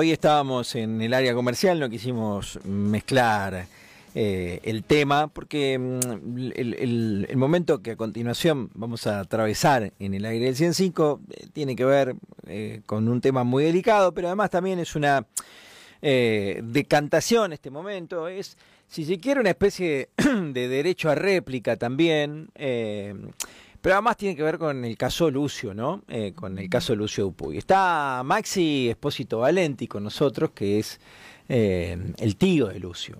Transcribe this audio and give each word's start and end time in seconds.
hoy 0.00 0.12
estábamos 0.12 0.76
en 0.76 1.02
el 1.02 1.12
área 1.12 1.34
comercial, 1.34 1.78
no 1.78 1.90
quisimos 1.90 2.58
mezclar 2.64 3.66
eh, 4.14 4.58
el 4.62 4.82
tema, 4.82 5.28
porque 5.28 5.78
mm, 5.78 6.52
el, 6.54 7.36
momento 7.36 7.82
que 7.82 7.90
a 7.90 7.96
continuación 7.96 8.70
vamos 8.72 9.06
a 9.06 9.20
atravesar 9.20 9.92
en 9.98 10.14
el 10.14 10.24
aire 10.24 10.46
del 10.46 10.56
105 10.56 11.20
eh, 11.28 11.46
tiene 11.52 11.76
que 11.76 11.84
ver 11.84 12.16
eh, 12.46 12.80
con 12.86 13.08
un 13.08 13.20
tema 13.20 13.44
muy 13.44 13.62
delicado, 13.62 14.14
pero 14.14 14.28
además 14.28 14.48
también 14.48 14.78
es 14.78 14.96
una 14.96 15.26
decantación 16.00 17.52
este 17.52 17.68
momento, 17.68 18.26
es, 18.26 18.56
si 18.88 19.04
se 19.04 19.20
quiere, 19.20 19.40
una 19.40 19.50
especie 19.50 20.08
de 20.16 20.68
derecho 20.68 21.10
a 21.10 21.14
réplica 21.14 21.76
también. 21.76 22.48
Pero 23.80 23.94
además 23.94 24.16
tiene 24.16 24.36
que 24.36 24.42
ver 24.42 24.58
con 24.58 24.84
el 24.84 24.96
caso 24.96 25.30
Lucio, 25.30 25.72
¿no? 25.72 26.02
con 26.34 26.58
el 26.58 26.68
caso 26.68 26.94
Lucio 26.94 27.24
Dupuy. 27.24 27.56
Está 27.56 28.22
Maxi 28.24 28.88
Espósito 28.90 29.38
Valenti 29.38 29.86
con 29.86 30.04
nosotros, 30.04 30.50
que 30.50 30.78
es 30.78 31.00
el 31.48 32.36
tío 32.36 32.66
de 32.66 32.78
Lucio. 32.78 33.18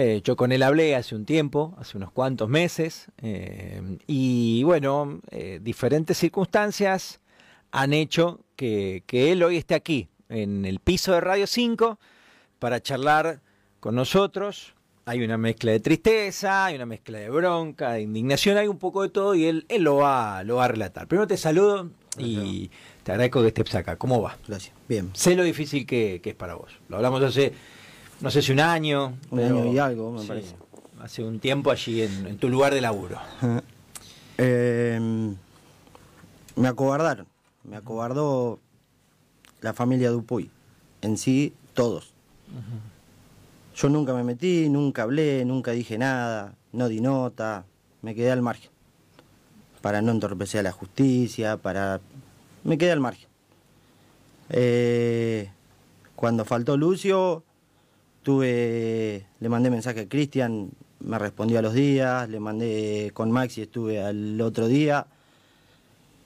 Eh, 0.00 0.20
yo 0.22 0.36
con 0.36 0.52
él 0.52 0.62
hablé 0.62 0.94
hace 0.94 1.16
un 1.16 1.24
tiempo, 1.24 1.74
hace 1.76 1.96
unos 1.96 2.12
cuantos 2.12 2.48
meses, 2.48 3.08
eh, 3.20 3.98
y 4.06 4.62
bueno, 4.62 5.18
eh, 5.32 5.58
diferentes 5.60 6.16
circunstancias 6.16 7.20
han 7.72 7.92
hecho 7.92 8.38
que, 8.54 9.02
él 9.10 9.42
hoy 9.42 9.56
esté 9.56 9.74
aquí, 9.74 10.08
en 10.28 10.64
el 10.64 10.78
piso 10.78 11.14
de 11.14 11.20
Radio 11.20 11.48
5, 11.48 11.98
para 12.60 12.80
charlar 12.80 13.40
con 13.80 13.96
nosotros. 13.96 14.76
Hay 15.08 15.22
una 15.22 15.38
mezcla 15.38 15.72
de 15.72 15.80
tristeza, 15.80 16.66
hay 16.66 16.76
una 16.76 16.86
mezcla 16.86 17.18
de 17.18 17.30
bronca, 17.30 17.92
de 17.92 18.02
indignación, 18.02 18.58
hay 18.58 18.68
un 18.68 18.78
poco 18.78 19.02
de 19.02 19.08
todo 19.08 19.34
y 19.34 19.46
él, 19.46 19.64
él 19.68 19.82
lo, 19.82 19.96
va, 19.96 20.42
lo 20.44 20.56
va 20.56 20.66
a 20.66 20.68
relatar. 20.68 21.06
Primero 21.06 21.26
te 21.26 21.36
saludo 21.36 21.90
y 22.18 22.70
te 23.04 23.12
agradezco 23.12 23.40
que 23.40 23.48
estés 23.48 23.74
acá. 23.74 23.96
¿Cómo 23.96 24.20
va? 24.20 24.36
Gracias. 24.46 24.74
Bien. 24.88 25.10
Sé 25.14 25.34
lo 25.34 25.44
difícil 25.44 25.86
que, 25.86 26.20
que 26.22 26.30
es 26.30 26.36
para 26.36 26.54
vos. 26.54 26.72
Lo 26.88 26.96
hablamos 26.96 27.22
hace 27.22 27.54
no 28.20 28.30
sé 28.30 28.42
si 28.42 28.52
un 28.52 28.60
año. 28.60 29.16
Un 29.30 29.40
año 29.40 29.72
y 29.72 29.78
algo, 29.78 30.12
me 30.12 30.26
parece. 30.26 30.56
Hace 31.00 31.22
un 31.22 31.38
tiempo 31.38 31.70
allí 31.70 32.02
en, 32.02 32.36
tu 32.38 32.48
lugar 32.48 32.74
de 32.74 32.80
laburo. 32.80 33.18
Em, 34.40 35.34
me 36.54 36.68
acobardaron. 36.68 37.26
Me 37.64 37.76
acobardó 37.76 38.60
la 39.60 39.72
familia 39.74 40.10
Dupuy. 40.10 40.48
En 41.02 41.18
sí, 41.18 41.54
todos. 41.74 42.12
Yo 43.78 43.88
nunca 43.88 44.12
me 44.12 44.24
metí, 44.24 44.68
nunca 44.68 45.04
hablé, 45.04 45.44
nunca 45.44 45.70
dije 45.70 45.98
nada, 45.98 46.56
no 46.72 46.88
di 46.88 47.00
nota, 47.00 47.64
me 48.02 48.14
quedé 48.14 48.32
al 48.32 48.42
margen. 48.42 48.70
Para 49.80 50.02
no 50.02 50.10
entorpecer 50.10 50.60
a 50.60 50.62
la 50.64 50.72
justicia, 50.72 51.56
para. 51.56 52.00
Me 52.64 52.76
quedé 52.76 52.90
al 52.90 52.98
margen. 52.98 53.28
Eh, 54.50 55.48
cuando 56.16 56.44
faltó 56.44 56.76
Lucio, 56.76 57.44
Estuve, 58.28 59.24
le 59.40 59.48
mandé 59.48 59.70
mensaje 59.70 60.00
a 60.00 60.08
Cristian, 60.08 60.70
me 61.00 61.18
respondió 61.18 61.60
a 61.60 61.62
los 61.62 61.72
días, 61.72 62.28
le 62.28 62.40
mandé 62.40 63.10
con 63.14 63.30
Maxi, 63.30 63.62
estuve 63.62 64.02
al 64.02 64.38
otro 64.42 64.68
día 64.68 65.06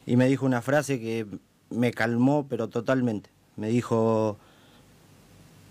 y 0.04 0.16
me 0.16 0.26
dijo 0.26 0.44
una 0.44 0.62
frase 0.62 0.98
que 0.98 1.26
me 1.70 1.92
calmó, 1.92 2.46
pero 2.48 2.68
totalmente. 2.68 3.30
Me 3.54 3.68
dijo, 3.68 4.36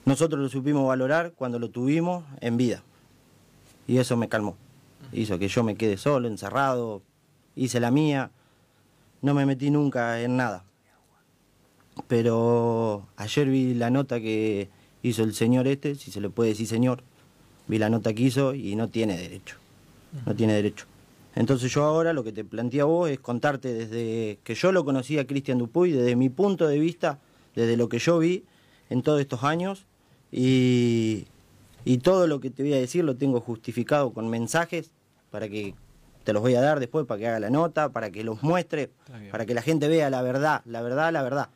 nosotros 0.06 0.42
lo 0.42 0.50
supimos 0.50 0.88
valorar 0.88 1.34
cuando 1.34 1.60
lo 1.60 1.70
tuvimos 1.70 2.24
en 2.40 2.58
vida. 2.58 2.84
Y 3.88 3.98
eso 3.98 4.18
me 4.18 4.30
calmó. 4.30 4.58
Hizo 5.12 5.38
que 5.38 5.48
yo 5.48 5.64
me 5.64 5.76
quede 5.76 5.98
solo, 5.98 6.28
encerrado, 6.28 7.02
hice 7.56 7.80
la 7.80 7.92
mía, 7.92 8.32
no 9.22 9.34
me 9.34 9.46
metí 9.46 9.70
nunca 9.70 10.22
en 10.22 10.38
nada. 10.38 10.64
Pero 12.08 13.08
ayer 13.18 13.48
vi 13.48 13.74
la 13.74 13.90
nota 13.90 14.20
que 14.20 14.70
hizo 15.04 15.24
el 15.24 15.34
señor 15.34 15.68
este, 15.68 15.96
si 15.96 16.12
se 16.12 16.22
le 16.22 16.30
puede 16.30 16.52
decir 16.52 16.68
señor, 16.68 17.04
vi 17.68 17.78
la 17.78 17.90
nota 17.90 18.14
que 18.14 18.24
hizo 18.24 18.56
y 18.56 18.76
no 18.76 18.90
tiene 18.90 19.18
derecho, 19.18 19.58
no 20.26 20.36
tiene 20.36 20.54
derecho. 20.54 20.86
Entonces 21.36 21.72
yo 21.72 21.84
ahora 21.84 22.14
lo 22.14 22.24
que 22.24 22.32
te 22.32 22.44
planteo 22.44 22.86
a 22.86 22.90
vos 22.90 23.10
es 23.10 23.20
contarte 23.20 23.74
desde 23.74 24.40
que 24.44 24.56
yo 24.56 24.72
lo 24.72 24.84
conocí 24.84 25.18
a 25.20 25.28
Cristian 25.28 25.58
Dupuy, 25.58 25.92
desde 25.92 26.16
mi 26.16 26.30
punto 26.30 26.68
de 26.68 26.80
vista, 26.80 27.20
desde 27.56 27.78
lo 27.78 27.88
que 27.88 28.00
yo 28.00 28.20
vi 28.20 28.44
en 28.90 29.02
todos 29.02 29.22
estos 29.22 29.44
años 29.44 29.86
y, 30.32 31.26
y 31.86 31.98
todo 31.98 32.28
lo 32.28 32.40
que 32.40 32.50
te 32.50 32.64
voy 32.64 32.74
a 32.74 32.80
decir 32.80 33.04
lo 33.04 33.16
tengo 33.16 33.42
justificado 33.42 34.14
con 34.14 34.30
mensajes 34.30 34.92
para 35.30 35.50
que 35.50 35.76
te 36.24 36.34
los 36.34 36.42
voy 36.42 36.56
a 36.56 36.62
dar 36.62 36.80
después 36.80 37.06
para 37.06 37.20
que 37.20 37.28
haga 37.28 37.40
la 37.40 37.50
nota, 37.50 37.90
para 37.90 38.12
que 38.12 38.24
los 38.24 38.44
muestre, 38.44 38.90
para 39.32 39.46
que 39.46 39.54
la 39.54 39.62
gente 39.62 39.88
vea 39.88 40.10
la 40.10 40.22
verdad, 40.22 40.62
la 40.66 40.82
verdad, 40.82 41.12
la 41.12 41.24
verdad 41.24 41.50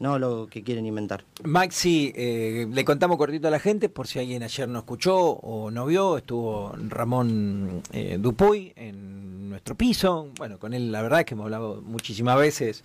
no 0.00 0.18
lo 0.18 0.48
que 0.48 0.62
quieren 0.62 0.86
inventar. 0.86 1.24
Maxi, 1.44 2.12
eh, 2.16 2.66
le 2.68 2.84
contamos 2.84 3.18
cortito 3.18 3.48
a 3.48 3.50
la 3.50 3.60
gente, 3.60 3.90
por 3.90 4.06
si 4.06 4.18
alguien 4.18 4.42
ayer 4.42 4.66
no 4.66 4.78
escuchó 4.80 5.16
o 5.18 5.70
no 5.70 5.86
vio, 5.86 6.16
estuvo 6.16 6.74
Ramón 6.88 7.82
eh, 7.92 8.16
Dupuy 8.18 8.72
en 8.76 9.50
nuestro 9.50 9.74
piso, 9.76 10.30
bueno, 10.38 10.58
con 10.58 10.72
él 10.72 10.90
la 10.90 11.02
verdad 11.02 11.20
es 11.20 11.26
que 11.26 11.34
hemos 11.34 11.44
hablado 11.44 11.82
muchísimas 11.82 12.38
veces 12.38 12.82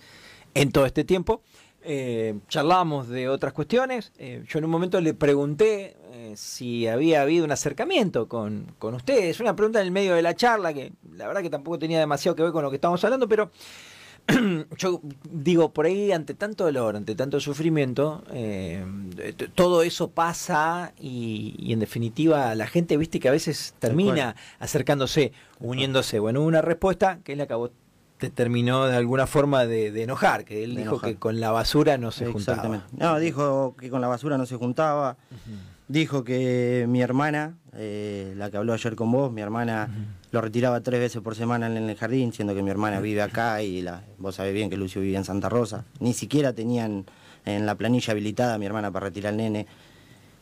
en 0.54 0.70
todo 0.70 0.84
este 0.84 1.04
tiempo. 1.04 1.40
Eh, 1.88 2.34
charlamos 2.48 3.08
de 3.08 3.28
otras 3.28 3.52
cuestiones. 3.52 4.12
Eh, 4.18 4.42
yo 4.48 4.58
en 4.58 4.64
un 4.64 4.70
momento 4.70 5.00
le 5.00 5.14
pregunté 5.14 5.96
si 6.34 6.88
había 6.88 7.22
habido 7.22 7.44
un 7.44 7.52
acercamiento 7.52 8.26
con, 8.26 8.74
con 8.78 8.94
ustedes. 8.94 9.38
Una 9.38 9.54
pregunta 9.54 9.80
en 9.80 9.86
el 9.86 9.92
medio 9.92 10.14
de 10.14 10.22
la 10.22 10.34
charla 10.34 10.74
que 10.74 10.92
la 11.12 11.28
verdad 11.28 11.40
que 11.40 11.50
tampoco 11.50 11.78
tenía 11.78 12.00
demasiado 12.00 12.34
que 12.34 12.42
ver 12.42 12.52
con 12.52 12.64
lo 12.64 12.70
que 12.70 12.76
estamos 12.76 13.02
hablando, 13.04 13.28
pero 13.28 13.50
yo 14.76 15.00
digo, 15.30 15.72
por 15.72 15.86
ahí, 15.86 16.10
ante 16.10 16.34
tanto 16.34 16.64
dolor, 16.64 16.96
ante 16.96 17.14
tanto 17.14 17.38
sufrimiento, 17.38 18.24
eh, 18.32 18.84
todo 19.54 19.82
eso 19.82 20.10
pasa 20.10 20.92
y, 21.00 21.72
en 21.72 21.78
definitiva 21.78 22.54
la 22.54 22.66
gente, 22.66 22.96
viste, 22.96 23.20
que 23.20 23.28
a 23.28 23.32
veces 23.32 23.74
termina 23.78 24.34
acercándose, 24.58 25.32
uniéndose. 25.60 26.18
Bueno, 26.18 26.42
una 26.42 26.60
respuesta 26.60 27.20
que 27.22 27.32
es 27.32 27.38
la 27.38 27.46
que 27.46 27.54
vos 27.54 27.70
te 28.18 28.30
terminó 28.30 28.86
de 28.86 28.96
alguna 28.96 29.26
forma 29.26 29.66
de, 29.66 30.02
enojar, 30.02 30.44
que 30.44 30.64
él 30.64 30.74
dijo 30.74 31.00
que 31.00 31.16
con 31.16 31.40
la 31.40 31.50
basura 31.50 31.98
no 31.98 32.10
se 32.10 32.26
juntaba. 32.26 32.84
No, 32.92 33.18
dijo 33.18 33.76
que 33.78 33.90
con 33.90 34.00
la 34.00 34.08
basura 34.08 34.38
no 34.38 34.46
se 34.46 34.56
juntaba. 34.56 35.16
Dijo 35.88 36.24
que 36.24 36.86
mi 36.88 37.00
hermana, 37.00 37.58
eh, 37.74 38.34
la 38.36 38.50
que 38.50 38.56
habló 38.56 38.72
ayer 38.72 38.96
con 38.96 39.12
vos, 39.12 39.30
mi 39.32 39.40
hermana 39.40 39.88
lo 40.32 40.40
retiraba 40.40 40.80
tres 40.80 40.98
veces 40.98 41.22
por 41.22 41.36
semana 41.36 41.66
en 41.66 41.76
el 41.76 41.96
jardín, 41.96 42.32
siendo 42.32 42.54
que 42.54 42.62
mi 42.62 42.70
hermana 42.70 43.00
vive 43.00 43.22
acá 43.22 43.62
y 43.62 43.82
la, 43.82 44.02
vos 44.18 44.34
sabés 44.34 44.52
bien 44.52 44.68
que 44.68 44.76
Lucio 44.76 45.00
vivía 45.00 45.18
en 45.18 45.24
Santa 45.24 45.48
Rosa. 45.48 45.84
Ni 46.00 46.12
siquiera 46.12 46.52
tenían 46.52 47.04
en 47.44 47.66
la 47.66 47.76
planilla 47.76 48.12
habilitada 48.12 48.54
a 48.54 48.58
mi 48.58 48.66
hermana 48.66 48.90
para 48.90 49.06
retirar 49.06 49.32
al 49.32 49.36
nene. 49.36 49.66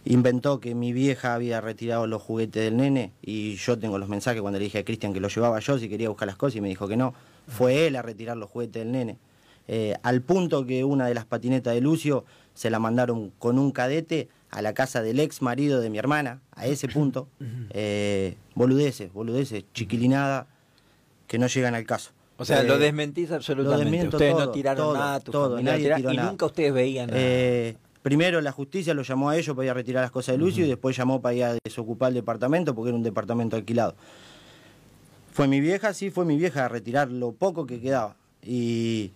Inventó 0.06 0.60
que 0.60 0.74
mi 0.74 0.92
vieja 0.92 1.34
había 1.34 1.60
retirado 1.60 2.06
los 2.06 2.22
juguetes 2.22 2.62
del 2.62 2.76
nene 2.76 3.12
y 3.20 3.56
yo 3.56 3.78
tengo 3.78 3.98
los 3.98 4.08
mensajes 4.08 4.40
cuando 4.40 4.58
le 4.58 4.64
dije 4.64 4.78
a 4.78 4.84
Cristian 4.84 5.12
que 5.12 5.20
lo 5.20 5.28
llevaba 5.28 5.58
yo 5.60 5.78
si 5.78 5.88
quería 5.88 6.08
buscar 6.08 6.26
las 6.26 6.36
cosas 6.36 6.56
y 6.56 6.60
me 6.60 6.68
dijo 6.68 6.88
que 6.88 6.96
no. 6.96 7.14
Fue 7.46 7.86
él 7.86 7.96
a 7.96 8.02
retirar 8.02 8.36
los 8.36 8.50
juguetes 8.50 8.82
del 8.82 8.92
nene. 8.92 9.18
Eh, 9.66 9.94
al 10.02 10.20
punto 10.20 10.66
que 10.66 10.84
una 10.84 11.06
de 11.06 11.14
las 11.14 11.24
patinetas 11.24 11.74
de 11.74 11.80
Lucio 11.80 12.24
se 12.54 12.70
la 12.70 12.78
mandaron 12.78 13.30
con 13.38 13.58
un 13.58 13.72
cadete 13.72 14.28
a 14.50 14.62
la 14.62 14.72
casa 14.72 15.02
del 15.02 15.20
ex 15.20 15.42
marido 15.42 15.80
de 15.80 15.90
mi 15.90 15.98
hermana, 15.98 16.40
a 16.52 16.66
ese 16.66 16.88
punto, 16.88 17.28
eh, 17.70 18.36
boludeces, 18.54 19.12
boludeces, 19.12 19.64
chiquilinada, 19.72 20.46
que 21.26 21.38
no 21.38 21.46
llegan 21.46 21.74
al 21.74 21.84
caso. 21.84 22.12
O 22.36 22.44
sea, 22.44 22.62
lo 22.62 22.74
eh, 22.74 22.78
desmentís 22.78 23.30
absolutamente. 23.30 24.08
ustedes 24.08 24.34
no 24.34 24.50
tiraron 24.50 24.94
nada, 24.94 25.20
todo, 25.20 25.60
nadie 25.60 25.94
y 25.98 26.16
nunca 26.16 26.46
ustedes 26.46 26.72
veían 26.72 27.08
nada. 27.08 27.20
Eh, 27.20 27.76
primero 28.02 28.40
la 28.40 28.50
justicia 28.50 28.92
lo 28.92 29.02
llamó 29.02 29.30
a 29.30 29.36
ellos 29.36 29.54
para 29.54 29.66
ir 29.66 29.70
a 29.70 29.74
retirar 29.74 30.02
las 30.02 30.10
cosas 30.10 30.34
de 30.34 30.38
Lucio 30.38 30.64
y 30.64 30.68
después 30.68 30.96
llamó 30.96 31.20
para 31.20 31.34
ir 31.34 31.44
a 31.44 31.56
desocupar 31.64 32.08
el 32.08 32.14
departamento 32.14 32.74
porque 32.74 32.88
era 32.88 32.96
un 32.96 33.04
departamento 33.04 33.56
alquilado. 33.56 33.94
Fue 35.34 35.48
mi 35.48 35.60
vieja, 35.60 35.92
sí, 35.94 36.10
fue 36.10 36.24
mi 36.24 36.36
vieja 36.36 36.66
a 36.66 36.68
retirar 36.68 37.10
lo 37.10 37.32
poco 37.32 37.66
que 37.66 37.80
quedaba. 37.80 38.14
Y, 38.40 39.10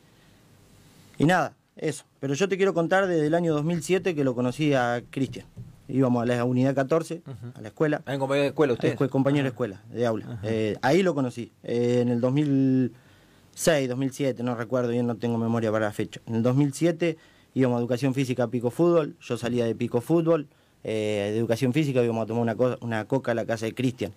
y 1.17 1.25
nada, 1.25 1.55
eso. 1.77 2.07
Pero 2.19 2.35
yo 2.35 2.49
te 2.49 2.57
quiero 2.57 2.75
contar 2.75 3.07
desde 3.07 3.29
el 3.29 3.35
año 3.37 3.55
2007 3.55 4.17
que 4.17 4.25
lo 4.25 4.35
conocí 4.35 4.75
a 4.75 5.01
Cristian. 5.11 5.47
Íbamos 5.87 6.25
a 6.25 6.27
la 6.27 6.45
unidad 6.45 6.75
14, 6.75 7.23
a 7.55 7.61
la 7.61 7.69
escuela. 7.69 8.03
¿En 8.09 8.19
compañero 8.19 8.43
de 8.43 8.49
escuela 8.49 8.73
usted? 8.73 8.97
compañero 9.09 9.45
de 9.45 9.51
escuela, 9.51 9.81
de 9.93 10.07
aula. 10.07 10.41
Eh, 10.43 10.77
ahí 10.83 11.05
lo 11.05 11.15
conocí. 11.15 11.53
Eh, 11.63 12.01
en 12.03 12.09
el 12.09 12.21
2006, 12.21 13.89
2007, 13.89 14.43
no 14.43 14.57
recuerdo 14.57 14.91
bien, 14.91 15.07
no 15.07 15.15
tengo 15.19 15.39
memoria 15.39 15.71
para 15.71 15.87
la 15.87 15.93
fecha. 15.93 16.21
En 16.27 16.35
el 16.35 16.43
2007 16.43 17.17
íbamos 17.55 17.77
a 17.77 17.79
educación 17.79 18.13
física 18.13 18.43
a 18.43 18.49
Pico 18.49 18.73
Fútbol. 18.73 19.15
Yo 19.21 19.37
salía 19.39 19.67
de 19.67 19.77
Pico 19.77 20.01
Fútbol. 20.01 20.49
Eh, 20.83 21.31
de 21.33 21.39
educación 21.39 21.73
física 21.73 22.03
íbamos 22.03 22.25
a 22.25 22.27
tomar 22.27 22.43
una, 22.43 22.77
una 22.81 23.05
coca 23.05 23.31
a 23.31 23.35
la 23.37 23.47
casa 23.47 23.67
de 23.67 23.75
Cristian. 23.75 24.13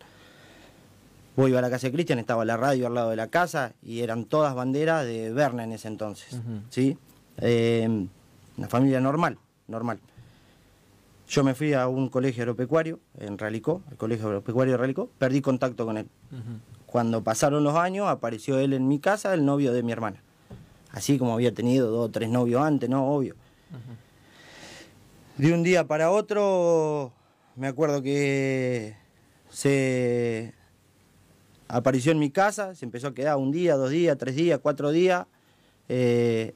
Voy 1.35 1.55
a 1.55 1.61
la 1.61 1.69
casa 1.69 1.87
de 1.87 1.93
Cristian, 1.93 2.19
estaba 2.19 2.43
la 2.43 2.57
radio 2.57 2.87
al 2.87 2.93
lado 2.93 3.09
de 3.09 3.15
la 3.15 3.27
casa 3.27 3.73
y 3.81 4.01
eran 4.01 4.25
todas 4.25 4.53
banderas 4.53 5.05
de 5.05 5.31
Berna 5.31 5.63
en 5.63 5.71
ese 5.71 5.87
entonces. 5.87 6.39
¿sí? 6.69 6.97
Eh, 7.37 7.87
una 8.57 8.67
familia 8.67 8.99
normal, 8.99 9.37
normal. 9.67 9.99
Yo 11.29 11.45
me 11.45 11.55
fui 11.55 11.73
a 11.73 11.87
un 11.87 12.09
colegio 12.09 12.43
agropecuario 12.43 12.99
en 13.17 13.37
Ralicó, 13.37 13.81
el 13.89 13.95
colegio 13.95 14.27
agropecuario 14.27 14.73
de 14.73 14.77
Ralicó, 14.77 15.09
perdí 15.17 15.41
contacto 15.41 15.85
con 15.85 15.97
él. 15.97 16.09
Cuando 16.85 17.23
pasaron 17.23 17.63
los 17.63 17.75
años, 17.75 18.09
apareció 18.09 18.59
él 18.59 18.73
en 18.73 18.89
mi 18.89 18.99
casa, 18.99 19.33
el 19.33 19.45
novio 19.45 19.71
de 19.71 19.81
mi 19.81 19.93
hermana. 19.93 20.21
Así 20.91 21.17
como 21.17 21.33
había 21.33 21.53
tenido 21.53 21.89
dos 21.89 22.09
o 22.09 22.11
tres 22.11 22.29
novios 22.29 22.61
antes, 22.61 22.89
¿no? 22.89 23.07
Obvio. 23.07 23.35
De 25.37 25.53
un 25.53 25.63
día 25.63 25.87
para 25.87 26.11
otro, 26.11 27.13
me 27.55 27.67
acuerdo 27.67 28.01
que 28.01 28.97
se 29.49 30.53
apareció 31.71 32.11
en 32.11 32.19
mi 32.19 32.29
casa, 32.29 32.75
se 32.75 32.85
empezó 32.85 33.07
a 33.07 33.13
quedar 33.13 33.37
un 33.37 33.51
día, 33.51 33.75
dos 33.75 33.89
días, 33.89 34.17
tres 34.17 34.35
días, 34.35 34.59
cuatro 34.61 34.91
días. 34.91 35.25
Eh, 35.89 36.53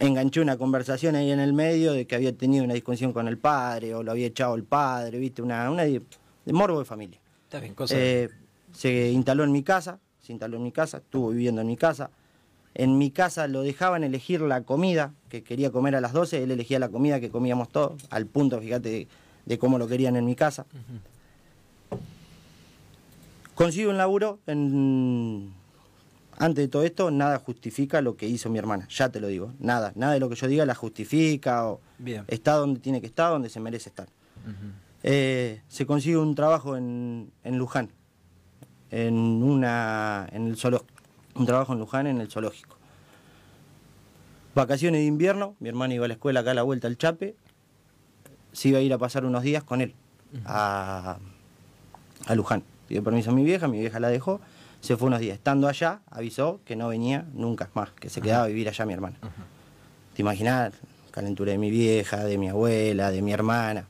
enganché 0.00 0.40
una 0.40 0.56
conversación 0.56 1.16
ahí 1.16 1.30
en 1.30 1.40
el 1.40 1.52
medio 1.52 1.92
de 1.92 2.06
que 2.06 2.14
había 2.14 2.32
tenido 2.32 2.64
una 2.64 2.74
discusión 2.74 3.12
con 3.12 3.28
el 3.28 3.38
padre 3.38 3.94
o 3.94 4.02
lo 4.02 4.10
había 4.10 4.26
echado 4.26 4.54
el 4.54 4.64
padre, 4.64 5.18
viste, 5.18 5.42
una, 5.42 5.70
una 5.70 5.84
de, 5.84 6.02
morbo 6.46 6.78
de 6.78 6.84
familia. 6.84 7.18
Está 7.44 7.60
bien, 7.60 7.74
cosa. 7.74 7.94
Eh, 7.96 8.28
se 8.72 9.10
instaló 9.10 9.44
en 9.44 9.52
mi 9.52 9.62
casa, 9.62 9.98
se 10.22 10.32
instaló 10.32 10.56
en 10.56 10.62
mi 10.62 10.72
casa, 10.72 10.98
estuvo 10.98 11.30
viviendo 11.30 11.60
en 11.60 11.66
mi 11.66 11.76
casa. 11.76 12.10
En 12.74 12.96
mi 12.96 13.10
casa 13.10 13.48
lo 13.48 13.62
dejaban 13.62 14.04
elegir 14.04 14.40
la 14.42 14.62
comida 14.62 15.12
que 15.28 15.42
quería 15.42 15.70
comer 15.70 15.96
a 15.96 16.00
las 16.00 16.12
12, 16.12 16.44
él 16.44 16.50
elegía 16.52 16.78
la 16.78 16.90
comida 16.90 17.18
que 17.18 17.30
comíamos 17.30 17.70
todos, 17.70 18.06
al 18.10 18.26
punto, 18.26 18.60
fíjate, 18.60 19.08
de, 19.46 19.58
cómo 19.58 19.78
lo 19.78 19.88
querían 19.88 20.16
en 20.16 20.24
mi 20.24 20.36
casa. 20.36 20.66
Consigo 23.58 23.90
un 23.90 23.96
laburo 23.98 24.38
en, 24.46 25.52
antes 26.38 26.64
de 26.64 26.68
todo 26.68 26.84
esto, 26.84 27.10
nada 27.10 27.40
justifica 27.40 28.00
lo 28.00 28.16
que 28.16 28.28
hizo 28.28 28.48
mi 28.50 28.58
hermana, 28.60 28.86
ya 28.88 29.08
te 29.08 29.18
lo 29.18 29.26
digo, 29.26 29.52
nada, 29.58 29.90
nada 29.96 30.12
de 30.12 30.20
lo 30.20 30.28
que 30.28 30.36
yo 30.36 30.46
diga 30.46 30.64
la 30.64 30.76
justifica 30.76 31.66
o 31.66 31.80
está 32.28 32.52
donde 32.52 32.78
tiene 32.78 33.00
que 33.00 33.08
estar, 33.08 33.32
donde 33.32 33.48
se 33.48 33.58
merece 33.58 33.88
estar. 33.88 34.06
Eh, 35.02 35.60
se 35.66 35.86
consigue 35.86 36.16
un 36.16 36.36
trabajo 36.36 36.76
en, 36.76 37.32
Luján, 37.44 37.90
en 38.92 39.16
una, 39.42 40.28
en 40.30 40.46
el 40.46 40.56
un 41.34 41.44
trabajo 41.44 41.72
en 41.72 41.80
Luján 41.80 42.06
en 42.06 42.20
el 42.20 42.30
zoológico. 42.30 42.76
Vacaciones 44.54 45.00
de 45.00 45.06
invierno, 45.06 45.56
mi 45.58 45.68
hermana 45.68 45.94
iba 45.94 46.04
a 46.04 46.08
la 46.08 46.14
escuela 46.14 46.40
acá 46.40 46.52
a 46.52 46.54
la 46.54 46.62
vuelta 46.62 46.86
al 46.86 46.96
Chape, 46.96 47.34
se 48.52 48.68
iba 48.68 48.78
a 48.78 48.82
ir 48.82 48.92
a 48.92 48.98
pasar 48.98 49.24
unos 49.24 49.42
días 49.42 49.64
con 49.64 49.80
él 49.80 49.96
a, 50.44 51.18
a 52.24 52.34
Luján. 52.36 52.62
Pidió 52.88 53.04
permiso 53.04 53.30
a 53.30 53.34
mi 53.34 53.44
vieja, 53.44 53.68
mi 53.68 53.78
vieja 53.78 54.00
la 54.00 54.08
dejó 54.08 54.40
se 54.80 54.96
fue 54.96 55.08
unos 55.08 55.20
días. 55.20 55.36
Estando 55.36 55.68
allá, 55.68 56.00
avisó 56.10 56.60
que 56.64 56.76
no 56.76 56.88
venía 56.88 57.26
nunca 57.34 57.70
más, 57.74 57.90
que 57.92 58.08
se 58.08 58.20
quedaba 58.20 58.44
a 58.44 58.46
vivir 58.46 58.68
allá 58.68 58.86
mi 58.86 58.92
hermana. 58.92 59.16
¿Te 60.14 60.22
imaginas? 60.22 60.74
Calentura 61.10 61.52
de 61.52 61.58
mi 61.58 61.70
vieja, 61.70 62.24
de 62.24 62.38
mi 62.38 62.48
abuela, 62.48 63.10
de 63.10 63.22
mi 63.22 63.32
hermana. 63.32 63.88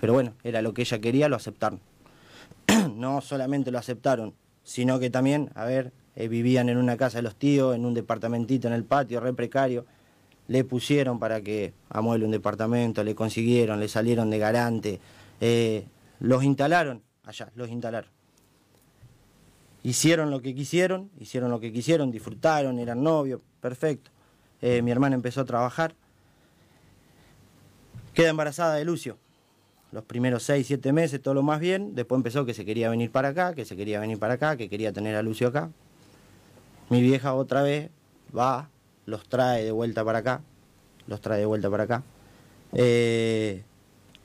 Pero 0.00 0.12
bueno, 0.12 0.34
era 0.44 0.62
lo 0.62 0.74
que 0.74 0.82
ella 0.82 1.00
quería, 1.00 1.28
lo 1.28 1.36
aceptaron. 1.36 1.80
no 2.94 3.20
solamente 3.20 3.70
lo 3.70 3.78
aceptaron, 3.78 4.34
sino 4.62 4.98
que 4.98 5.10
también, 5.10 5.50
a 5.54 5.64
ver, 5.64 5.92
eh, 6.14 6.28
vivían 6.28 6.68
en 6.68 6.76
una 6.76 6.96
casa 6.96 7.18
de 7.18 7.22
los 7.22 7.34
tíos, 7.34 7.74
en 7.74 7.84
un 7.84 7.94
departamentito 7.94 8.68
en 8.68 8.74
el 8.74 8.84
patio, 8.84 9.20
re 9.20 9.32
precario. 9.32 9.86
Le 10.48 10.62
pusieron 10.62 11.18
para 11.18 11.40
que 11.40 11.72
amueble 11.88 12.24
un 12.24 12.30
departamento, 12.30 13.02
le 13.02 13.14
consiguieron, 13.16 13.80
le 13.80 13.88
salieron 13.88 14.30
de 14.30 14.38
garante. 14.38 15.00
Eh, 15.40 15.84
los 16.20 16.44
instalaron 16.44 17.02
allá, 17.26 17.50
los 17.54 17.68
instalaron 17.68 18.10
hicieron 19.86 20.32
lo 20.32 20.42
que 20.42 20.52
quisieron, 20.52 21.10
hicieron 21.20 21.48
lo 21.48 21.60
que 21.60 21.72
quisieron, 21.72 22.10
disfrutaron, 22.10 22.80
eran 22.80 23.04
novios, 23.04 23.40
perfecto. 23.60 24.10
Eh, 24.60 24.82
mi 24.82 24.90
hermana 24.90 25.14
empezó 25.14 25.42
a 25.42 25.44
trabajar. 25.44 25.94
Queda 28.12 28.30
embarazada 28.30 28.74
de 28.74 28.84
Lucio. 28.84 29.16
Los 29.92 30.02
primeros 30.02 30.42
seis, 30.42 30.66
siete 30.66 30.92
meses, 30.92 31.22
todo 31.22 31.34
lo 31.34 31.44
más 31.44 31.60
bien. 31.60 31.94
Después 31.94 32.18
empezó 32.18 32.44
que 32.44 32.52
se 32.52 32.64
quería 32.64 32.90
venir 32.90 33.12
para 33.12 33.28
acá, 33.28 33.54
que 33.54 33.64
se 33.64 33.76
quería 33.76 34.00
venir 34.00 34.18
para 34.18 34.34
acá, 34.34 34.56
que 34.56 34.68
quería 34.68 34.92
tener 34.92 35.14
a 35.14 35.22
Lucio 35.22 35.46
acá. 35.46 35.70
Mi 36.90 37.00
vieja 37.00 37.34
otra 37.34 37.62
vez 37.62 37.90
va, 38.36 38.68
los 39.04 39.28
trae 39.28 39.62
de 39.62 39.70
vuelta 39.70 40.04
para 40.04 40.18
acá, 40.18 40.40
los 41.06 41.20
trae 41.20 41.38
de 41.38 41.46
vuelta 41.46 41.70
para 41.70 41.84
acá. 41.84 42.02
Eh, 42.72 43.62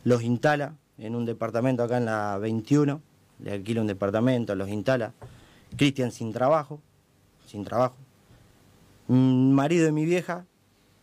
los 0.05 0.23
instala 0.23 0.73
en 1.01 1.15
un 1.15 1.25
departamento 1.25 1.83
acá 1.83 1.97
en 1.97 2.05
la 2.05 2.37
21, 2.37 3.01
le 3.39 3.51
alquila 3.51 3.81
un 3.81 3.87
departamento, 3.87 4.53
los 4.55 4.69
instala. 4.69 5.13
Cristian 5.75 6.11
sin 6.11 6.31
trabajo, 6.31 6.79
sin 7.47 7.63
trabajo. 7.63 7.95
Marido 9.07 9.85
de 9.85 9.91
mi 9.91 10.05
vieja 10.05 10.45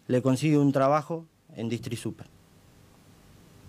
le 0.06 0.23
consigue 0.23 0.56
un 0.56 0.73
trabajo 0.73 1.27
en 1.56 1.69
Distri 1.69 1.97
Super. 1.97 2.27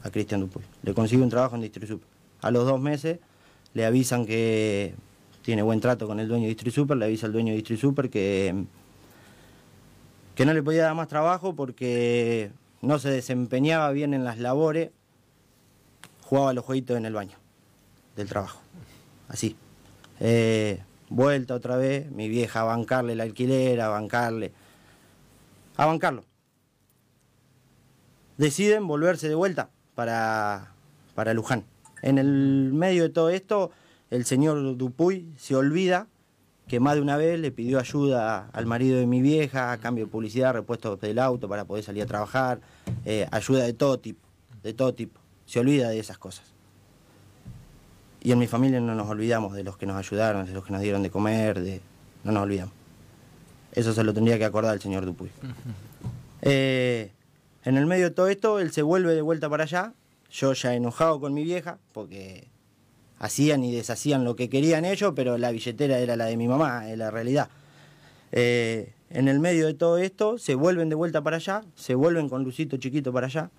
A 0.03 0.11
Cristian 0.11 0.41
Dupuy. 0.41 0.61
Le 0.83 0.93
consigue 0.93 1.23
un 1.23 1.29
trabajo 1.29 1.55
en 1.55 1.61
Distri 1.61 1.87
Super. 1.87 2.07
A 2.41 2.51
los 2.51 2.65
dos 2.65 2.79
meses 2.79 3.19
le 3.73 3.85
avisan 3.85 4.25
que 4.25 4.93
tiene 5.41 5.63
buen 5.63 5.81
trato 5.81 6.05
con 6.05 6.19
el 6.19 6.27
dueño 6.27 6.43
de 6.43 6.49
Distri 6.49 6.69
Super, 6.69 6.95
le 6.95 7.05
avisa 7.05 7.25
al 7.25 7.33
dueño 7.33 7.49
de 7.49 7.57
Distri 7.57 7.75
Super 7.75 8.11
que, 8.11 8.65
que 10.35 10.45
no 10.45 10.53
le 10.53 10.61
podía 10.61 10.83
dar 10.83 10.95
más 10.95 11.07
trabajo 11.07 11.55
porque 11.55 12.51
no 12.83 12.99
se 12.99 13.09
desempeñaba 13.09 13.89
bien 13.91 14.13
en 14.13 14.23
las 14.23 14.37
labores, 14.37 14.91
jugaba 16.29 16.53
los 16.53 16.63
jueguitos 16.63 16.95
en 16.95 17.07
el 17.07 17.13
baño 17.13 17.35
del 18.15 18.29
trabajo. 18.29 18.61
Así. 19.29 19.55
Eh, 20.19 20.79
vuelta 21.09 21.55
otra 21.55 21.75
vez, 21.75 22.11
mi 22.11 22.29
vieja 22.29 22.61
a 22.61 22.65
bancarle 22.65 23.13
el 23.13 23.21
alquiler, 23.21 23.81
a 23.81 23.87
bancarle, 23.87 24.51
a 25.75 25.87
bancarlo. 25.87 26.23
Deciden 28.37 28.85
volverse 28.85 29.27
de 29.27 29.33
vuelta 29.33 29.71
para, 29.95 30.71
para 31.15 31.33
Luján. 31.33 31.63
En 32.03 32.19
el 32.19 32.73
medio 32.73 33.01
de 33.03 33.09
todo 33.09 33.31
esto, 33.31 33.71
el 34.11 34.23
señor 34.23 34.77
Dupuy 34.77 35.33
se 35.35 35.55
olvida 35.55 36.05
que 36.67 36.79
más 36.79 36.93
de 36.93 37.01
una 37.01 37.17
vez 37.17 37.39
le 37.39 37.49
pidió 37.49 37.79
ayuda 37.79 38.51
al 38.53 38.67
marido 38.67 38.99
de 38.99 39.07
mi 39.07 39.23
vieja, 39.23 39.71
a 39.71 39.79
cambio 39.79 40.05
de 40.05 40.11
publicidad, 40.11 40.53
repuesto 40.53 40.95
del 40.95 41.17
auto 41.17 41.49
para 41.49 41.65
poder 41.65 41.83
salir 41.83 42.03
a 42.03 42.05
trabajar, 42.05 42.61
eh, 43.03 43.27
ayuda 43.31 43.63
de 43.63 43.73
todo 43.73 43.97
tipo, 43.97 44.27
de 44.61 44.75
todo 44.75 44.93
tipo. 44.93 45.18
Se 45.49 45.59
olvida 45.59 45.89
de 45.89 45.97
esas 45.97 46.19
cosas. 46.19 46.45
Y 48.21 48.31
en 48.31 48.37
mi 48.37 48.45
familia 48.45 48.79
no 48.79 48.93
nos 48.93 49.09
olvidamos 49.09 49.55
de 49.55 49.63
los 49.63 49.77
que 49.77 49.87
nos 49.87 49.97
ayudaron, 49.97 50.45
de 50.45 50.53
los 50.53 50.63
que 50.63 50.71
nos 50.71 50.79
dieron 50.79 51.01
de 51.01 51.09
comer, 51.09 51.59
de... 51.59 51.81
no 52.23 52.31
nos 52.31 52.43
olvidamos. 52.43 52.71
Eso 53.71 53.91
se 53.91 54.03
lo 54.03 54.13
tendría 54.13 54.37
que 54.37 54.45
acordar 54.45 54.75
el 54.75 54.79
señor 54.79 55.07
Dupuy. 55.07 55.31
Eh, 56.43 57.11
en 57.65 57.77
el 57.77 57.87
medio 57.87 58.09
de 58.09 58.11
todo 58.11 58.27
esto, 58.27 58.59
él 58.59 58.71
se 58.71 58.83
vuelve 58.83 59.15
de 59.15 59.23
vuelta 59.23 59.49
para 59.49 59.63
allá, 59.63 59.93
yo 60.29 60.53
ya 60.53 60.75
enojado 60.75 61.19
con 61.19 61.33
mi 61.33 61.43
vieja, 61.43 61.79
porque 61.93 62.47
hacían 63.17 63.63
y 63.63 63.73
deshacían 63.73 64.23
lo 64.25 64.35
que 64.35 64.49
querían 64.49 64.85
ellos, 64.85 65.13
pero 65.15 65.39
la 65.39 65.49
billetera 65.49 65.97
era 65.97 66.15
la 66.15 66.25
de 66.25 66.37
mi 66.37 66.47
mamá, 66.47 66.87
es 66.91 66.97
la 66.97 67.09
realidad. 67.09 67.49
Eh, 68.31 68.93
en 69.09 69.27
el 69.27 69.39
medio 69.39 69.65
de 69.65 69.73
todo 69.73 69.97
esto, 69.97 70.37
se 70.37 70.53
vuelven 70.53 70.89
de 70.89 70.95
vuelta 70.95 71.23
para 71.23 71.37
allá, 71.37 71.63
se 71.73 71.95
vuelven 71.95 72.29
con 72.29 72.43
Lucito 72.43 72.77
chiquito 72.77 73.11
para 73.11 73.25
allá. 73.25 73.49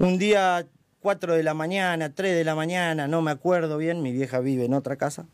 Un 0.00 0.16
día 0.16 0.64
4 1.00 1.34
de 1.34 1.42
la 1.42 1.54
mañana, 1.54 2.14
3 2.14 2.36
de 2.36 2.44
la 2.44 2.54
mañana, 2.54 3.08
no 3.08 3.20
me 3.20 3.32
acuerdo 3.32 3.78
bien, 3.78 4.00
mi 4.00 4.12
vieja 4.12 4.38
vive 4.38 4.64
en 4.64 4.74
otra 4.74 4.94
casa. 4.94 5.26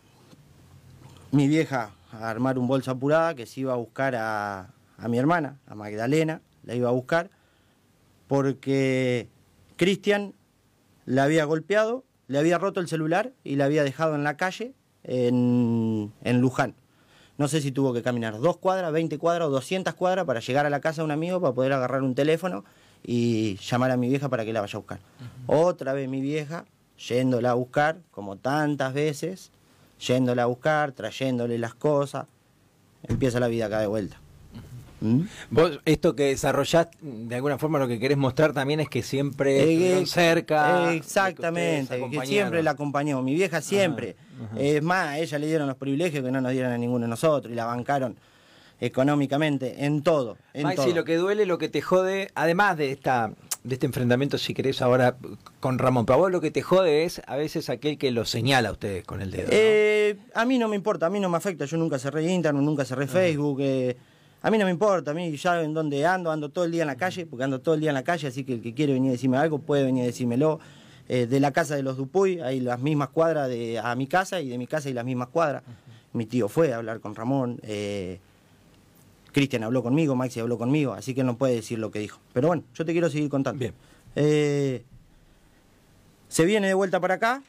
Mi 1.32 1.48
vieja 1.48 1.90
a 2.10 2.30
armar 2.30 2.58
un 2.58 2.66
bolsa 2.66 2.92
apurada 2.92 3.34
que 3.34 3.44
se 3.44 3.60
iba 3.60 3.74
a 3.74 3.76
buscar 3.76 4.16
a, 4.16 4.70
a 4.96 5.08
mi 5.08 5.18
hermana, 5.18 5.58
a 5.66 5.74
Magdalena, 5.74 6.40
la 6.62 6.74
iba 6.74 6.88
a 6.88 6.92
buscar, 6.92 7.28
porque 8.26 9.28
Cristian 9.76 10.32
la 11.04 11.24
había 11.24 11.44
golpeado, 11.44 12.02
le 12.26 12.38
había 12.38 12.56
roto 12.56 12.80
el 12.80 12.88
celular 12.88 13.32
y 13.44 13.56
la 13.56 13.66
había 13.66 13.84
dejado 13.84 14.14
en 14.14 14.24
la 14.24 14.38
calle 14.38 14.72
en, 15.02 16.10
en 16.22 16.40
Luján. 16.40 16.74
No 17.36 17.48
sé 17.48 17.60
si 17.60 17.70
tuvo 17.70 17.92
que 17.92 18.02
caminar 18.02 18.40
dos 18.40 18.56
cuadras, 18.56 18.90
20 18.92 19.18
cuadras 19.18 19.48
o 19.48 19.50
200 19.50 19.92
cuadras 19.92 20.24
para 20.24 20.40
llegar 20.40 20.64
a 20.64 20.70
la 20.70 20.80
casa 20.80 21.02
de 21.02 21.04
un 21.04 21.10
amigo 21.10 21.38
para 21.38 21.52
poder 21.52 21.74
agarrar 21.74 22.02
un 22.02 22.14
teléfono 22.14 22.64
y 23.04 23.56
llamar 23.58 23.90
a 23.90 23.96
mi 23.96 24.08
vieja 24.08 24.28
para 24.28 24.44
que 24.44 24.52
la 24.52 24.62
vaya 24.62 24.76
a 24.76 24.80
buscar. 24.80 24.98
Otra 25.46 25.92
vez 25.92 26.08
mi 26.08 26.20
vieja, 26.20 26.64
yéndola 26.98 27.50
a 27.50 27.54
buscar, 27.54 27.98
como 28.10 28.36
tantas 28.36 28.94
veces, 28.94 29.52
yéndola 30.00 30.44
a 30.44 30.46
buscar, 30.46 30.92
trayéndole 30.92 31.58
las 31.58 31.74
cosas, 31.74 32.26
empieza 33.02 33.38
la 33.40 33.48
vida 33.48 33.66
acá 33.66 33.80
de 33.80 33.86
vuelta. 33.86 34.16
¿Mm? 35.02 35.20
Vos, 35.50 35.80
esto 35.84 36.16
que 36.16 36.28
desarrollás, 36.28 36.88
de 37.02 37.34
alguna 37.34 37.58
forma 37.58 37.78
lo 37.78 37.86
que 37.86 38.00
querés 38.00 38.16
mostrar 38.16 38.54
también 38.54 38.80
es 38.80 38.88
que 38.88 39.02
siempre 39.02 39.98
eh, 40.00 40.06
cerca. 40.06 40.94
Exactamente, 40.94 42.02
que, 42.10 42.26
siempre 42.26 42.62
la 42.62 42.70
acompañó. 42.70 43.20
Mi 43.20 43.34
vieja 43.34 43.60
siempre. 43.60 44.16
Es 44.56 44.82
más, 44.82 45.08
a 45.08 45.18
ella 45.18 45.38
le 45.38 45.46
dieron 45.46 45.68
los 45.68 45.76
privilegios 45.76 46.24
que 46.24 46.30
no 46.30 46.40
nos 46.40 46.52
dieron 46.52 46.72
a 46.72 46.78
ninguno 46.78 47.04
de 47.04 47.10
nosotros 47.10 47.52
y 47.52 47.54
la 47.54 47.66
bancaron 47.66 48.16
económicamente, 48.80 49.84
en 49.84 50.02
todo. 50.02 50.36
En 50.52 50.74
todo. 50.74 50.94
lo 50.94 51.04
que 51.04 51.16
duele, 51.16 51.46
lo 51.46 51.58
que 51.58 51.68
te 51.68 51.82
jode, 51.82 52.30
además 52.34 52.76
de 52.76 52.90
esta 52.90 53.32
de 53.64 53.76
este 53.76 53.86
enfrentamiento, 53.86 54.36
si 54.36 54.52
querés, 54.52 54.82
ahora 54.82 55.16
con 55.58 55.78
Ramón, 55.78 56.04
pero 56.04 56.18
vos 56.18 56.30
lo 56.30 56.42
que 56.42 56.50
te 56.50 56.60
jode 56.60 57.04
es 57.04 57.22
a 57.26 57.36
veces 57.36 57.70
aquel 57.70 57.96
que 57.96 58.10
lo 58.10 58.26
señala 58.26 58.68
a 58.68 58.72
ustedes 58.72 59.04
con 59.04 59.22
el 59.22 59.30
dedo. 59.30 59.48
Eh, 59.50 60.18
a 60.34 60.44
mí 60.44 60.58
no 60.58 60.68
me 60.68 60.76
importa, 60.76 61.06
a 61.06 61.10
mí 61.10 61.18
no 61.18 61.30
me 61.30 61.38
afecta, 61.38 61.64
yo 61.64 61.78
nunca 61.78 61.98
cerré 61.98 62.30
Internet, 62.30 62.62
nunca 62.62 62.84
cerré 62.84 63.06
Facebook. 63.06 63.58
Eh, 63.62 63.96
a 64.42 64.50
mí 64.50 64.58
no 64.58 64.66
me 64.66 64.70
importa, 64.70 65.12
a 65.12 65.14
mí 65.14 65.34
ya 65.34 65.62
en 65.62 65.72
donde 65.72 66.04
ando, 66.04 66.30
ando 66.30 66.50
todo 66.50 66.66
el 66.66 66.72
día 66.72 66.82
en 66.82 66.88
la 66.88 66.96
calle, 66.96 67.24
porque 67.24 67.44
ando 67.44 67.62
todo 67.62 67.74
el 67.74 67.80
día 67.80 67.88
en 67.88 67.94
la 67.94 68.04
calle, 68.04 68.28
así 68.28 68.44
que 68.44 68.52
el 68.52 68.60
que 68.60 68.74
quiere 68.74 68.92
venir 68.92 69.08
a 69.08 69.12
decirme 69.12 69.38
algo 69.38 69.58
puede 69.58 69.82
venir 69.82 70.02
a 70.02 70.06
decírmelo. 70.06 70.60
Eh, 71.06 71.26
de 71.26 71.38
la 71.40 71.52
casa 71.52 71.76
de 71.76 71.82
los 71.82 71.98
Dupuy 71.98 72.40
hay 72.40 72.60
las 72.60 72.80
mismas 72.80 73.10
cuadras 73.10 73.48
de, 73.48 73.78
a 73.78 73.94
mi 73.94 74.06
casa 74.06 74.40
y 74.40 74.48
de 74.48 74.56
mi 74.58 74.66
casa 74.66 74.88
hay 74.88 74.94
las 74.94 75.06
mismas 75.06 75.28
cuadras. 75.28 75.62
Mi 76.12 76.26
tío 76.26 76.48
fue 76.48 76.72
a 76.74 76.76
hablar 76.76 77.00
con 77.00 77.14
Ramón. 77.14 77.60
Cristian 79.34 79.64
habló 79.64 79.82
conmigo, 79.82 80.14
Maxi 80.14 80.38
habló 80.38 80.56
conmigo, 80.56 80.92
así 80.94 81.12
que 81.12 81.20
él 81.20 81.26
no 81.26 81.36
puede 81.36 81.56
decir 81.56 81.78
lo 81.80 81.90
que 81.90 81.98
dijo. 81.98 82.20
Pero 82.32 82.46
bueno, 82.48 82.62
yo 82.72 82.84
te 82.84 82.92
quiero 82.92 83.10
seguir 83.10 83.28
contando. 83.28 83.58
Bien. 83.58 83.74
Eh, 84.14 84.84
se 86.28 86.44
viene 86.44 86.68
de 86.68 86.74
vuelta 86.74 87.00
para 87.00 87.14
acá 87.14 87.42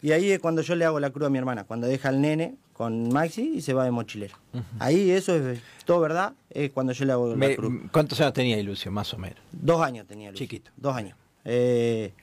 y 0.00 0.12
ahí 0.12 0.32
es 0.32 0.38
cuando 0.38 0.62
yo 0.62 0.74
le 0.74 0.86
hago 0.86 0.98
la 0.98 1.10
cruz 1.10 1.26
a 1.26 1.30
mi 1.30 1.36
hermana, 1.36 1.64
cuando 1.64 1.86
deja 1.86 2.08
al 2.08 2.22
nene 2.22 2.56
con 2.72 3.12
Maxi 3.12 3.56
y 3.56 3.60
se 3.60 3.74
va 3.74 3.84
de 3.84 3.90
mochilero. 3.90 4.36
Ahí 4.78 5.10
eso 5.10 5.34
es 5.34 5.60
todo 5.84 6.00
verdad, 6.00 6.32
es 6.48 6.70
cuando 6.70 6.94
yo 6.94 7.04
le 7.04 7.12
hago 7.12 7.36
la 7.36 7.54
cruz. 7.54 7.74
¿Cuántos 7.92 8.20
años 8.22 8.32
tenía 8.32 8.58
Ilucio, 8.58 8.90
más 8.90 9.12
o 9.12 9.18
menos? 9.18 9.38
Dos 9.52 9.82
años 9.82 10.06
tenía 10.06 10.30
Lucio. 10.30 10.46
Chiquito. 10.46 10.70
Dos 10.78 10.96
años. 10.96 11.16
Eh, 11.44 12.14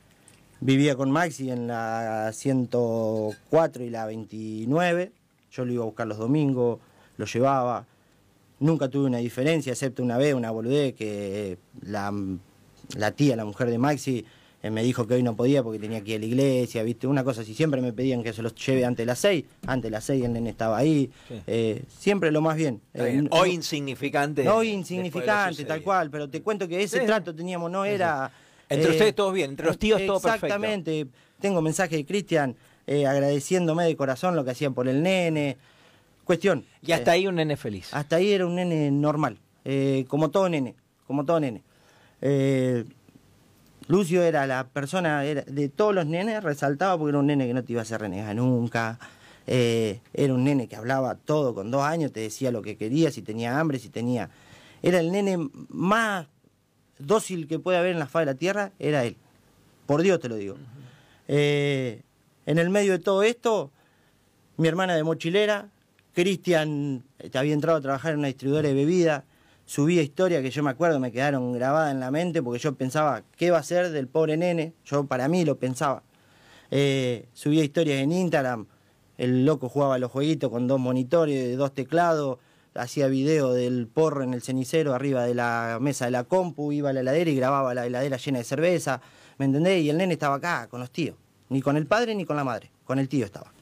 vivía 0.62 0.96
con 0.96 1.12
Maxi 1.12 1.52
en 1.52 1.68
la 1.68 2.32
104 2.34 3.84
y 3.84 3.90
la 3.92 4.08
29. 4.08 5.12
Yo 5.52 5.64
lo 5.64 5.74
iba 5.74 5.84
a 5.84 5.86
buscar 5.86 6.08
los 6.08 6.18
domingos, 6.18 6.80
lo 7.18 7.26
llevaba. 7.26 7.86
Nunca 8.60 8.88
tuve 8.90 9.06
una 9.08 9.18
diferencia, 9.18 9.74
excepto 9.74 10.02
una 10.04 10.18
vez, 10.18 10.34
una 10.34 10.50
boludez, 10.52 10.94
que 10.96 11.58
la, 11.82 12.14
la 12.98 13.12
tía, 13.12 13.36
la 13.36 13.44
mujer 13.46 13.70
de 13.70 13.78
Maxi, 13.78 14.26
eh, 14.64 14.72
me 14.72 14.82
dijo 14.82 15.06
que 15.06 15.16
hoy 15.16 15.24
no 15.24 15.36
podía 15.36 15.62
porque 15.62 15.78
tenía 15.78 16.02
que 16.02 16.12
ir 16.12 16.18
a 16.18 16.20
la 16.22 16.26
iglesia, 16.26 16.82
¿viste? 16.82 17.06
Una 17.06 17.24
cosa 17.24 17.42
así. 17.42 17.54
Siempre 17.54 17.82
me 17.82 17.94
pedían 17.94 18.24
que 18.24 18.34
se 18.34 18.42
los 18.42 18.56
lleve 18.56 18.84
antes 18.86 19.04
de 19.04 19.06
las 19.08 19.20
seis. 19.20 19.44
Antes 19.68 19.84
de 19.84 19.90
las 19.92 20.04
seis 20.06 20.24
el 20.24 20.34
nene 20.34 20.50
estaba 20.50 20.78
ahí. 20.78 21.12
Sí. 21.28 21.42
Eh, 21.46 21.84
siempre 22.00 22.32
lo 22.32 22.42
más 22.42 22.56
bien. 22.56 22.82
Eh, 22.94 23.28
Hoy 23.30 23.52
insignificante. 23.52 24.42
de 24.42 24.48
lo 24.50 24.64
insignificante, 24.64 25.66
tal 25.66 25.82
cual, 25.84 26.10
pero 26.10 26.30
te 26.30 26.42
cuento 26.42 26.68
que 26.68 26.82
ese 26.82 27.02
Sí. 27.02 27.06
trato 27.06 27.36
teníamos, 27.36 27.70
no 27.70 27.86
era... 27.86 28.32
eh, 28.70 28.76
Entre 28.76 28.90
ustedes 28.92 29.14
todos 29.14 29.34
bien, 29.34 29.52
entre 29.52 29.68
los 29.68 29.78
tíos 29.78 30.00
todo 30.08 30.20
perfecto. 30.20 30.46
Exactamente, 30.48 31.08
tengo 31.40 31.62
mensaje 31.62 31.98
de 31.98 32.06
Cristian 32.06 32.56
eh, 32.88 33.06
agradeciéndome 33.06 33.84
de 33.86 33.96
corazón 33.96 34.36
lo 34.36 34.44
que 34.46 34.52
hacían 34.52 34.74
por 34.74 34.88
el 34.88 35.04
nene. 35.04 35.58
Cuestión. 36.26 36.66
Y 36.82 36.92
hasta 36.92 37.12
eh, 37.12 37.20
ahí 37.20 37.28
un 37.28 37.36
nene 37.36 37.56
feliz. 37.56 37.94
hasta 37.94 38.18
ahí 38.18 38.32
era 38.32 38.48
un 38.48 38.56
nene 38.56 38.90
normal, 38.92 39.38
eh, 39.64 40.06
como 40.08 40.32
todo 40.32 40.50
nene, 40.50 40.76
como 41.08 41.24
todo 41.24 41.40
nene. 41.40 41.64
Eh, 42.20 42.84
Lucio 43.88 44.24
era 44.24 44.48
la 44.48 44.68
persona, 44.68 45.24
era, 45.24 45.44
de 45.44 45.70
todos 45.70 45.94
los 45.94 46.08
nenes 46.08 46.44
resaltaba 46.44 46.98
porque 46.98 47.12
era 47.12 47.20
un 47.20 47.28
nene 47.28 47.46
que 47.46 47.54
no 47.54 47.64
te 47.64 47.74
iba 47.74 47.82
a 47.82 47.84
hacer 47.84 48.02
renegar 48.02 48.36
nunca. 48.36 49.00
eh, 49.46 50.02
era 50.14 50.34
un 50.34 50.44
nene 50.44 50.68
que 50.68 50.76
hablaba 50.76 51.14
todo 51.14 51.54
con 51.54 51.70
dos 51.70 51.84
años, 51.84 52.12
te 52.12 52.22
decía 52.22 52.50
lo 52.52 52.64
que 52.64 52.76
quería, 52.76 53.12
si 53.12 53.22
tenía 53.22 53.60
hambre, 53.60 53.78
si 53.78 53.90
tenía... 53.90 54.32
Era 54.82 55.00
el 55.00 55.12
nene 55.12 55.38
más 55.70 56.28
dócil 56.98 57.48
que 57.48 57.60
puede 57.60 57.78
haber 57.78 57.92
en 57.92 58.00
la 58.00 58.08
faz 58.08 58.22
de 58.22 58.26
la 58.26 58.36
tierra, 58.36 58.72
era 58.80 59.06
él. 59.06 59.16
Por 59.86 60.02
Dios 60.02 60.20
te 60.20 60.30
lo 60.30 60.36
digo. 60.36 60.58
En 61.28 62.04
el 62.46 62.70
medio 62.70 62.94
de 62.94 63.00
todo 63.00 63.24
esto, 63.24 63.72
mi 64.58 64.68
hermana 64.68 64.96
de 64.96 65.04
mochilera, 65.04 65.70
Cristian 66.16 67.04
eh, 67.20 67.30
había 67.36 67.54
entrado 67.54 67.78
a 67.78 67.82
trabajar 67.82 68.14
en 68.14 68.20
una 68.20 68.28
distribuidora 68.28 68.70
de 68.70 68.74
bebida, 68.74 69.26
subía 69.66 70.02
historias 70.02 70.42
que 70.42 70.50
yo 70.50 70.64
me 70.64 70.70
acuerdo, 70.72 71.00
me 71.00 71.12
quedaron 71.12 71.52
grabadas 71.52 71.92
en 71.92 72.00
la 72.00 72.10
mente 72.10 72.42
porque 72.42 72.60
yo 72.60 72.74
pensaba, 72.74 73.24
¿qué 73.36 73.52
va 73.52 73.60
a 73.60 73.64
ser 73.64 73.92
del 73.92 74.08
pobre 74.08 74.38
nene? 74.38 74.74
Yo 74.86 75.06
para 75.06 75.28
mí 75.28 75.44
lo 75.44 75.60
pensaba. 75.60 76.04
Eh, 76.72 77.28
subía 77.34 77.64
historias 77.64 78.00
en 78.00 78.14
Instagram, 78.14 78.66
el 79.18 79.46
loco 79.46 79.70
jugaba 79.70 79.98
los 79.98 80.12
jueguitos 80.12 80.50
con 80.50 80.68
dos 80.68 80.80
monitores, 80.80 81.58
dos 81.58 81.74
teclados, 81.74 82.40
hacía 82.74 83.08
video 83.08 83.54
del 83.54 83.88
porro 83.88 84.24
en 84.24 84.34
el 84.34 84.42
cenicero 84.42 84.94
arriba 84.94 85.26
de 85.26 85.36
la 85.36 85.80
mesa 85.82 86.06
de 86.06 86.12
la 86.12 86.24
compu, 86.24 86.72
iba 86.72 86.90
a 86.90 86.94
la 86.94 87.02
heladera 87.02 87.30
y 87.30 87.36
grababa 87.36 87.74
la 87.74 87.86
heladera 87.86 88.18
llena 88.18 88.40
de 88.40 88.46
cerveza, 88.46 89.02
¿me 89.38 89.46
entendés? 89.46 89.84
Y 89.84 89.90
el 89.90 89.98
nene 89.98 90.14
estaba 90.14 90.36
acá, 90.36 90.68
con 90.70 90.80
los 90.80 90.92
tíos, 90.92 91.18
ni 91.50 91.62
con 91.62 91.76
el 91.76 91.88
padre 91.88 92.16
ni 92.16 92.26
con 92.26 92.38
la 92.38 92.46
madre, 92.46 92.72
con 92.86 93.00
el 93.00 93.10
tío 93.10 93.26
estaba. 93.26 93.55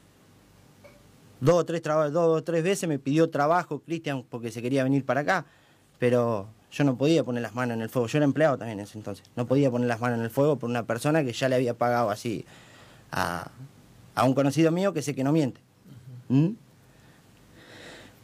Dos 1.40 1.54
o 1.54 1.64
tres, 1.64 1.82
dos 1.82 2.16
o 2.16 2.42
tres 2.42 2.62
veces 2.62 2.88
me 2.88 2.98
pidió 2.98 3.28
trabajo 3.30 3.80
Cristian 3.80 4.24
porque 4.28 4.50
se 4.50 4.62
quería 4.62 4.84
venir 4.84 5.04
para 5.04 5.20
acá, 5.20 5.46
pero 5.98 6.48
yo 6.70 6.84
no 6.84 6.96
podía 6.96 7.22
poner 7.24 7.42
las 7.42 7.54
manos 7.54 7.76
en 7.76 7.82
el 7.82 7.88
fuego. 7.88 8.08
Yo 8.08 8.18
era 8.18 8.24
empleado 8.24 8.58
también 8.58 8.78
en 8.78 8.84
ese 8.84 8.98
entonces. 8.98 9.26
No 9.36 9.46
podía 9.46 9.70
poner 9.70 9.88
las 9.88 10.00
manos 10.00 10.18
en 10.18 10.24
el 10.24 10.30
fuego 10.30 10.56
por 10.56 10.70
una 10.70 10.84
persona 10.84 11.24
que 11.24 11.32
ya 11.32 11.48
le 11.48 11.56
había 11.56 11.74
pagado 11.74 12.10
así 12.10 12.44
a, 13.12 13.50
a 14.14 14.24
un 14.24 14.34
conocido 14.34 14.70
mío 14.70 14.92
que 14.92 15.02
sé 15.02 15.14
que 15.14 15.24
no 15.24 15.32
miente. 15.32 15.60
¿Mm? 16.28 16.50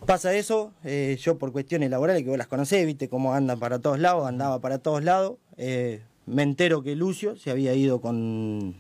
Pasa 0.07 0.33
eso, 0.35 0.73
eh, 0.83 1.19
yo 1.21 1.37
por 1.37 1.53
cuestiones 1.53 1.91
laborales, 1.91 2.23
que 2.23 2.31
vos 2.31 2.39
las 2.39 2.47
conocés, 2.47 2.87
viste 2.87 3.09
cómo 3.09 3.35
andan 3.35 3.59
para 3.59 3.81
todos 3.81 3.99
lados, 3.99 4.27
andaba 4.27 4.59
para 4.61 4.79
todos 4.79 5.05
lados. 5.05 5.35
eh, 5.57 6.01
me 6.27 6.43
entero 6.43 6.83
que 6.83 6.95
Lucio 6.95 7.37
se 7.37 7.51
había 7.51 7.75
ido 7.75 8.01
con, 8.01 8.75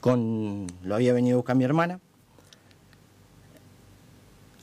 con. 0.00 0.66
lo 0.82 0.94
había 0.94 1.12
venido 1.12 1.36
a 1.36 1.38
buscar 1.38 1.56
mi 1.56 1.64
hermana. 1.64 2.00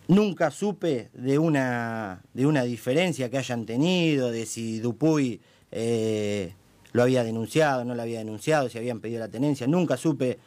Nunca 0.07 0.51
supe 0.51 1.09
de 1.13 1.37
una, 1.37 2.21
de 2.33 2.45
una 2.45 2.63
diferencia 2.63 3.29
que 3.29 3.37
hayan 3.37 3.65
tenido, 3.65 4.31
de 4.31 4.45
si 4.45 4.79
Dupuy 4.79 5.41
eh, 5.71 6.53
lo 6.93 7.03
había 7.03 7.23
denunciado, 7.23 7.83
no 7.83 7.93
lo 7.93 8.01
había 8.01 8.19
denunciado, 8.19 8.69
si 8.69 8.77
habían 8.77 9.01
pedido 9.01 9.19
la 9.19 9.27
tenencia. 9.27 9.67
Nunca 9.67 9.97
supe 9.97 10.39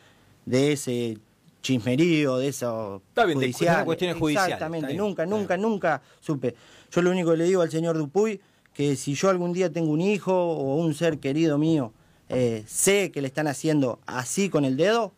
de 0.47 0.73
ese 0.73 1.19
chismerío, 1.61 2.39
de 2.39 2.49
eso 2.49 3.03
Está 3.09 3.27
bien, 3.27 3.39
de 3.39 3.47
judicial. 3.47 3.85
cuestiones 3.85 4.17
judiciales, 4.17 4.55
Exactamente, 4.55 4.87
bien, 4.89 4.99
nunca, 4.99 5.27
nunca, 5.27 5.57
nunca 5.59 6.03
supe. 6.21 6.55
Yo 6.91 7.03
lo 7.03 7.11
único 7.11 7.33
que 7.33 7.37
le 7.37 7.45
digo 7.45 7.61
al 7.61 7.71
señor 7.71 7.99
Dupuy, 7.99 8.41
que 8.73 8.97
si 8.97 9.15
yo 9.15 9.29
algún 9.29 9.53
día 9.53 9.71
tengo 9.71 9.93
un 9.93 10.01
hijo 10.01 10.33
o 10.33 10.77
un 10.77 10.95
ser 10.95 11.19
querido 11.19 11.59
mío, 11.59 11.93
eh, 12.31 12.65
sé 12.67 13.11
que 13.11 13.21
le 13.21 13.29
están 13.29 13.47
haciendo 13.47 14.01
así 14.07 14.49
con 14.49 14.65
el 14.65 14.79
dedo, 14.79 15.13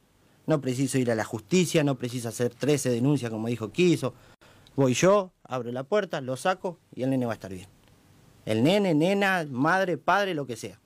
no 0.47 0.61
preciso 0.61 0.99
ir 0.99 1.13
a 1.13 1.15
la 1.15 1.25
justicia, 1.25 1.85
no 1.85 1.97
preciso 1.97 2.29
hacer 2.29 2.53
13 2.55 2.91
denuncias 2.91 3.31
como 3.31 3.47
dijo 3.47 3.71
Quiso. 3.71 4.15
Voy 4.77 4.95
yo, 4.95 5.33
abro 5.45 5.71
la 5.73 5.85
puerta, 5.85 6.21
lo 6.21 6.37
saco 6.37 6.79
y 6.95 7.03
el 7.03 7.11
nene 7.11 7.27
va 7.27 7.33
a 7.33 7.35
estar 7.35 7.53
bien. 7.53 7.69
El 8.47 8.63
nene, 8.63 8.95
nena, 8.95 9.47
madre, 9.49 9.99
padre, 9.99 10.35
lo 10.35 10.47
que 10.47 10.57
sea. 10.57 10.81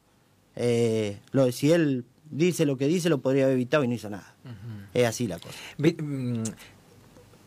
Eh, 0.57 1.19
lo, 1.33 1.51
si 1.53 1.73
él 1.73 2.05
dice 2.31 2.67
lo 2.67 2.77
que 2.77 2.87
dice, 2.87 3.09
lo 3.09 3.19
podría 3.19 3.45
haber 3.45 3.55
evitado 3.55 3.85
y 3.85 3.89
no 3.89 3.95
hizo 3.95 4.11
nada. 4.11 4.35
Es 4.93 5.07
así 5.07 5.27
la 5.27 5.39
cosa. 5.39 5.55
Mm, 5.79 6.43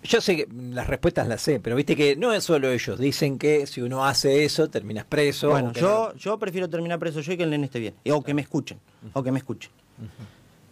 Yo 0.04 0.22
sé 0.22 0.38
que 0.38 0.48
las 0.54 0.88
respuestas 0.88 1.28
las 1.28 1.42
sé, 1.42 1.60
pero 1.60 1.76
viste 1.76 1.96
que 1.96 2.16
no 2.16 2.34
es 2.34 2.44
solo 2.46 2.72
ellos. 2.72 2.98
Dicen 3.00 3.38
que 3.38 3.68
si 3.68 3.82
uno 3.82 4.06
hace 4.06 4.46
eso, 4.46 4.70
terminas 4.70 5.04
preso. 5.06 5.50
Bueno, 5.50 5.74
yo, 5.74 6.12
no- 6.14 6.16
yo 6.16 6.40
prefiero 6.40 6.70
terminar 6.70 7.00
preso 7.00 7.20
yo 7.20 7.34
y 7.34 7.38
que 7.38 7.44
el 7.44 7.50
nene 7.50 7.66
esté 7.66 7.80
bien. 7.80 7.96
O 8.12 8.24
que 8.24 8.34
me 8.34 8.42
escuchen. 8.42 8.80
O 9.14 9.22
que 9.24 9.32
me 9.32 9.40
escuchen. 9.40 9.72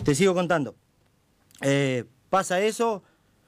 Te 0.04 0.16
sigo 0.16 0.34
contando. 0.34 0.76
Eh, 1.62 2.06
pasa 2.30 2.62
eso. 2.62 3.04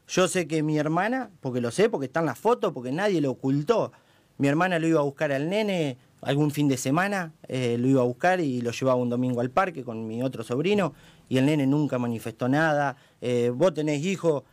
Yo 0.09 0.27
sé 0.27 0.47
que 0.47 0.63
mi 0.63 0.79
hermana, 0.79 1.29
porque 1.39 1.61
lo 1.61 1.69
sé, 1.69 1.87
porque 1.87 2.07
están 2.07 2.25
las 2.25 2.39
fotos, 2.39 2.73
porque 2.73 2.91
nadie 2.91 3.21
lo 3.21 3.29
ocultó. 3.29 3.91
Mi 4.39 4.47
hermana 4.47 4.79
lo 4.79 4.87
iba 4.87 4.99
a 4.99 5.03
buscar 5.03 5.31
al 5.31 5.49
nene 5.49 5.97
algún 6.21 6.49
fin 6.49 6.67
de 6.67 6.77
semana, 6.77 7.31
eh, 7.47 7.77
lo 7.77 7.87
iba 7.87 8.01
a 8.01 8.05
buscar 8.05 8.41
y 8.41 8.61
lo 8.61 8.71
llevaba 8.71 8.95
un 8.95 9.09
domingo 9.09 9.39
al 9.39 9.51
parque 9.51 9.83
con 9.83 10.07
mi 10.07 10.23
otro 10.23 10.43
sobrino 10.43 10.93
y 11.29 11.37
el 11.37 11.45
nene 11.45 11.67
nunca 11.67 11.99
manifestó 11.99 12.49
nada. 12.49 12.97
Eh, 13.21 13.51
vos 13.53 13.73
tenés 13.75 14.03
hijo, 14.03 14.45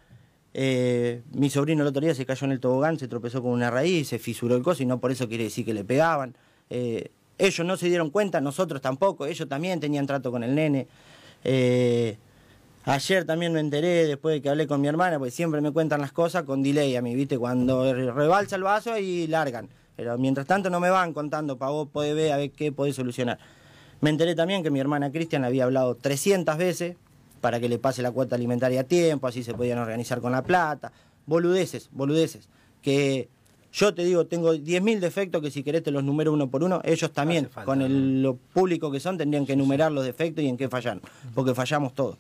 eh, 0.53 1.23
mi 1.33 1.49
sobrino 1.49 1.83
el 1.83 1.89
otro 1.89 2.03
día 2.03 2.15
se 2.15 2.27
cayó 2.27 2.45
en 2.45 2.53
el 2.53 2.61
tobogán, 2.61 2.99
se 2.99 3.09
tropezó 3.09 3.43
con 3.43 3.53
una 3.53 3.71
raíz, 3.71 4.09
se 4.09 4.19
fisuró 4.19 4.57
el 4.57 4.63
coso 4.63 4.83
y 4.83 4.87
no 4.87 5.01
por 5.01 5.11
eso 5.11 5.27
quiere 5.27 5.45
decir 5.45 5.65
que 5.65 5.73
le 5.73 5.85
pegaban. 5.85 6.37
Ellos 6.69 7.67
no 7.67 7.77
se 7.79 7.89
dieron 7.89 8.11
cuenta, 8.11 8.43
nosotros 8.43 8.83
tampoco, 8.83 9.25
ellos 9.25 9.49
también 9.49 9.81
tenían 9.81 10.07
trato 10.07 10.31
con 10.31 10.43
el 10.43 10.55
nene. 10.55 10.87
Ayer 12.87 13.25
también 13.25 13.53
me 13.53 13.61
enteré, 13.61 14.07
después 14.07 14.35
de 14.37 14.43
que 14.43 14.49
hablé 14.49 14.67
con 14.67 14.81
mi 14.81 14.89
hermana, 14.89 15.19
porque 15.19 15.31
siempre 15.33 15.61
me 15.61 15.71
cuentan 15.73 16.01
las 16.01 16.13
cosas 16.13 16.45
con 16.45 16.63
delay 16.63 16.97
a 16.97 17.03
mí, 17.03 17.15
¿viste? 17.15 17.39
Cuando 17.39 17.93
re- 17.93 18.11
rebalsa 18.13 18.57
el 18.57 18.63
vaso 18.63 18.97
y 18.99 19.27
largan. 19.27 19.69
Pero 19.97 20.17
mientras 20.19 20.47
tanto 20.47 20.69
no 20.71 20.79
me 20.81 20.91
van 20.91 21.13
contando 21.13 21.57
para 21.57 21.73
vos 21.73 21.89
poder 21.89 22.15
ver 22.15 22.33
a 22.33 22.37
ver 22.37 22.51
qué 22.51 22.71
podés 22.73 22.95
solucionar. 22.97 23.39
Me 24.01 24.11
enteré 24.11 24.35
también 24.35 24.63
que 24.63 24.71
mi 24.71 24.79
hermana 24.81 25.11
Cristian 25.11 25.45
había 25.45 25.65
hablado 25.65 25.95
300 25.95 26.57
veces 26.59 26.97
para 27.41 27.61
que 27.61 27.69
le 27.69 27.79
pase 27.79 28.03
la 28.03 28.11
cuota 28.13 28.35
alimentaria 28.37 28.81
a 28.83 28.85
tiempo, 28.85 29.27
así 29.27 29.43
se 29.43 29.55
podían 29.55 29.79
organizar 29.79 30.21
con 30.21 30.33
la 30.33 30.43
plata. 30.43 30.93
Boludeces, 31.27 31.89
boludeces. 31.93 32.49
Que 32.83 33.29
yo 33.73 33.95
te 33.95 34.05
digo, 34.05 34.27
tengo 34.27 34.55
10.000 34.55 35.01
defectos 35.01 35.43
que 35.43 35.51
si 35.51 35.63
querés 35.63 35.83
te 35.83 35.91
los 35.91 36.05
numero 36.05 36.33
uno 36.33 36.49
por 36.51 36.63
uno. 36.63 36.81
Ellos 36.85 37.11
también, 37.13 37.49
falta, 37.49 37.65
con 37.65 37.81
el- 37.83 38.23
lo 38.23 38.37
público 38.37 38.91
que 38.91 39.01
son, 39.01 39.17
tendrían 39.17 39.47
que 39.47 39.55
enumerar 39.55 39.91
los 39.93 40.05
defectos 40.05 40.45
y 40.45 40.49
en 40.49 40.57
qué 40.57 40.69
fallaron. 40.69 41.01
Porque 41.35 41.55
fallamos 41.55 41.95
todos. 41.95 42.19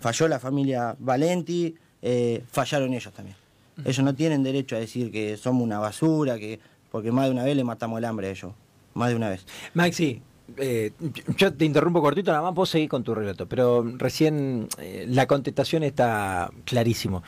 Falló 0.00 0.28
la 0.28 0.38
familia 0.38 0.96
Valenti, 0.98 1.74
eh, 2.00 2.42
fallaron 2.50 2.92
ellos 2.92 3.12
también. 3.12 3.36
Ellos 3.84 4.04
no 4.04 4.14
tienen 4.14 4.42
derecho 4.42 4.76
a 4.76 4.78
decir 4.78 5.10
que 5.10 5.36
somos 5.36 5.62
una 5.62 5.78
basura, 5.78 6.38
que 6.38 6.60
porque 6.90 7.10
más 7.10 7.26
de 7.26 7.30
una 7.32 7.44
vez 7.44 7.56
le 7.56 7.64
matamos 7.64 7.98
el 7.98 8.04
hambre 8.04 8.28
a 8.28 8.30
ellos. 8.30 8.52
Más 8.94 9.08
de 9.08 9.16
una 9.16 9.30
vez. 9.30 9.46
Maxi, 9.74 10.20
eh, 10.56 10.92
yo 11.36 11.54
te 11.54 11.64
interrumpo 11.64 12.02
cortito, 12.02 12.30
nada 12.30 12.42
más 12.42 12.54
vos 12.54 12.68
seguir 12.68 12.88
con 12.88 13.02
tu 13.02 13.14
relato, 13.14 13.46
pero 13.48 13.84
recién 13.96 14.68
eh, 14.78 15.06
la 15.08 15.26
contestación 15.26 15.82
está 15.82 16.50
clarísimo. 16.64 17.22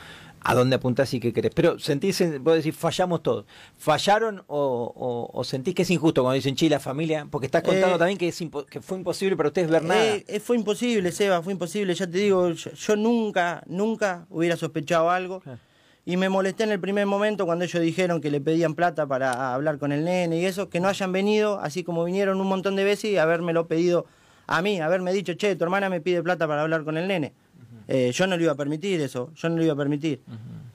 ¿A 0.47 0.55
dónde 0.55 0.77
apuntás 0.77 1.13
y 1.15 1.21
qué 1.21 1.33
querés? 1.33 1.53
Pero 1.55 1.79
sentís, 1.79 2.21
en- 2.21 2.45
vos 2.45 2.55
decís, 2.57 2.77
fallamos 2.77 3.23
todos. 3.23 3.47
¿Fallaron 3.79 4.45
o, 4.47 4.93
o- 4.95 5.31
o 5.33 5.45
sentís 5.45 5.75
que 5.75 5.83
es 5.83 5.91
injusto 5.91 6.23
cuando 6.23 6.35
dicen, 6.35 6.55
chi, 6.55 6.69
la 6.69 6.81
familia? 6.81 7.27
Porque 7.31 7.47
estás 7.47 7.63
contando 7.63 7.97
Eh, 7.97 7.99
también 7.99 8.19
que, 8.19 8.29
es 8.29 8.43
que 8.71 8.81
fue 8.83 8.99
imposible 8.99 9.37
para 9.37 9.49
ustedes 9.49 9.71
ver 9.71 9.83
nada. 9.83 10.05
Eh, 10.17 10.25
eh, 10.29 10.41
fue 10.41 10.57
imposible, 10.57 11.11
Seba, 11.13 11.43
fue 11.43 11.55
imposible. 11.55 11.95
Ya 11.95 12.07
te 12.07 12.19
digo, 12.19 12.51
yo, 12.51 12.71
yo 12.73 12.97
nunca, 12.97 13.63
nunca 13.67 14.27
hubiera 14.29 14.57
sospechado 14.57 15.11
algo. 15.11 15.43
Y 16.07 16.19
me 16.19 16.29
molesté 16.29 16.65
en 16.65 16.73
el 16.73 16.81
primer 16.81 17.07
momento 17.07 17.47
cuando 17.47 17.65
ellos 17.65 17.83
dijeron 17.83 18.21
que 18.21 18.31
le 18.31 18.39
pedían 18.43 18.75
plata 18.75 19.07
para 19.07 19.55
hablar 19.55 19.79
con 19.79 19.91
el 19.93 20.05
nene 20.05 20.39
y 20.39 20.45
eso, 20.45 20.69
que 20.69 20.79
no 20.79 20.89
hayan 20.89 21.13
venido, 21.13 21.59
así 21.61 21.83
como 21.83 22.05
vinieron 22.05 22.39
un 22.39 22.47
montón 22.47 22.77
de 22.77 22.85
veces 22.85 23.11
y 23.13 23.17
habérmelo 23.17 23.67
pedido 23.67 24.05
a 24.47 24.61
mí, 24.61 24.79
haberme 24.83 25.15
dicho, 25.15 25.33
che, 25.33 25.57
tu 25.57 25.65
hermana 25.65 25.89
me 25.89 26.03
pide 26.03 26.23
plata 26.23 26.47
para 26.47 26.61
hablar 26.61 26.85
con 26.85 26.99
el 26.99 27.09
nene. 27.09 27.33
Eh, 27.89 28.13
yo 28.13 28.27
no 28.27 28.37
le 28.37 28.45
iba 28.45 28.53
a 28.53 28.57
permitir 28.57 29.01
eso, 29.01 29.31
yo 29.35 29.49
no 29.49 29.57
le 29.57 29.65
iba 29.65 29.75
a 29.75 29.77
permitir. 29.77 30.23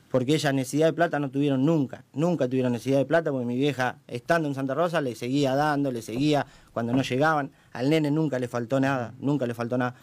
Porque 0.10 0.34
ella 0.34 0.52
necesidad 0.52 0.88
de 0.88 0.94
plata 0.94 1.20
no 1.20 1.30
tuvieron 1.30 1.66
nunca, 1.66 2.04
nunca 2.14 2.48
tuvieron 2.48 2.72
necesidad 2.72 2.98
de 2.98 3.06
plata 3.06 3.32
porque 3.32 3.46
mi 3.46 3.56
vieja, 3.56 4.00
estando 4.08 4.48
en 4.48 4.56
Santa 4.56 4.74
Rosa, 4.74 5.02
le 5.02 5.16
seguía 5.16 5.56
dando, 5.56 5.92
le 5.92 6.02
seguía 6.02 6.48
cuando 6.74 6.94
no 6.94 7.04
llegaban. 7.04 7.52
Al 7.74 7.90
nene 7.90 8.10
nunca 8.10 8.40
le 8.40 8.48
faltó 8.48 8.80
nada, 8.80 9.14
nunca 9.20 9.46
le 9.46 9.54
faltó 9.54 9.78
nada. 9.78 9.96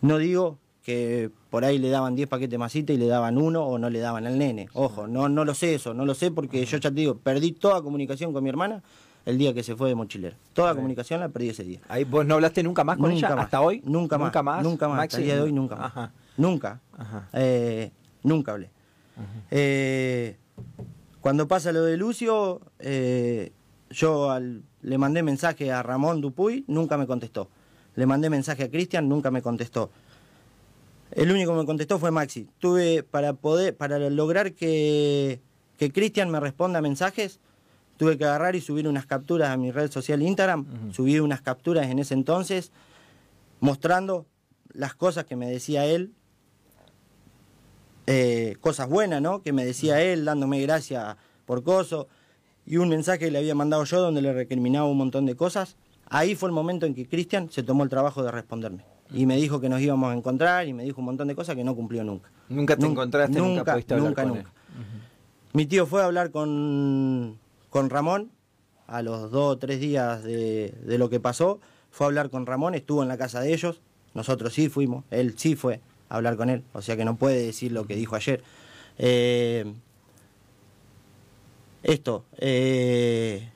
No 0.00 0.18
digo 0.18 0.58
que 0.84 1.30
por 1.50 1.64
ahí 1.64 1.78
le 1.78 1.90
daban 1.90 2.14
10 2.14 2.28
paquetes 2.28 2.58
masitas 2.58 2.94
y 2.94 2.98
le 2.98 3.06
daban 3.06 3.36
uno 3.36 3.64
o 3.64 3.78
no 3.78 3.90
le 3.90 3.98
daban 3.98 4.26
al 4.26 4.38
nene. 4.38 4.68
Ojo, 4.74 5.06
no, 5.08 5.28
no 5.28 5.44
lo 5.44 5.54
sé 5.54 5.74
eso, 5.74 5.92
no 5.92 6.06
lo 6.06 6.14
sé 6.14 6.30
porque 6.30 6.64
yo 6.64 6.78
ya 6.78 6.90
te 6.90 6.96
digo, 6.96 7.18
perdí 7.18 7.52
toda 7.52 7.82
comunicación 7.82 8.32
con 8.32 8.44
mi 8.44 8.48
hermana 8.50 8.82
el 9.26 9.38
día 9.38 9.52
que 9.54 9.62
se 9.62 9.76
fue 9.76 9.88
de 9.88 9.94
mochilero. 9.94 10.36
Toda 10.54 10.74
comunicación 10.74 11.20
la 11.20 11.28
perdí 11.28 11.50
ese 11.50 11.64
día. 11.64 11.80
Ahí 11.88 12.04
vos 12.04 12.24
no 12.26 12.34
hablaste 12.34 12.62
nunca 12.62 12.84
más 12.84 12.96
con 12.96 13.10
Nunca 13.10 13.26
ella 13.28 13.36
más. 13.36 13.44
hasta 13.44 13.60
hoy. 13.60 13.82
Nunca 13.84 14.18
más. 14.18 14.26
Nunca 14.28 14.42
más. 14.42 14.62
Nunca 14.64 14.88
más. 14.88 14.96
Maxi? 14.96 15.06
Hasta 15.14 15.18
el 15.18 15.24
día 15.24 15.34
de 15.36 15.40
hoy 15.42 15.52
nunca 15.52 15.76
más. 15.76 15.86
Ajá. 15.86 16.12
Nunca. 16.36 16.80
Ajá. 16.96 17.28
Eh, 17.32 17.90
nunca 18.22 18.52
hablé. 18.52 18.70
Eh, 19.50 20.36
cuando 21.20 21.46
pasa 21.48 21.72
lo 21.72 21.84
de 21.84 21.96
Lucio, 21.96 22.60
eh, 22.78 23.52
yo 23.90 24.30
al- 24.30 24.62
le 24.82 24.98
mandé 24.98 25.22
mensaje 25.22 25.70
a 25.72 25.82
Ramón 25.82 26.20
Dupuy, 26.20 26.64
nunca 26.66 26.96
me 26.96 27.06
contestó. 27.06 27.48
Le 27.96 28.06
mandé 28.06 28.30
mensaje 28.30 28.64
a 28.64 28.70
Cristian, 28.70 29.08
nunca 29.08 29.30
me 29.30 29.42
contestó. 29.42 29.90
El 31.10 31.30
único 31.32 31.52
que 31.52 31.58
me 31.58 31.66
contestó 31.66 31.98
fue 31.98 32.10
Maxi. 32.10 32.48
Tuve 32.60 33.02
para 33.02 33.32
poder, 33.34 33.76
para 33.76 33.98
lograr 34.10 34.52
que, 34.52 35.40
que 35.76 35.92
Cristian 35.92 36.30
me 36.30 36.38
responda 36.40 36.80
mensajes, 36.80 37.40
tuve 38.00 38.16
que 38.16 38.24
agarrar 38.24 38.56
y 38.56 38.62
subir 38.62 38.88
unas 38.88 39.04
capturas 39.04 39.50
a 39.50 39.58
mi 39.58 39.72
red 39.72 39.90
social 39.90 40.22
Instagram. 40.22 40.90
Subí 40.90 41.20
unas 41.20 41.42
capturas 41.42 41.86
en 41.88 41.98
ese 41.98 42.14
entonces 42.14 42.72
mostrando 43.60 44.24
las 44.72 44.94
cosas 44.94 45.26
que 45.26 45.36
me 45.36 45.50
decía 45.50 45.84
él, 45.84 46.14
eh, 48.06 48.56
cosas 48.62 48.88
buenas, 48.88 49.20
¿no? 49.20 49.42
Que 49.42 49.52
me 49.52 49.66
decía 49.66 50.00
él, 50.00 50.24
dándome 50.24 50.62
gracias 50.62 51.18
por 51.44 51.62
coso, 51.62 52.08
y 52.64 52.78
un 52.78 52.88
mensaje 52.88 53.18
que 53.18 53.30
le 53.30 53.36
había 53.36 53.54
mandado 53.54 53.84
yo 53.84 54.00
donde 54.00 54.22
le 54.22 54.32
recriminaba 54.32 54.86
un 54.86 54.96
montón 54.96 55.26
de 55.26 55.36
cosas. 55.36 55.76
Ahí 56.06 56.34
fue 56.34 56.48
el 56.48 56.54
momento 56.54 56.86
en 56.86 56.94
que 56.94 57.06
Cristian 57.06 57.50
se 57.50 57.62
tomó 57.62 57.84
el 57.84 57.90
trabajo 57.90 58.22
de 58.22 58.30
responderme. 58.30 58.82
Y 59.12 59.26
me 59.26 59.36
dijo 59.36 59.60
que 59.60 59.68
nos 59.68 59.78
íbamos 59.82 60.10
a 60.10 60.16
encontrar 60.16 60.66
y 60.66 60.72
me 60.72 60.84
dijo 60.84 61.00
un 61.00 61.04
montón 61.04 61.28
de 61.28 61.34
cosas 61.34 61.54
que 61.54 61.64
no 61.64 61.76
cumplió 61.76 62.02
nunca. 62.02 62.30
Nunca 62.48 62.78
te 62.78 62.86
encontraste, 62.86 63.38
nunca, 63.38 63.58
nunca, 63.58 63.72
pudiste 63.72 63.92
hablar 63.92 64.08
nunca, 64.08 64.22
con 64.22 64.34
nunca. 64.38 64.50
Mi 65.52 65.66
tío 65.66 65.84
fue 65.84 66.00
a 66.00 66.06
hablar 66.06 66.30
con, 66.30 67.39
con 67.70 67.88
Ramón 67.88 68.30
a 68.86 69.02
los 69.02 69.30
dos 69.30 69.54
o 69.54 69.58
tres 69.58 69.80
días 69.80 70.22
de, 70.22 70.74
lo 70.84 71.08
que 71.08 71.20
pasó. 71.20 71.60
Fue 71.90 72.06
a 72.06 72.08
hablar 72.08 72.30
con 72.30 72.46
Ramón, 72.46 72.74
estuvo 72.74 73.02
en 73.02 73.08
la 73.08 73.16
casa 73.16 73.40
de 73.40 73.54
ellos. 73.54 73.80
Nosotros 74.14 74.52
sí 74.52 74.68
fuimos, 74.68 75.04
él 75.10 75.34
sí 75.36 75.54
fue 75.54 75.80
a 76.08 76.16
hablar 76.16 76.36
con 76.36 76.50
él. 76.50 76.64
O 76.72 76.82
sea 76.82 76.96
que 76.96 77.04
no 77.04 77.16
puede 77.16 77.44
decir 77.46 77.72
lo 77.72 77.86
que 77.86 77.94
dijo 77.94 78.16
ayer. 78.16 78.42
Eh, 78.98 79.72
esto, 81.82 82.24
eh, 82.36 83.48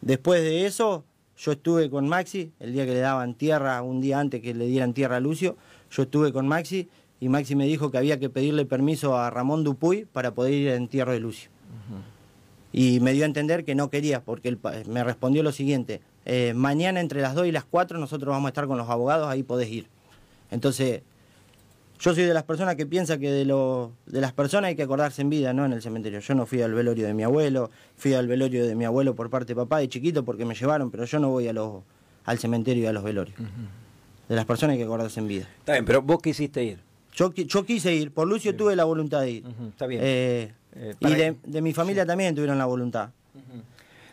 después 0.00 0.42
de 0.42 0.66
eso, 0.66 1.04
yo 1.36 1.52
estuve 1.52 1.88
con 1.88 2.08
Maxi, 2.08 2.52
el 2.58 2.72
día 2.72 2.84
que 2.84 2.92
le 2.92 3.00
daban 3.00 3.34
tierra, 3.34 3.80
un 3.82 4.00
día 4.00 4.18
antes 4.18 4.42
que 4.42 4.54
le 4.54 4.66
dieran 4.66 4.92
tierra 4.92 5.16
a 5.16 5.20
Lucio, 5.20 5.56
yo 5.90 6.02
estuve 6.02 6.32
con 6.32 6.48
Maxi 6.48 6.88
y 7.20 7.28
Maxi 7.28 7.54
me 7.54 7.66
dijo 7.66 7.90
que 7.90 7.98
había 7.98 8.18
que 8.18 8.30
pedirle 8.30 8.64
permiso 8.64 9.16
a 9.16 9.30
Ramón 9.30 9.62
Dupuy 9.62 10.06
para 10.06 10.34
poder 10.34 10.54
ir 10.54 10.70
al 10.70 10.76
entierro 10.76 11.12
de 11.12 11.20
Lucio. 11.20 11.50
Y 12.72 13.00
me 13.00 13.12
dio 13.12 13.24
a 13.24 13.26
entender 13.26 13.64
que 13.64 13.74
no 13.74 13.90
quería, 13.90 14.22
porque 14.22 14.48
él 14.48 14.58
me 14.86 15.02
respondió 15.02 15.42
lo 15.42 15.52
siguiente, 15.52 16.00
eh, 16.24 16.52
mañana 16.54 17.00
entre 17.00 17.20
las 17.20 17.34
2 17.34 17.46
y 17.46 17.52
las 17.52 17.64
4 17.64 17.98
nosotros 17.98 18.30
vamos 18.30 18.46
a 18.46 18.50
estar 18.50 18.66
con 18.66 18.78
los 18.78 18.88
abogados, 18.88 19.28
ahí 19.28 19.42
podés 19.42 19.68
ir. 19.70 19.86
Entonces, 20.50 21.02
yo 22.00 22.14
soy 22.14 22.24
de 22.24 22.32
las 22.32 22.44
personas 22.44 22.76
que 22.76 22.86
piensa 22.86 23.18
que 23.18 23.30
de, 23.30 23.44
lo, 23.44 23.92
de 24.06 24.20
las 24.20 24.32
personas 24.32 24.68
hay 24.68 24.76
que 24.76 24.82
acordarse 24.82 25.20
en 25.20 25.28
vida, 25.28 25.52
no 25.52 25.66
en 25.66 25.72
el 25.72 25.82
cementerio. 25.82 26.20
Yo 26.20 26.34
no 26.34 26.46
fui 26.46 26.62
al 26.62 26.72
velorio 26.72 27.06
de 27.06 27.12
mi 27.12 27.24
abuelo, 27.24 27.70
fui 27.96 28.14
al 28.14 28.26
velorio 28.26 28.66
de 28.66 28.74
mi 28.74 28.84
abuelo 28.84 29.14
por 29.14 29.28
parte 29.28 29.48
de 29.48 29.56
papá 29.56 29.78
de 29.78 29.88
chiquito 29.88 30.24
porque 30.24 30.44
me 30.44 30.54
llevaron, 30.54 30.90
pero 30.90 31.04
yo 31.04 31.18
no 31.18 31.28
voy 31.28 31.48
a 31.48 31.52
los, 31.52 31.82
al 32.24 32.38
cementerio 32.38 32.84
y 32.84 32.86
a 32.86 32.92
los 32.92 33.04
velorios. 33.04 33.36
De 34.28 34.36
las 34.36 34.46
personas 34.46 34.74
hay 34.74 34.78
que 34.78 34.84
acordarse 34.84 35.20
en 35.20 35.28
vida. 35.28 35.46
Está 35.58 35.72
bien, 35.72 35.84
pero 35.84 36.00
vos 36.00 36.22
quisiste 36.22 36.64
ir. 36.64 36.78
Yo, 37.12 37.34
yo 37.34 37.66
quise 37.66 37.94
ir, 37.94 38.12
por 38.12 38.28
Lucio 38.28 38.54
tuve 38.56 38.76
la 38.76 38.84
voluntad 38.84 39.20
de 39.20 39.30
ir. 39.30 39.44
Está 39.68 39.86
bien. 39.86 40.00
Eh, 40.02 40.52
Eh, 40.74 40.94
y 41.00 41.14
de, 41.14 41.36
de 41.44 41.62
mi 41.62 41.72
familia 41.72 42.04
también 42.06 42.34
tuvieron 42.34 42.58
la 42.58 42.66
voluntad. 42.66 43.10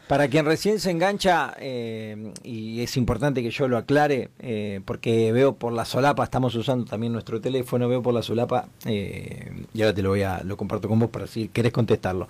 Para 0.08 0.30
quien 0.30 0.46
recién 0.46 0.80
se 0.80 0.89
engancha, 0.89 1.54
eh, 1.60 2.32
y 2.41 2.80
es 2.82 2.96
importante 2.96 3.43
que 3.43 3.50
yo 3.50 3.67
lo 3.67 3.76
aclare, 3.76 4.30
eh, 4.39 4.80
porque 4.86 5.34
veo 5.34 5.56
por 5.56 5.74
la 5.74 5.84
solapa, 5.84 6.24
estamos 6.24 6.56
usando 6.56 6.86
también 6.86 7.12
nuestro 7.12 7.41
teléfono, 7.41 7.89
veo 7.89 8.02
por 8.02 8.13
la 8.13 8.22
solapa, 8.22 8.70
eh, 8.86 9.52
y 9.74 9.82
ahora 9.82 9.93
te 9.93 10.02
lo 10.02 10.10
voy 10.12 10.22
a, 10.22 10.41
lo 10.46 10.56
comparto 10.56 10.88
con 10.88 10.98
vos 11.00 11.10
para 11.10 11.28
si 11.28 11.50
querés 11.50 11.74
contestarlo. 11.74 12.30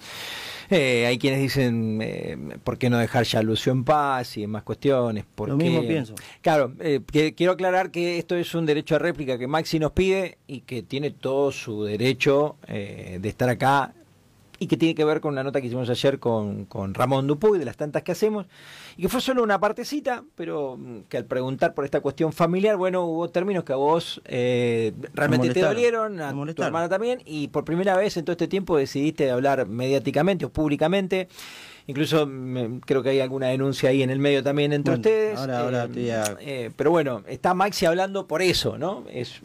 Eh, 0.72 1.06
hay 1.06 1.20
quienes 1.20 1.40
dicen, 1.40 2.00
eh, 2.02 2.36
¿por 2.64 2.80
qué 2.80 2.90
no 2.90 2.98
dejar 2.98 3.26
ya 3.26 3.40
a 3.40 3.44
Lucio 3.44 3.72
en 3.72 3.84
paz 3.84 4.36
y 4.38 4.42
demás 4.42 4.64
cuestiones? 4.64 5.24
¿Por 5.36 5.50
Lo 5.50 5.58
qué? 5.60 5.66
mismo 5.66 5.82
pienso. 5.88 6.16
Claro, 6.42 6.74
eh, 6.80 7.02
que- 7.10 7.36
quiero 7.36 7.52
aclarar 7.54 7.92
que 7.92 8.18
esto 8.18 8.36
es 8.36 8.56
un 8.56 8.66
derecho 8.66 8.96
de 8.96 9.00
réplica 9.00 9.38
que 9.38 9.46
Maxi 9.46 9.78
nos 9.78 9.92
pide 9.92 10.40
y 10.48 10.62
que 10.62 10.82
tiene 10.82 11.12
todo 11.12 11.52
su 11.52 11.84
derecho 11.84 12.56
eh, 12.68 13.20
de 13.22 13.30
estar 13.30 13.50
acá 13.50 13.94
y 14.60 14.68
que 14.68 14.78
tiene 14.78 14.96
que 14.96 15.06
ver 15.06 15.22
con 15.22 15.34
una 15.34 15.44
nota 15.44 15.62
que 15.62 15.68
hicimos 15.68 15.90
ayer 15.90 16.20
con, 16.20 16.66
con 16.66 16.94
Ramón 16.94 17.28
Dupuy, 17.28 17.60
de 17.60 17.66
las 17.66 17.78
tantas 17.78 18.04
que 18.04 18.12
hacemos, 18.12 18.46
y 18.96 19.04
que 19.04 19.10
fue 19.10 19.22
solo 19.22 19.44
una 19.44 19.60
partecita, 19.60 20.24
pero 20.36 20.78
mm, 20.78 21.02
que 21.10 21.18
al 21.18 21.26
preguntar 21.26 21.74
por 21.74 21.86
esta 21.86 22.02
cuestión 22.02 22.34
familiar, 22.34 22.78
bueno, 22.78 23.06
hubo 23.06 23.30
términos 23.30 23.64
que 23.64 23.74
a 23.74 23.78
vos 23.78 24.22
eh, 24.26 24.94
realmente 25.14 25.54
te 25.54 25.62
dolieron, 25.62 26.22
a 26.22 26.34
tu 26.54 26.64
hermana 26.64 26.90
también, 26.90 27.22
y 27.26 27.50
por 27.50 27.66
primera 27.66 27.96
vez 27.96 28.18
en 28.18 28.26
todo 28.26 28.34
este 28.34 28.48
tiempo 28.48 28.78
decidiste 28.78 29.30
hablar 29.30 29.68
mediáticamente 29.68 30.46
o 30.46 30.50
públicamente. 30.50 31.28
Incluso 31.90 32.26
me- 32.28 32.82
creo 32.82 33.02
que 33.02 33.10
hay 33.10 33.22
alguna 33.22 33.48
denuncia 33.48 33.90
ahí 33.90 34.04
en 34.04 34.10
el 34.10 34.20
medio 34.20 34.44
también 34.44 34.74
entre 34.74 34.96
Bueno, 34.96 35.00
ustedes. 35.02 35.40
ahora- 35.40 35.60
ahora 35.62 35.84
eh, 35.86 35.88
te 35.88 36.00
voy 36.02 36.10
a- 36.10 36.38
eh, 36.42 36.72
pero 36.76 36.92
bueno, 36.92 37.24
está 37.28 37.54
Maxi 37.54 37.86
hablando 37.86 38.28
por 38.28 38.42
eso, 38.42 38.78
¿no? 38.78 39.06
Es, 39.10 39.42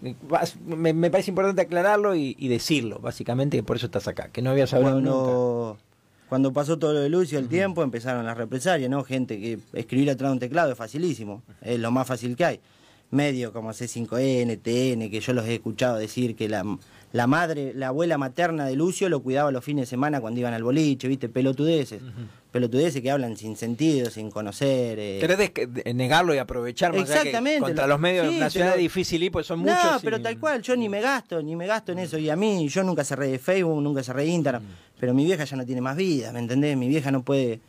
me, 0.66 0.92
me 0.92 1.10
parece 1.10 1.30
importante 1.30 1.62
aclararlo 1.62 2.16
y, 2.16 2.34
y 2.38 2.48
decirlo, 2.48 2.98
básicamente, 2.98 3.56
que 3.56 3.62
por 3.62 3.76
eso 3.76 3.86
estás 3.86 4.08
acá, 4.08 4.28
que 4.32 4.42
no 4.42 4.50
habías 4.50 4.74
hablado 4.74 5.00
nunca. 5.00 5.12
Cuando, 5.12 5.78
cuando 6.28 6.52
pasó 6.52 6.78
todo 6.80 6.94
lo 6.94 7.00
de 7.00 7.08
Lucio, 7.10 7.38
el 7.38 7.46
tiempo, 7.48 7.82
empezaron 7.84 8.26
las 8.26 8.36
represalias, 8.36 8.90
¿no? 8.90 9.04
Gente 9.04 9.38
que 9.40 9.58
escribir 9.74 10.10
atrás 10.10 10.30
de 10.30 10.32
un 10.32 10.40
teclado 10.40 10.72
es 10.72 10.78
facilísimo, 10.78 11.42
es 11.60 11.78
lo 11.78 11.90
más 11.92 12.08
fácil 12.08 12.34
que 12.36 12.44
hay. 12.44 12.60
Medios 13.12 13.52
como 13.52 13.70
C5N, 13.72 14.56
TN, 14.62 15.10
que 15.10 15.20
yo 15.20 15.32
los 15.34 15.44
he 15.46 15.54
escuchado 15.56 15.98
decir 15.98 16.34
que 16.34 16.48
la, 16.48 16.64
la 17.12 17.26
madre, 17.26 17.72
la 17.74 17.88
abuela 17.88 18.16
materna 18.18 18.64
de 18.66 18.74
Lucio 18.76 19.08
lo 19.08 19.22
cuidaba 19.22 19.50
los 19.50 19.62
fines 19.64 19.82
de 19.82 19.86
semana 19.90 20.20
cuando 20.20 20.40
iban 20.40 20.54
al 20.54 20.62
boliche, 20.62 21.08
¿viste? 21.08 21.28
Pelotudeces. 21.28 22.00
Pelotudeces 22.50 23.00
que 23.00 23.10
hablan 23.10 23.36
sin 23.36 23.56
sentido, 23.56 24.10
sin 24.10 24.30
conocer. 24.30 24.98
eh. 24.98 25.18
Querés 25.20 25.38
des- 25.38 25.52
de- 25.84 25.94
negarlo 25.94 26.34
y 26.34 26.38
aprovechar 26.38 26.92
más 26.92 27.02
allá 27.10 27.22
que 27.22 27.28
Exactamente. 27.28 27.60
contra 27.60 27.86
lo- 27.86 27.94
los 27.94 28.00
medios 28.00 28.28
sí, 28.28 28.38
nacionales 28.38 28.76
es 28.76 28.82
difícil 28.82 29.22
ir, 29.22 29.32
pues 29.32 29.46
son 29.46 29.62
no, 29.64 29.72
muchos. 29.72 30.02
pero 30.02 30.18
y- 30.18 30.22
tal 30.22 30.38
cual, 30.38 30.60
yo 30.62 30.76
ni 30.76 30.88
me 30.88 31.00
gasto, 31.00 31.42
ni 31.42 31.56
me 31.56 31.66
gasto 31.66 31.92
en 31.92 31.98
eso. 32.00 32.18
Y 32.18 32.28
a 32.28 32.36
mí, 32.36 32.68
yo 32.68 32.82
nunca 32.84 33.04
cerré 33.04 33.28
de 33.28 33.38
Facebook, 33.38 33.80
nunca 33.82 34.02
cerré 34.02 34.24
de 34.24 34.28
Instagram. 34.30 34.62
Pero 35.00 35.14
mi 35.14 35.24
vieja 35.24 35.44
ya 35.44 35.56
no 35.56 35.64
tiene 35.64 35.80
más 35.80 35.96
vida, 35.96 36.30
¿me 36.32 36.40
entendés? 36.40 36.76
Mi 36.76 36.88
vieja 36.88 37.10
no 37.10 37.22
puede, 37.22 37.60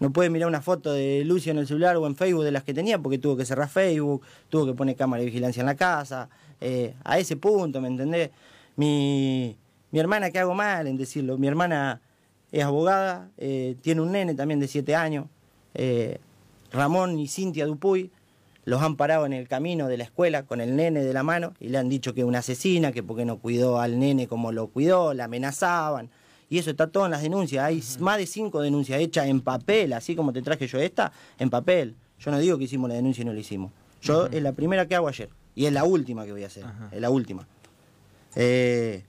no 0.00 0.10
puede 0.12 0.28
mirar 0.30 0.48
una 0.48 0.60
foto 0.60 0.92
de 0.92 1.22
Lucio 1.24 1.50
en 1.52 1.58
el 1.58 1.66
celular 1.66 1.96
o 1.96 2.06
en 2.06 2.14
Facebook 2.14 2.44
de 2.44 2.50
las 2.52 2.62
que 2.62 2.74
tenía 2.74 2.98
porque 2.98 3.16
tuvo 3.18 3.36
que 3.38 3.44
cerrar 3.46 3.68
Facebook, 3.70 4.20
tuvo 4.50 4.66
que 4.66 4.74
poner 4.74 4.96
cámara 4.96 5.20
de 5.20 5.26
vigilancia 5.26 5.60
en 5.60 5.66
la 5.66 5.76
casa. 5.76 6.28
eh, 6.60 6.94
a 7.04 7.18
ese 7.18 7.36
punto, 7.36 7.82
¿me 7.82 7.88
entendés? 7.88 8.30
Mi, 8.76 9.56
mi 9.90 9.98
hermana, 9.98 10.30
¿qué 10.30 10.38
hago 10.38 10.54
mal 10.54 10.86
en 10.86 10.96
decirlo? 10.96 11.38
Mi 11.38 11.46
hermana 11.48 12.00
es 12.52 12.62
abogada, 12.64 13.30
eh, 13.38 13.76
tiene 13.80 14.00
un 14.00 14.12
nene 14.12 14.34
también 14.34 14.60
de 14.60 14.68
7 14.68 14.94
años. 14.94 15.26
eh, 15.74 16.18
Ramón 16.72 17.18
y 17.18 17.28
Cintia 17.28 17.64
Dupuy 17.64 18.10
los 18.64 18.82
han 18.82 18.96
parado 18.96 19.24
en 19.24 19.32
el 19.32 19.46
camino 19.48 19.86
de 19.86 19.96
la 19.96 20.04
escuela 20.04 20.42
con 20.42 20.60
el 20.60 20.74
nene 20.74 21.04
de 21.04 21.12
la 21.12 21.22
mano 21.22 21.54
y 21.60 21.68
le 21.68 21.78
han 21.78 21.88
dicho 21.88 22.12
que 22.12 22.20
es 22.22 22.26
una 22.26 22.40
asesina, 22.40 22.90
que 22.92 23.02
porque 23.02 23.24
no 23.24 23.38
cuidó 23.38 23.80
al 23.80 23.98
nene 23.98 24.26
como 24.26 24.50
lo 24.52 24.66
cuidó, 24.66 25.14
la 25.14 25.24
amenazaban. 25.24 26.10
Y 26.50 26.58
eso 26.58 26.70
está 26.70 26.88
todo 26.88 27.04
en 27.06 27.12
las 27.12 27.22
denuncias. 27.22 27.64
Hay 27.64 27.82
más 28.00 28.18
de 28.18 28.26
cinco 28.26 28.60
denuncias 28.60 29.00
hechas 29.00 29.26
en 29.26 29.40
papel, 29.40 29.92
así 29.92 30.16
como 30.16 30.32
te 30.32 30.42
traje 30.42 30.66
yo 30.66 30.78
esta, 30.78 31.12
en 31.38 31.50
papel. 31.50 31.94
Yo 32.18 32.30
no 32.32 32.38
digo 32.38 32.58
que 32.58 32.64
hicimos 32.64 32.88
la 32.88 32.96
denuncia 32.96 33.22
y 33.22 33.24
no 33.24 33.32
la 33.32 33.40
hicimos. 33.40 33.70
Yo 34.02 34.26
es 34.26 34.42
la 34.42 34.52
primera 34.52 34.86
que 34.86 34.96
hago 34.96 35.08
ayer. 35.08 35.28
Y 35.54 35.66
es 35.66 35.72
la 35.72 35.84
última 35.84 36.24
que 36.24 36.32
voy 36.32 36.42
a 36.44 36.48
hacer. 36.48 36.64
Ajá. 36.64 36.88
Es 36.92 37.00
la 37.00 37.10
última. 37.10 37.46
Eh, 38.36 39.02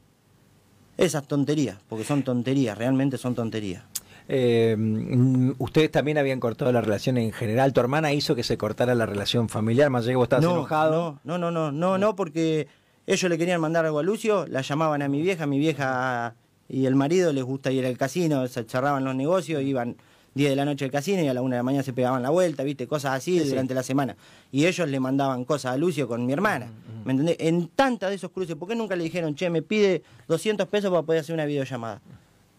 esas 0.98 1.28
tonterías, 1.28 1.78
porque 1.88 2.04
son 2.04 2.24
tonterías, 2.24 2.78
realmente 2.78 3.18
son 3.18 3.36
tonterías. 3.36 3.84
Eh, 4.30 4.76
mm, 4.78 5.52
ustedes 5.60 5.92
también 5.92 6.18
habían 6.18 6.40
cortado 6.40 6.72
la 6.72 6.82
relación 6.82 7.18
en 7.18 7.32
general. 7.32 7.72
Tu 7.72 7.80
hermana 7.80 8.12
hizo 8.14 8.36
que 8.36 8.44
se 8.44 8.58
cortara 8.58 8.96
la 8.96 9.06
relación 9.06 9.48
familiar, 9.48 9.90
más 9.90 10.04
allá 10.04 10.14
que 10.14 10.16
vos 10.16 10.26
estabas 10.26 10.44
no, 10.44 10.52
enojado. 10.52 11.20
No, 11.24 11.38
no, 11.38 11.52
no, 11.52 11.72
no, 11.72 11.72
no, 11.72 11.98
no, 11.98 12.16
porque 12.16 12.68
ellos 13.06 13.30
le 13.30 13.38
querían 13.38 13.62
mandar 13.62 13.86
algo 13.86 14.00
a 14.00 14.04
Lucio, 14.04 14.48
la 14.48 14.62
llamaban 14.62 15.02
a 15.02 15.08
mi 15.08 15.22
vieja, 15.22 15.46
mi 15.46 15.60
vieja 15.60 16.36
y 16.68 16.86
el 16.86 16.96
marido 16.96 17.32
les 17.32 17.44
gusta 17.44 17.72
ir 17.72 17.86
al 17.86 17.98
casino, 17.98 18.48
se 18.48 18.64
cerraban 18.64 19.06
los 19.06 19.16
negocios, 19.16 19.62
iban 19.62 19.98
10 20.38 20.52
de 20.52 20.56
la 20.56 20.64
noche 20.64 20.86
al 20.86 20.92
casino 20.92 21.22
y 21.22 21.28
a 21.28 21.34
la 21.34 21.42
1 21.42 21.52
de 21.52 21.58
la 21.58 21.64
mañana 21.64 21.84
se 21.84 21.92
pegaban 21.92 22.24
la 22.24 22.30
vuelta, 22.30 22.64
viste, 22.64 22.88
cosas 22.88 23.16
así 23.16 23.40
durante 23.40 23.74
la 23.74 23.84
semana. 23.84 24.16
Y 24.52 24.66
ellos 24.66 24.88
le 24.88 25.00
mandaban 25.00 25.44
cosas 25.44 25.74
a 25.74 25.78
Lucio 25.78 26.08
con 26.08 26.26
mi 26.26 26.32
hermana. 26.32 26.72
¿Me 27.04 27.12
entendés? 27.12 27.38
En 27.40 27.68
tantas 27.68 28.10
de 28.10 28.16
esos 28.16 28.32
cruces, 28.32 28.56
¿por 28.56 28.70
qué 28.70 28.76
nunca 28.76 28.96
le 28.96 29.04
dijeron, 29.04 29.36
che, 29.36 29.50
me 29.50 29.62
pide 29.62 30.04
200 30.28 30.68
pesos 30.68 30.92
para 30.92 31.04
poder 31.04 31.22
hacer 31.22 31.34
una 31.34 31.46
videollamada? 31.46 32.02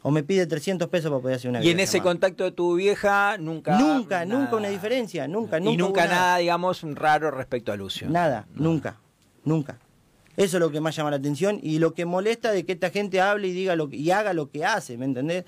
O 0.03 0.11
me 0.11 0.23
pide 0.23 0.47
300 0.47 0.89
pesos 0.89 1.11
para 1.11 1.23
poder 1.23 1.37
hacer 1.37 1.51
una 1.51 1.63
Y 1.63 1.71
en 1.71 1.81
ese 1.81 2.01
contacto 2.01 2.45
de 2.45 2.51
tu 2.51 2.75
vieja 2.75 3.37
nunca... 3.39 3.79
Nunca, 3.79 4.25
nunca 4.25 4.57
una 4.57 4.69
diferencia, 4.69 5.27
nunca, 5.27 5.59
nunca. 5.59 5.73
Y 5.73 5.77
nunca 5.77 6.07
nada, 6.07 6.37
digamos, 6.39 6.83
raro 6.95 7.31
respecto 7.31 7.73
a 7.73 7.77
Lucio. 7.77 8.09
Nada, 8.09 8.47
nunca, 8.55 8.97
nunca. 9.45 9.79
Eso 10.37 10.57
es 10.57 10.61
lo 10.61 10.71
que 10.71 10.81
más 10.81 10.95
llama 10.95 11.11
la 11.11 11.17
atención 11.17 11.59
y 11.63 11.81
lo 11.81 11.95
que 11.95 12.05
molesta 12.05 12.53
de 12.53 12.65
que 12.65 12.73
esta 12.73 12.91
gente 12.91 13.21
hable 13.21 13.49
y 13.49 13.53
diga 13.53 13.75
lo 13.75 13.89
que, 13.89 13.97
y 13.97 14.13
haga 14.13 14.33
lo 14.35 14.51
que 14.51 14.65
hace, 14.65 14.97
¿me 14.97 15.05
entendés? 15.05 15.45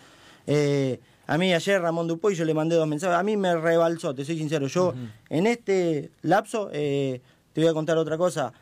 Eh, 0.49 0.99
a 1.31 1.39
mí 1.39 1.55
ayer 1.55 1.81
Ramón 1.81 2.09
Dupoy 2.09 2.35
yo 2.35 2.45
le 2.45 2.55
mandé 2.55 2.75
dos 2.75 2.89
mensajes, 2.89 3.17
a 3.17 3.23
mí 3.23 3.37
me 3.37 3.55
rebalsó, 3.55 4.13
te 4.17 4.25
soy 4.25 4.37
sincero, 4.37 4.67
yo 4.67 4.95
en 5.29 5.47
este 5.47 6.11
lapso, 6.23 6.71
eh, 6.73 7.21
te 7.53 7.61
voy 7.61 7.71
a 7.71 7.73
contar 7.73 7.97
otra 7.99 8.19
cosa, 8.19 8.53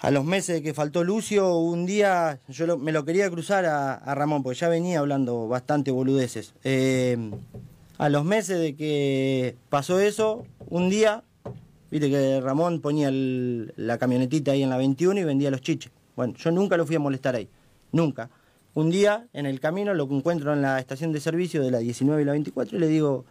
a 0.00 0.10
los 0.10 0.24
meses 0.24 0.56
de 0.56 0.62
que 0.62 0.74
faltó 0.74 1.04
Lucio, 1.04 1.56
un 1.58 1.86
día 1.86 2.40
yo 2.48 2.76
me 2.76 2.90
lo 2.90 3.04
quería 3.04 3.30
cruzar 3.30 3.66
a, 3.66 4.14
Ramón, 4.16 4.42
porque 4.42 4.58
ya 4.58 4.68
venía 4.68 4.98
hablando 4.98 5.46
bastante 5.46 5.92
boludeces. 5.92 6.54
Eh, 6.64 7.16
a 7.98 8.08
los 8.08 8.24
meses 8.24 8.58
de 8.58 8.74
que 8.74 9.54
pasó 9.70 10.00
eso, 10.00 10.44
un 10.68 10.90
día 10.90 11.22
Viste 11.90 12.10
que 12.10 12.40
Ramón 12.42 12.80
ponía 12.80 13.08
la 13.10 13.96
camionetita 13.96 14.52
ahí 14.52 14.62
en 14.62 14.68
la 14.68 14.76
21 14.76 15.20
y 15.20 15.24
vendía 15.24 15.50
los 15.50 15.62
chiches. 15.62 15.90
Bueno, 16.16 16.34
yo 16.36 16.50
nunca 16.50 16.76
lo 16.76 16.84
fui 16.84 16.96
a 16.96 16.98
molestar 16.98 17.34
ahí. 17.34 17.48
Nunca. 17.92 18.28
Un 18.74 18.90
día, 18.90 19.26
en 19.32 19.46
el 19.46 19.60
camino, 19.60 19.94
lo 19.94 20.04
encuentro 20.04 20.52
en 20.52 20.62
la 20.62 20.78
estación 20.78 21.12
de 21.12 21.20
servicio 21.20 21.62
de 21.62 21.70
la 21.70 21.78
19 21.78 22.22
y 22.22 22.24
la 22.24 22.32
24 22.32 22.76
y 22.76 22.80
le 22.80 22.88
digo, 22.88 23.24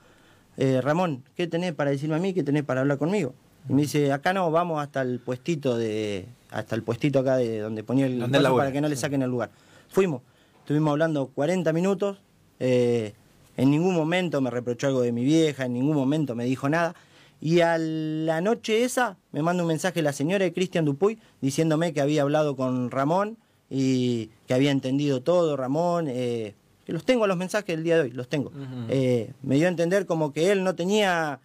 eh, 0.57 0.81
Ramón, 0.81 1.23
¿qué 1.35 1.47
tenés 1.47 1.73
para 1.73 1.91
decirme 1.91 2.15
a 2.15 2.19
mí? 2.19 2.33
¿Qué 2.33 2.43
tenés 2.43 2.63
para 2.63 2.81
hablar 2.81 2.97
conmigo? 2.97 3.33
Y 3.69 3.73
me 3.73 3.83
dice, 3.83 4.11
acá 4.11 4.33
no, 4.33 4.49
vamos 4.49 4.81
hasta 4.81 5.01
el 5.01 5.19
puestito 5.19 5.77
de 5.77 6.25
hasta 6.49 6.75
el 6.75 6.83
puestito 6.83 7.19
acá 7.19 7.37
de 7.37 7.59
donde 7.59 7.83
ponía 7.83 8.05
el 8.05 8.19
para 8.29 8.71
que 8.71 8.81
no 8.81 8.87
le 8.87 8.95
saquen 8.95 9.21
el 9.21 9.29
lugar. 9.29 9.51
Fuimos, 9.89 10.21
estuvimos 10.59 10.91
hablando 10.91 11.27
40 11.27 11.73
minutos, 11.73 12.17
eh, 12.59 13.13
en 13.57 13.71
ningún 13.71 13.95
momento 13.95 14.39
me 14.41 14.49
reprochó 14.49 14.87
algo 14.87 15.01
de 15.01 15.11
mi 15.11 15.23
vieja, 15.23 15.65
en 15.65 15.73
ningún 15.73 15.95
momento 15.95 16.35
me 16.35 16.45
dijo 16.45 16.69
nada. 16.69 16.95
Y 17.39 17.59
a 17.61 17.77
la 17.77 18.41
noche 18.41 18.83
esa 18.83 19.17
me 19.31 19.43
manda 19.43 19.63
un 19.63 19.67
mensaje 19.67 20.01
la 20.01 20.13
señora 20.13 20.45
de 20.45 20.53
Cristian 20.53 20.85
Dupuy 20.85 21.19
diciéndome 21.41 21.93
que 21.93 22.01
había 22.01 22.23
hablado 22.23 22.55
con 22.55 22.89
Ramón 22.89 23.37
y 23.69 24.29
que 24.47 24.53
había 24.53 24.71
entendido 24.71 25.21
todo, 25.21 25.57
Ramón. 25.57 26.07
Eh, 26.07 26.55
que 26.85 26.93
los 26.93 27.03
tengo 27.03 27.27
los 27.27 27.37
mensajes 27.37 27.75
del 27.75 27.83
día 27.83 27.95
de 27.95 28.01
hoy, 28.03 28.11
los 28.11 28.29
tengo. 28.29 28.51
Eh, 28.89 29.33
me 29.41 29.55
dio 29.55 29.65
a 29.65 29.69
entender 29.69 30.05
como 30.05 30.31
que 30.31 30.51
él 30.51 30.63
no 30.63 30.75
tenía... 30.75 31.39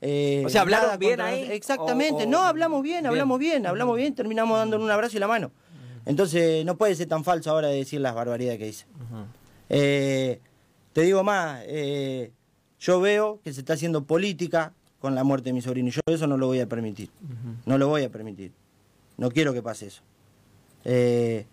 Eh, 0.00 0.42
o 0.44 0.48
sea, 0.48 0.62
¿hablaron 0.62 0.98
bien 0.98 1.20
ahí? 1.20 1.42
Exactamente, 1.50 2.26
no, 2.26 2.40
hablamos 2.40 2.82
bien, 2.82 3.06
hablamos 3.06 3.38
bien, 3.38 3.66
hablamos 3.66 3.96
bien, 3.96 4.14
terminamos 4.14 4.58
dándole 4.58 4.82
un 4.82 4.90
abrazo 4.90 5.16
y 5.16 5.20
la 5.20 5.28
mano. 5.28 5.52
Entonces 6.06 6.64
no 6.64 6.76
puede 6.76 6.94
ser 6.94 7.06
tan 7.06 7.22
falso 7.22 7.50
ahora 7.50 7.68
de 7.68 7.76
decir 7.76 8.00
las 8.00 8.14
barbaridades 8.14 8.58
que 8.58 8.66
dice. 8.66 8.86
te 10.92 11.02
digo 11.02 11.22
más, 11.22 11.62
yo 12.80 13.00
veo 13.00 13.40
que 13.44 13.52
se 13.52 13.60
está 13.60 13.74
haciendo 13.74 14.04
política 14.04 14.72
con 15.00 15.14
la 15.14 15.22
muerte 15.22 15.50
de 15.50 15.52
mi 15.52 15.62
sobrino. 15.62 15.88
Y 15.88 15.92
yo 15.92 16.00
eso 16.06 16.26
no 16.26 16.36
lo 16.36 16.46
voy 16.46 16.60
a 16.60 16.66
permitir. 16.66 17.10
No 17.66 17.78
lo 17.78 17.86
voy 17.86 18.04
a 18.04 18.10
permitir. 18.10 18.52
No 19.18 19.30
quiero 19.30 19.52
que 19.52 19.62
pase 19.62 19.86
eso. 19.86 20.02
Eh, 20.84 21.46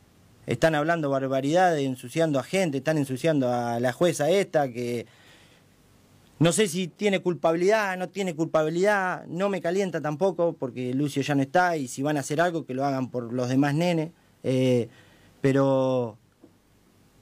están 0.47 0.73
hablando 0.73 1.09
barbaridades, 1.09 1.85
ensuciando 1.85 2.39
a 2.39 2.43
gente, 2.43 2.77
están 2.77 2.97
ensuciando 2.97 3.51
a 3.51 3.79
la 3.79 3.91
jueza 3.91 4.29
esta 4.29 4.71
que 4.71 5.05
no 6.39 6.51
sé 6.51 6.67
si 6.67 6.87
tiene 6.87 7.19
culpabilidad, 7.19 7.97
no 7.97 8.09
tiene 8.09 8.35
culpabilidad, 8.35 9.25
no 9.27 9.49
me 9.49 9.61
calienta 9.61 10.01
tampoco 10.01 10.53
porque 10.53 10.93
Lucio 10.93 11.21
ya 11.21 11.35
no 11.35 11.41
está 11.41 11.75
y 11.75 11.87
si 11.87 12.01
van 12.01 12.15
a 12.15 12.21
hacer 12.21 12.39
algo 12.39 12.65
que 12.65 12.73
lo 12.73 12.85
hagan 12.85 13.09
por 13.09 13.33
los 13.33 13.49
demás 13.49 13.73
nenes. 13.75 14.11
Eh, 14.43 14.87
pero 15.41 16.17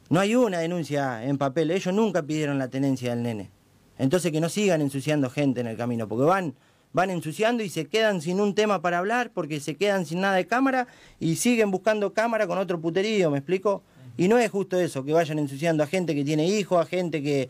no 0.10 0.20
hay 0.20 0.36
una 0.36 0.60
denuncia 0.60 1.24
en 1.24 1.38
papel, 1.38 1.72
ellos 1.72 1.94
nunca 1.94 2.24
pidieron 2.24 2.60
la 2.60 2.68
tenencia 2.68 3.10
del 3.10 3.24
nene. 3.24 3.50
Entonces 3.98 4.32
que 4.32 4.42
no 4.42 4.50
sigan 4.50 4.82
ensuciando 4.82 5.30
gente 5.30 5.62
en 5.62 5.68
el 5.68 5.78
camino, 5.78 6.08
porque 6.08 6.26
van, 6.26 6.54
van 6.96 7.10
ensuciando 7.10 7.62
y 7.62 7.68
se 7.68 7.88
quedan 7.88 8.22
sin 8.22 8.40
un 8.40 8.56
tema 8.56 8.82
para 8.82 9.00
hablar, 9.00 9.30
porque 9.34 9.60
se 9.60 9.76
quedan 9.76 10.06
sin 10.06 10.22
nada 10.22 10.36
de 10.36 10.48
cámara 10.48 10.88
y 11.20 11.36
siguen 11.36 11.70
buscando 11.70 12.14
cámara 12.14 12.48
con 12.48 12.58
otro 12.58 12.80
puterío, 12.80 13.30
¿me 13.30 13.40
explico? 13.40 13.84
Y 14.16 14.30
no 14.30 14.38
es 14.40 14.50
justo 14.50 14.80
eso, 14.80 15.04
que 15.04 15.12
vayan 15.12 15.38
ensuciando 15.38 15.84
a 15.84 15.88
gente 15.88 16.16
que 16.16 16.24
tiene 16.24 16.48
hijos, 16.48 16.82
a 16.82 16.86
gente 16.86 17.22
que... 17.22 17.50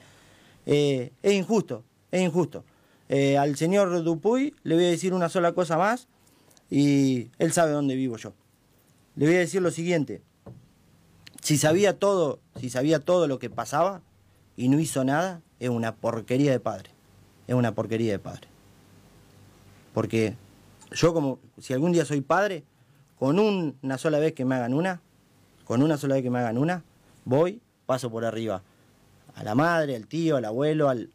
Eh, 0.65 1.11
es 1.21 1.33
injusto, 1.33 1.83
es 2.11 2.23
injusto. 2.23 2.63
Eh, 3.07 3.37
al 3.37 3.55
señor 3.55 4.03
Dupuy 4.03 4.55
le 4.63 4.73
voy 4.73 4.85
a 4.85 4.89
decir 4.89 5.13
una 5.13 5.29
sola 5.29 5.51
cosa 5.51 5.77
más 5.77 6.07
y 6.71 7.27
él 7.37 7.53
sabe 7.53 7.71
dónde 7.71 7.93
vivo 7.93 8.17
yo. 8.17 8.33
Le 9.15 9.27
voy 9.27 9.35
a 9.35 9.39
decir 9.39 9.61
lo 9.61 9.69
siguiente. 9.69 10.23
Si 11.43 11.59
sabía 11.59 11.99
todo, 11.99 12.39
si 12.59 12.71
sabía 12.71 12.99
todo 12.99 13.27
lo 13.27 13.37
que 13.37 13.51
pasaba 13.51 14.01
y 14.57 14.69
no 14.69 14.79
hizo 14.79 15.03
nada, 15.03 15.43
es 15.59 15.69
una 15.69 15.93
porquería 15.93 16.51
de 16.51 16.59
padre. 16.59 16.89
Es 17.47 17.53
una 17.53 17.75
porquería 17.75 18.11
de 18.11 18.17
padre. 18.17 18.54
Porque 19.95 20.35
yo 20.91 21.13
como, 21.13 21.39
si 21.57 21.73
algún 21.73 21.93
día 21.93 22.03
soy 22.03 22.19
padre, 22.19 22.65
con 23.17 23.39
una 23.39 23.97
sola 23.97 24.19
vez 24.19 24.33
que 24.33 24.43
me 24.43 24.55
hagan 24.55 24.73
una, 24.73 25.01
con 25.63 25.81
una 25.81 25.97
sola 25.97 26.15
vez 26.15 26.23
que 26.23 26.29
me 26.29 26.39
hagan 26.39 26.57
una, 26.57 26.83
voy, 27.23 27.61
paso 27.85 28.11
por 28.11 28.25
arriba 28.25 28.61
a 29.35 29.43
la 29.43 29.55
madre, 29.55 29.95
al 29.95 30.05
tío, 30.05 30.35
al 30.35 30.43
abuelo, 30.43 30.89
al 30.89 31.09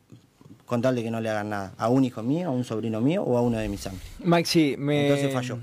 con 0.64 0.80
tal 0.80 0.94
de 0.94 1.02
que 1.02 1.10
no 1.10 1.20
le 1.20 1.28
hagan 1.28 1.50
nada 1.50 1.74
a 1.76 1.88
un 1.90 2.04
hijo 2.04 2.22
mío, 2.22 2.48
a 2.48 2.52
un 2.52 2.64
sobrino 2.64 3.02
mío 3.02 3.22
o 3.22 3.36
a 3.36 3.42
uno 3.42 3.58
de 3.58 3.68
mis 3.68 3.80
sangre. 3.80 4.00
Maxi, 4.24 4.76
me... 4.78 5.08
Entonces 5.08 5.34
falló. 5.34 5.58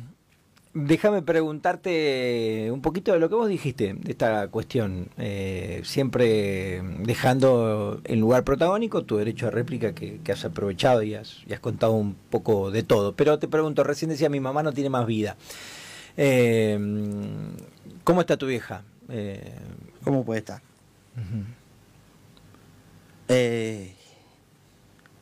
Déjame 0.74 1.22
preguntarte 1.22 2.70
un 2.72 2.82
poquito 2.82 3.12
de 3.14 3.20
lo 3.20 3.30
que 3.30 3.36
vos 3.36 3.48
dijiste, 3.48 3.94
de 3.94 4.12
esta 4.12 4.48
cuestión, 4.50 5.10
eh, 5.18 5.82
siempre 5.84 6.82
dejando 7.00 8.02
en 8.04 8.20
lugar 8.20 8.44
protagónico 8.44 9.04
tu 9.04 9.18
derecho 9.18 9.48
a 9.48 9.52
réplica 9.52 9.94
que, 9.94 10.20
has 10.32 10.46
aprovechado 10.46 11.02
y 11.04 11.16
has, 11.16 11.44
contado 11.62 11.94
un 11.94 12.16
poco 12.16 12.70
de 12.70 12.84
todo. 12.84 13.16
Pero 13.16 13.40
te 13.40 13.48
pregunto, 13.48 13.84
recién 13.84 14.10
decía 14.10 14.30
mi 14.30 14.40
mamá 14.40 14.62
no 14.62 14.72
tiene 14.72 14.90
más 14.90 15.08
vida. 15.08 15.38
Eh, 16.18 16.78
¿Cómo 18.04 18.22
está 18.22 18.38
tu 18.38 18.46
vieja? 18.46 18.84
Eh, 19.10 19.56
¿Cómo 20.04 20.26
puede 20.26 20.40
estar? 20.40 20.62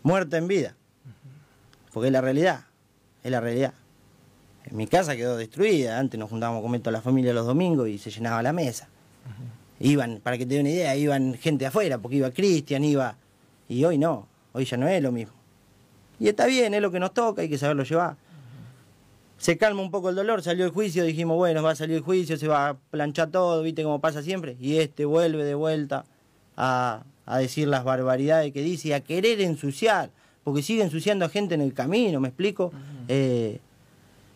muerta 0.03 0.38
en 0.38 0.47
vida, 0.47 0.75
porque 1.91 2.08
es 2.08 2.13
la 2.13 2.21
realidad, 2.21 2.65
es 3.23 3.31
la 3.31 3.41
realidad 3.41 3.73
mi 4.71 4.88
casa 4.88 5.15
quedó 5.15 5.38
destruida. 5.38 5.99
Antes 5.99 6.19
nos 6.19 6.30
juntábamos 6.30 6.60
a 6.60 6.63
comer 6.63 6.82
toda 6.82 6.91
la 6.91 7.01
familia 7.01 7.34
los 7.34 7.45
domingos 7.45 7.88
y 7.88 7.97
se 7.97 8.10
llenaba 8.10 8.41
la 8.41 8.54
mesa. 8.54 8.88
Iban, 9.80 10.19
para 10.23 10.38
que 10.38 10.45
te 10.45 10.56
dé 10.56 10.62
una 10.62 10.69
idea, 10.69 10.95
iban 10.95 11.36
gente 11.36 11.65
afuera, 11.65 11.97
porque 11.97 12.17
iba 12.17 12.32
Cristian, 12.32 12.84
iba. 12.84 13.17
Y 13.67 13.84
hoy 13.84 13.97
no, 13.97 14.28
hoy 14.54 14.65
ya 14.65 14.78
no 14.78 14.88
es 14.88 15.01
lo 15.01 15.12
mismo. 15.12 15.34
Y 16.19 16.30
está 16.30 16.45
bien, 16.45 16.73
es 16.73 16.82
lo 16.82 16.91
que 16.91 16.99
nos 16.99 17.13
toca, 17.13 17.41
hay 17.41 17.49
que 17.49 17.58
saberlo 17.58 17.84
llevar. 17.84 18.15
Se 19.38 19.58
calma 19.58 19.82
un 19.82 19.91
poco 19.91 20.10
el 20.10 20.15
dolor, 20.15 20.41
salió 20.41 20.65
el 20.65 20.71
juicio, 20.71 21.04
dijimos, 21.04 21.36
bueno, 21.36 21.62
va 21.62 21.71
a 21.71 21.75
salir 21.75 21.97
el 21.97 22.04
juicio, 22.04 22.38
se 22.38 22.47
va 22.47 22.69
a 22.69 22.73
planchar 22.75 23.32
todo, 23.32 23.62
viste 23.62 23.84
cómo 23.84 23.99
pasa 23.99 24.23
siempre. 24.23 24.56
Y 24.62 24.78
este 24.78 25.04
vuelve 25.04 25.43
de 25.43 25.56
vuelta 25.56 26.06
a, 26.56 27.04
decir 27.39 27.67
las 27.67 27.84
barbaridades 27.84 28.54
que 28.54 28.62
dice 28.62 28.89
y 28.89 28.91
a 28.93 29.01
querer 29.01 29.41
ensuciar, 29.41 30.10
porque 30.43 30.62
sigue 30.62 30.84
ensuciando 30.84 31.25
a 31.25 31.30
gente 31.30 31.56
en 31.56 31.62
el 31.62 31.73
camino, 31.73 32.19
¿me 32.21 32.30
explico? 32.30 32.71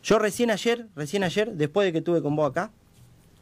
Yo 0.04 0.20
recién 0.20 0.52
ayer, 0.52 0.88
recién 0.96 1.24
ayer, 1.24 1.54
después 1.54 1.86
de 1.86 1.94
que 1.94 2.02
tuve 2.02 2.22
con 2.22 2.36
vos 2.36 2.50
acá, 2.50 2.72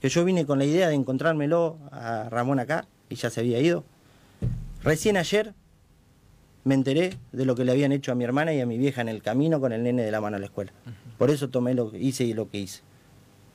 que 0.02 0.10
yo 0.10 0.24
vine 0.26 0.46
con 0.46 0.60
la 0.60 0.66
idea 0.66 0.90
de 0.90 0.96
encontrármelo 0.96 1.78
a 1.92 2.30
Ramón 2.30 2.60
acá 2.60 2.88
y 3.10 3.16
ya 3.16 3.30
se 3.30 3.40
había 3.40 3.60
ido, 3.60 3.84
recién 4.84 5.18
ayer 5.18 5.54
me 6.64 6.76
enteré 6.76 7.18
de 7.32 7.46
lo 7.46 7.56
que 7.56 7.64
le 7.64 7.72
habían 7.72 7.92
hecho 7.92 8.12
a 8.12 8.16
mi 8.16 8.24
hermana 8.24 8.54
y 8.54 8.60
a 8.60 8.66
mi 8.66 8.78
vieja 8.78 9.02
en 9.02 9.08
el 9.08 9.22
camino 9.22 9.60
con 9.60 9.72
el 9.72 9.84
nene 9.84 10.04
de 10.04 10.12
la 10.12 10.20
mano 10.20 10.38
a 10.38 10.40
la 10.40 10.48
escuela. 10.48 10.74
Por 11.18 11.30
eso 11.30 11.50
tomé 11.50 11.74
lo 11.74 11.92
que 11.92 11.98
hice 11.98 12.26
y 12.26 12.34
lo 12.34 12.50
que 12.50 12.60
hice. 12.60 12.82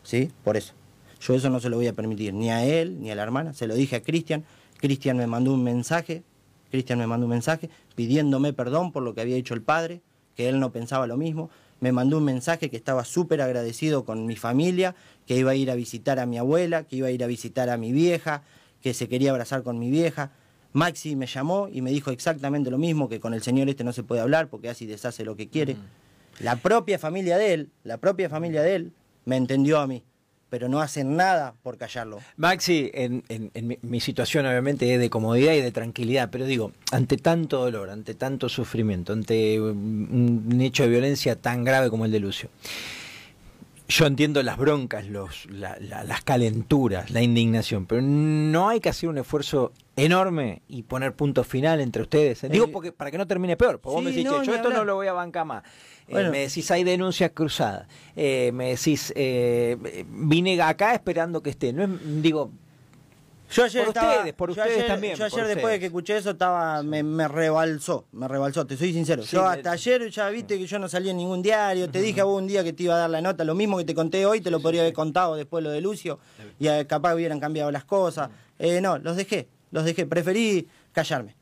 ¿Sí? 0.03 0.31
Por 0.43 0.57
eso. 0.57 0.73
Yo 1.21 1.35
eso 1.35 1.51
no 1.51 1.61
se 1.61 1.69
lo 1.69 1.77
voy 1.77 1.87
a 1.87 1.93
permitir, 1.93 2.35
ni 2.35 2.51
a 2.51 2.65
él, 2.65 3.01
ni 3.01 3.11
a 3.11 3.15
la 3.15 3.23
hermana. 3.23 3.53
Se 3.53 3.67
lo 3.67 3.75
dije 3.75 3.97
a 3.97 4.03
Cristian. 4.03 4.45
Cristian 4.79 5.17
me 5.17 5.27
mandó 5.27 5.53
un 5.53 5.63
mensaje, 5.63 6.25
Cristian 6.71 6.99
me 6.99 7.07
mandó 7.07 7.27
un 7.27 7.31
mensaje 7.31 7.71
pidiéndome 7.95 8.53
perdón 8.53 8.91
por 8.91 9.05
lo 9.05 9.15
que 9.15 9.21
había 9.21 9.37
hecho 9.37 9.55
el 9.55 9.63
padre, 9.63 10.01
que 10.35 10.49
él 10.49 10.59
no 10.59 10.73
pensaba 10.73 11.07
lo 11.07 11.17
mismo 11.17 11.51
me 11.83 11.91
mandó 11.91 12.19
un 12.19 12.25
mensaje 12.25 12.71
que 12.71 12.77
estaba 12.77 13.05
súper 13.05 13.43
agradecido 13.43 14.05
con 14.05 14.25
mi 14.25 14.37
familia, 14.37 14.95
que 15.27 15.37
iba 15.37 15.51
a 15.51 15.57
ir 15.57 15.69
a 15.69 15.75
visitar 15.75 16.21
a 16.21 16.27
mi 16.27 16.39
abuela, 16.39 16.85
que 16.85 16.95
iba 16.95 17.09
a 17.09 17.11
ir 17.11 17.25
a 17.25 17.27
visitar 17.27 17.71
a 17.71 17.77
mi 17.77 17.91
vieja, 17.91 18.45
que 18.81 18.95
se 18.95 19.09
quería 19.09 19.33
abrazar 19.33 19.65
con 19.65 19.81
mi 19.81 19.91
vieja. 19.91 20.31
Maxi 20.73 21.17
me 21.17 21.27
llamó 21.27 21.69
y 21.69 21.83
me 21.83 21.91
dijo 21.91 22.13
exactamente 22.13 22.71
lo 22.71 22.79
mismo, 22.79 23.09
que 23.09 23.19
con 23.19 23.35
el 23.35 23.43
señor 23.43 23.69
este 23.69 23.83
no 23.83 23.93
se 23.93 24.05
puede 24.05 24.21
hablar 24.21 24.49
porque 24.49 24.69
así 24.69 24.87
deshace 24.87 25.25
lo 25.25 25.35
que 25.35 25.49
quiere. 25.49 25.77
La 26.39 26.55
propia 26.55 27.01
familia 27.01 27.37
de 27.37 27.53
él, 27.53 27.71
la 27.83 27.99
propia 27.99 28.31
familia 28.31 28.63
de 28.63 28.77
él, 28.77 28.93
me 29.25 29.37
entendió 29.37 29.81
a 29.81 29.89
mí. 29.89 30.05
Pero 30.53 30.69
no 30.69 30.83
hacen 30.83 31.17
nada 31.17 31.55
por 31.63 31.79
callarlo. 31.79 32.19
Maxi, 32.37 32.91
en, 32.93 33.23
mi, 33.81 34.01
situación 34.01 34.45
obviamente 34.45 34.93
es 34.93 35.01
de 35.01 35.09
comodidad 35.09 35.55
y 35.55 35.63
de 35.63 35.73
tranquilidad, 35.73 36.29
pero 36.31 36.45
digo, 36.45 36.73
ante 36.91 37.17
tanto 37.17 37.61
dolor, 37.61 37.89
ante 37.89 38.13
tanto 38.13 38.51
sufrimiento, 38.51 39.15
ante 39.15 39.59
un 39.59 40.59
hecho 40.61 40.83
de 40.83 40.91
violencia 40.91 41.37
tan 41.37 41.65
grave 41.65 41.89
como 41.89 42.05
el 42.05 42.13
de 42.13 42.21
Lucio, 42.21 42.51
yo 43.89 44.05
entiendo 44.05 44.43
las 44.43 44.59
broncas, 44.59 45.07
las 45.09 46.23
calenturas, 46.23 47.11
la 47.11 47.23
indignación, 47.23 47.87
pero 47.87 48.03
no 48.03 48.69
hay 48.69 48.81
que 48.81 48.91
hacer 48.91 49.09
un 49.09 49.17
esfuerzo 49.17 49.73
enorme 49.97 50.63
y 50.69 50.83
poner 50.83 51.15
punto 51.15 51.45
final 51.45 51.81
entre 51.81 52.03
ustedes. 52.03 52.43
Digo, 52.51 52.67
eh, 52.67 52.71
porque 52.73 52.93
para 52.93 53.11
que 53.11 53.19
no 53.19 53.27
termine 53.27 53.57
peor. 53.57 53.81
Porque 53.81 53.95
vos 53.95 54.05
me 54.05 54.11
decís, 54.11 54.25
yo 54.25 54.55
esto 54.55 54.71
no 54.71 54.85
lo 54.85 54.95
voy 54.95 55.07
a 55.07 55.13
bancar 55.13 55.45
más. 55.45 55.63
Eh, 56.09 56.29
me 56.31 56.41
decís, 56.41 56.71
hay 56.71 56.85
denuncias 56.85 57.31
cruzadas. 57.33 57.87
Eh, 58.17 58.51
me 58.53 58.71
decís, 58.71 59.13
vine 60.07 60.61
acá 60.63 60.95
esperando 60.95 61.43
que 61.43 61.51
esté. 61.51 61.73
No 61.73 61.87
digo, 61.87 62.53
yo 63.53 63.65
ayer 63.65 63.85
por 63.85 63.97
ustedes, 63.97 64.33
por 64.33 64.51
ustedes 64.51 64.87
también. 64.87 65.15
Yo 65.15 65.25
ayer 65.27 65.47
después 65.47 65.73
de 65.73 65.81
que 65.81 65.87
escuché 65.87 66.17
eso 66.17 66.31
estaba 66.31 66.83
me, 66.83 67.03
me, 67.03 67.29
rebalsó, 67.29 68.07
me 68.13 68.27
rebalsó, 68.27 68.67
te 68.67 68.77
soy 68.77 68.93
sincero. 68.93 69.23
yo 69.23 69.47
hasta 69.47 69.73
ayer 69.73 70.09
ya 70.09 70.31
viste 70.31 70.59
que 70.59 70.67
yo 70.67 70.79
no 70.79 70.89
salí 70.89 71.11
en 71.11 71.19
ningún 71.19 71.43
diario, 71.43 71.91
te 71.91 72.01
dije 72.01 72.23
a 72.23 72.25
vos 72.25 72.41
un 72.41 72.49
día 72.49 72.65
que 72.65 72.73
te 72.73 72.85
iba 72.85 72.95
a 72.95 72.99
dar 72.99 73.11
la 73.11 73.21
nota, 73.21 73.45
lo 73.45 73.55
mismo 73.55 73.77
que 73.77 73.85
te 73.85 73.95
conté 73.95 74.25
hoy, 74.25 74.41
te 74.41 74.51
lo 74.51 74.61
podría 74.61 74.81
haber 74.81 74.95
contado 74.95 75.37
después 75.37 75.63
lo 75.63 75.71
de 75.71 75.83
Lucio, 75.83 76.19
y 76.59 76.67
capaz 76.87 77.15
hubieran 77.15 77.41
cambiado 77.41 77.71
las 77.71 77.85
cosas. 77.85 78.31
Eh, 78.59 78.81
no, 78.81 78.99
los 78.99 79.17
dejé, 79.17 79.49
los 79.73 79.85
dejé, 79.85 80.07
preferí 80.07 80.69
callarme. 80.93 81.35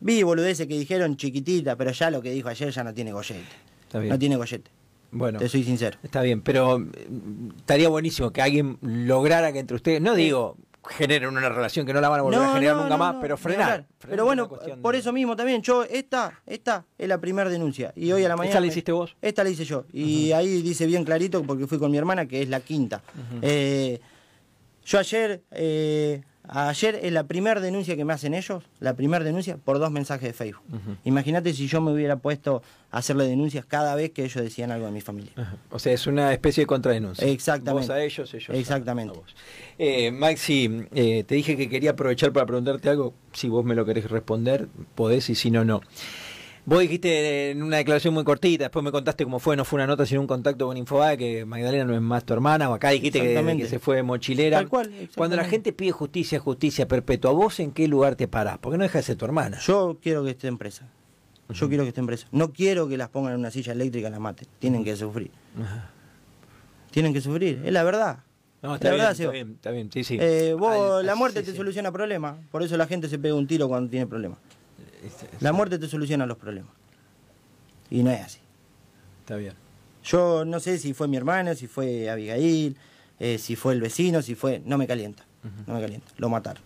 Vi 0.00 0.22
boludeces 0.22 0.66
que 0.66 0.78
dijeron 0.78 1.16
chiquitita, 1.16 1.76
pero 1.76 1.92
ya 1.92 2.10
lo 2.10 2.22
que 2.22 2.30
dijo 2.30 2.48
ayer 2.48 2.70
ya 2.70 2.82
no 2.82 2.94
tiene 2.94 3.12
gollete. 3.12 3.44
No 3.92 4.18
tiene 4.18 4.36
gollete. 4.36 4.70
Bueno, 5.10 5.38
te 5.38 5.48
soy 5.48 5.62
sincero. 5.62 5.98
Está 6.02 6.22
bien, 6.22 6.40
pero 6.42 6.78
mm, 6.78 7.50
estaría 7.58 7.88
buenísimo 7.88 8.32
que 8.32 8.42
alguien 8.42 8.78
lograra 8.82 9.52
que 9.52 9.60
entre 9.60 9.76
ustedes, 9.76 10.00
no 10.00 10.14
digo 10.14 10.56
generen 10.86 11.28
una 11.28 11.48
relación 11.48 11.86
que 11.86 11.92
no 11.92 12.00
la 12.00 12.08
van 12.08 12.20
a 12.20 12.22
volver 12.24 12.40
a 12.40 12.52
generar 12.52 12.76
nunca 12.76 12.96
más, 12.96 13.16
pero 13.20 13.36
frenar, 13.36 13.86
Pero 14.06 14.24
bueno, 14.24 14.48
por 14.82 14.94
eso 14.94 15.12
mismo 15.12 15.34
también, 15.34 15.62
yo, 15.62 15.84
esta, 15.84 16.40
esta 16.46 16.84
es 16.98 17.08
la 17.08 17.18
primera 17.18 17.48
denuncia. 17.48 17.92
Y 17.96 18.12
hoy 18.12 18.24
a 18.24 18.28
la 18.28 18.36
mañana. 18.36 18.50
¿Esta 18.50 18.60
la 18.60 18.66
hiciste 18.66 18.92
vos? 18.92 19.16
Esta 19.22 19.44
la 19.44 19.50
hice 19.50 19.64
yo. 19.64 19.86
Y 19.92 20.32
ahí 20.32 20.62
dice 20.62 20.86
bien 20.86 21.04
clarito, 21.04 21.42
porque 21.42 21.66
fui 21.66 21.78
con 21.78 21.90
mi 21.90 21.96
hermana, 21.96 22.26
que 22.26 22.42
es 22.42 22.48
la 22.48 22.60
quinta. 22.60 23.02
eh, 23.42 24.00
yo 24.84 24.98
ayer 24.98 25.42
eh, 25.50 26.22
Ayer 26.46 27.00
es 27.02 27.10
la 27.10 27.24
primera 27.24 27.58
denuncia 27.58 27.96
que 27.96 28.04
me 28.04 28.12
hacen 28.12 28.34
ellos, 28.34 28.64
la 28.78 28.94
primera 28.94 29.24
denuncia 29.24 29.56
por 29.56 29.78
dos 29.78 29.90
mensajes 29.90 30.28
de 30.28 30.32
Facebook. 30.34 30.62
Imagínate 31.04 31.54
si 31.54 31.68
yo 31.68 31.80
me 31.80 31.90
hubiera 31.90 32.16
puesto 32.16 32.62
a 32.90 32.98
hacerle 32.98 33.26
denuncias 33.26 33.64
cada 33.64 33.94
vez 33.94 34.10
que 34.10 34.24
ellos 34.24 34.42
decían 34.42 34.70
algo 34.70 34.84
de 34.84 34.92
mi 34.92 35.00
familia. 35.00 35.32
O 35.70 35.78
sea, 35.78 35.94
es 35.94 36.06
una 36.06 36.32
especie 36.34 36.62
de 36.62 36.66
contradenuncia. 36.66 37.26
Exactamente. 37.26 37.88
Vos 37.88 37.96
a 37.96 38.02
ellos, 38.02 38.34
ellos 38.34 38.50
Exactamente. 38.56 39.16
a, 39.16 39.20
vos. 39.20 39.34
Eh, 39.78 40.10
Maxi, 40.10 40.86
eh, 40.94 41.24
te 41.24 41.34
dije 41.34 41.56
que 41.56 41.70
quería 41.70 41.92
aprovechar 41.92 42.32
para 42.32 42.44
preguntarte 42.44 42.90
algo. 42.90 43.14
Si 43.32 43.48
vos 43.48 43.64
me 43.64 43.74
lo 43.74 43.86
querés 43.86 44.10
responder, 44.10 44.68
podés 44.94 45.30
y 45.30 45.34
si 45.34 45.50
no, 45.50 45.64
no. 45.64 45.80
Vos 46.66 46.80
dijiste 46.80 47.50
en 47.50 47.62
una 47.62 47.76
declaración 47.76 48.14
muy 48.14 48.24
cortita, 48.24 48.64
después 48.64 48.82
me 48.82 48.90
contaste 48.90 49.24
cómo 49.24 49.38
fue, 49.38 49.54
no 49.54 49.66
fue 49.66 49.76
una 49.76 49.86
nota, 49.86 50.06
sino 50.06 50.22
un 50.22 50.26
contacto 50.26 50.66
con 50.66 50.78
Infobae, 50.78 51.18
que 51.18 51.44
Magdalena 51.44 51.84
no 51.84 51.94
es 51.94 52.00
más 52.00 52.24
tu 52.24 52.32
hermana, 52.32 52.70
o 52.70 52.74
acá 52.74 52.88
dijiste 52.88 53.20
que, 53.20 53.66
se 53.66 53.78
fue 53.78 54.02
mochilera. 54.02 54.58
Tal 54.58 54.68
cual, 54.68 54.90
Cuando 55.14 55.36
la 55.36 55.44
gente 55.44 55.74
pide 55.74 55.92
justicia, 55.92 56.38
justicia 56.38 56.88
perpetua, 56.88 57.32
¿vos 57.32 57.60
en 57.60 57.70
qué 57.72 57.86
lugar 57.86 58.16
te 58.16 58.28
parás? 58.28 58.56
Porque 58.58 58.78
no 58.78 58.84
deja 58.84 58.98
de 58.98 59.02
ser 59.02 59.16
tu 59.16 59.26
hermana. 59.26 59.58
Yo 59.58 59.98
quiero 60.00 60.24
que 60.24 60.30
esté 60.30 60.48
en 60.48 60.56
presa. 60.56 60.88
Yo 61.50 61.68
quiero 61.68 61.84
que 61.84 61.88
esté 61.88 62.00
en 62.00 62.06
presa. 62.06 62.28
No 62.32 62.54
quiero 62.54 62.88
que 62.88 62.96
las 62.96 63.10
pongan 63.10 63.34
en 63.34 63.40
una 63.40 63.50
silla 63.50 63.72
eléctrica 63.72 64.08
y 64.08 64.10
las 64.10 64.20
maten. 64.20 64.48
Tienen 64.58 64.84
que 64.84 64.96
sufrir. 64.96 65.30
Tienen 66.90 67.12
que 67.12 67.20
sufrir, 67.20 67.60
es 67.62 67.72
la 67.72 67.84
verdad. 67.84 68.20
No, 68.62 68.76
está, 68.76 68.94
bien, 68.94 69.04
está 69.04 69.30
bien, 69.30 69.52
está 69.56 69.70
bien, 69.70 69.92
sí, 69.92 70.04
sí. 70.04 70.16
Eh, 70.18 70.56
vos, 70.58 71.04
la 71.04 71.14
muerte 71.14 71.42
te 71.42 71.54
soluciona 71.54 71.92
problemas, 71.92 72.36
por 72.50 72.62
eso 72.62 72.78
la 72.78 72.86
gente 72.86 73.10
se 73.10 73.18
pega 73.18 73.34
un 73.34 73.46
tiro 73.46 73.68
cuando 73.68 73.90
tiene 73.90 74.06
problemas. 74.06 74.38
La 75.40 75.52
muerte 75.52 75.78
te 75.78 75.88
soluciona 75.88 76.26
los 76.26 76.38
problemas. 76.38 76.72
Y 77.90 78.02
no 78.02 78.10
es 78.10 78.20
así. 78.20 78.38
Está 79.20 79.36
bien. 79.36 79.54
Yo 80.02 80.44
no 80.44 80.60
sé 80.60 80.78
si 80.78 80.94
fue 80.94 81.08
mi 81.08 81.16
hermana, 81.16 81.54
si 81.54 81.66
fue 81.66 82.10
Abigail, 82.10 82.76
eh, 83.18 83.38
si 83.38 83.56
fue 83.56 83.72
el 83.74 83.80
vecino, 83.80 84.22
si 84.22 84.34
fue... 84.34 84.62
No 84.64 84.78
me 84.78 84.86
calienta. 84.86 85.24
No 85.66 85.74
me 85.74 85.80
calienta. 85.80 86.12
Lo 86.18 86.28
mataron. 86.28 86.62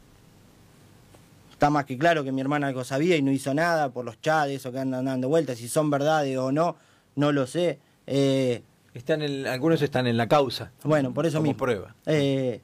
Está 1.53 1.71
más 1.71 1.85
que 1.85 1.99
claro 1.99 2.23
que 2.23 2.31
mi 2.31 2.41
hermana 2.41 2.69
algo 2.69 2.85
sabía 2.85 3.17
y 3.17 3.23
no 3.23 3.33
hizo 3.33 3.53
nada 3.53 3.91
por 3.91 4.05
los 4.05 4.21
chades 4.21 4.65
o 4.67 4.73
que 4.73 4.79
andan 4.79 5.05
dando 5.05 5.29
vueltas. 5.29 5.59
Si 5.59 5.69
son 5.69 5.91
verdades 5.91 6.37
o 6.39 6.53
no, 6.53 6.77
no 7.17 7.33
lo 7.33 7.47
sé. 7.47 7.81
Eh, 8.07 8.63
están 8.95 9.23
en, 9.23 9.47
algunos 9.47 9.83
están 9.83 10.07
en 10.07 10.17
la 10.17 10.29
causa. 10.29 10.71
Bueno, 10.85 11.13
por 11.13 11.27
eso 11.27 11.39
como 11.39 11.51
mismo. 11.51 11.59
prueba. 11.59 11.95
Eh, 12.07 12.61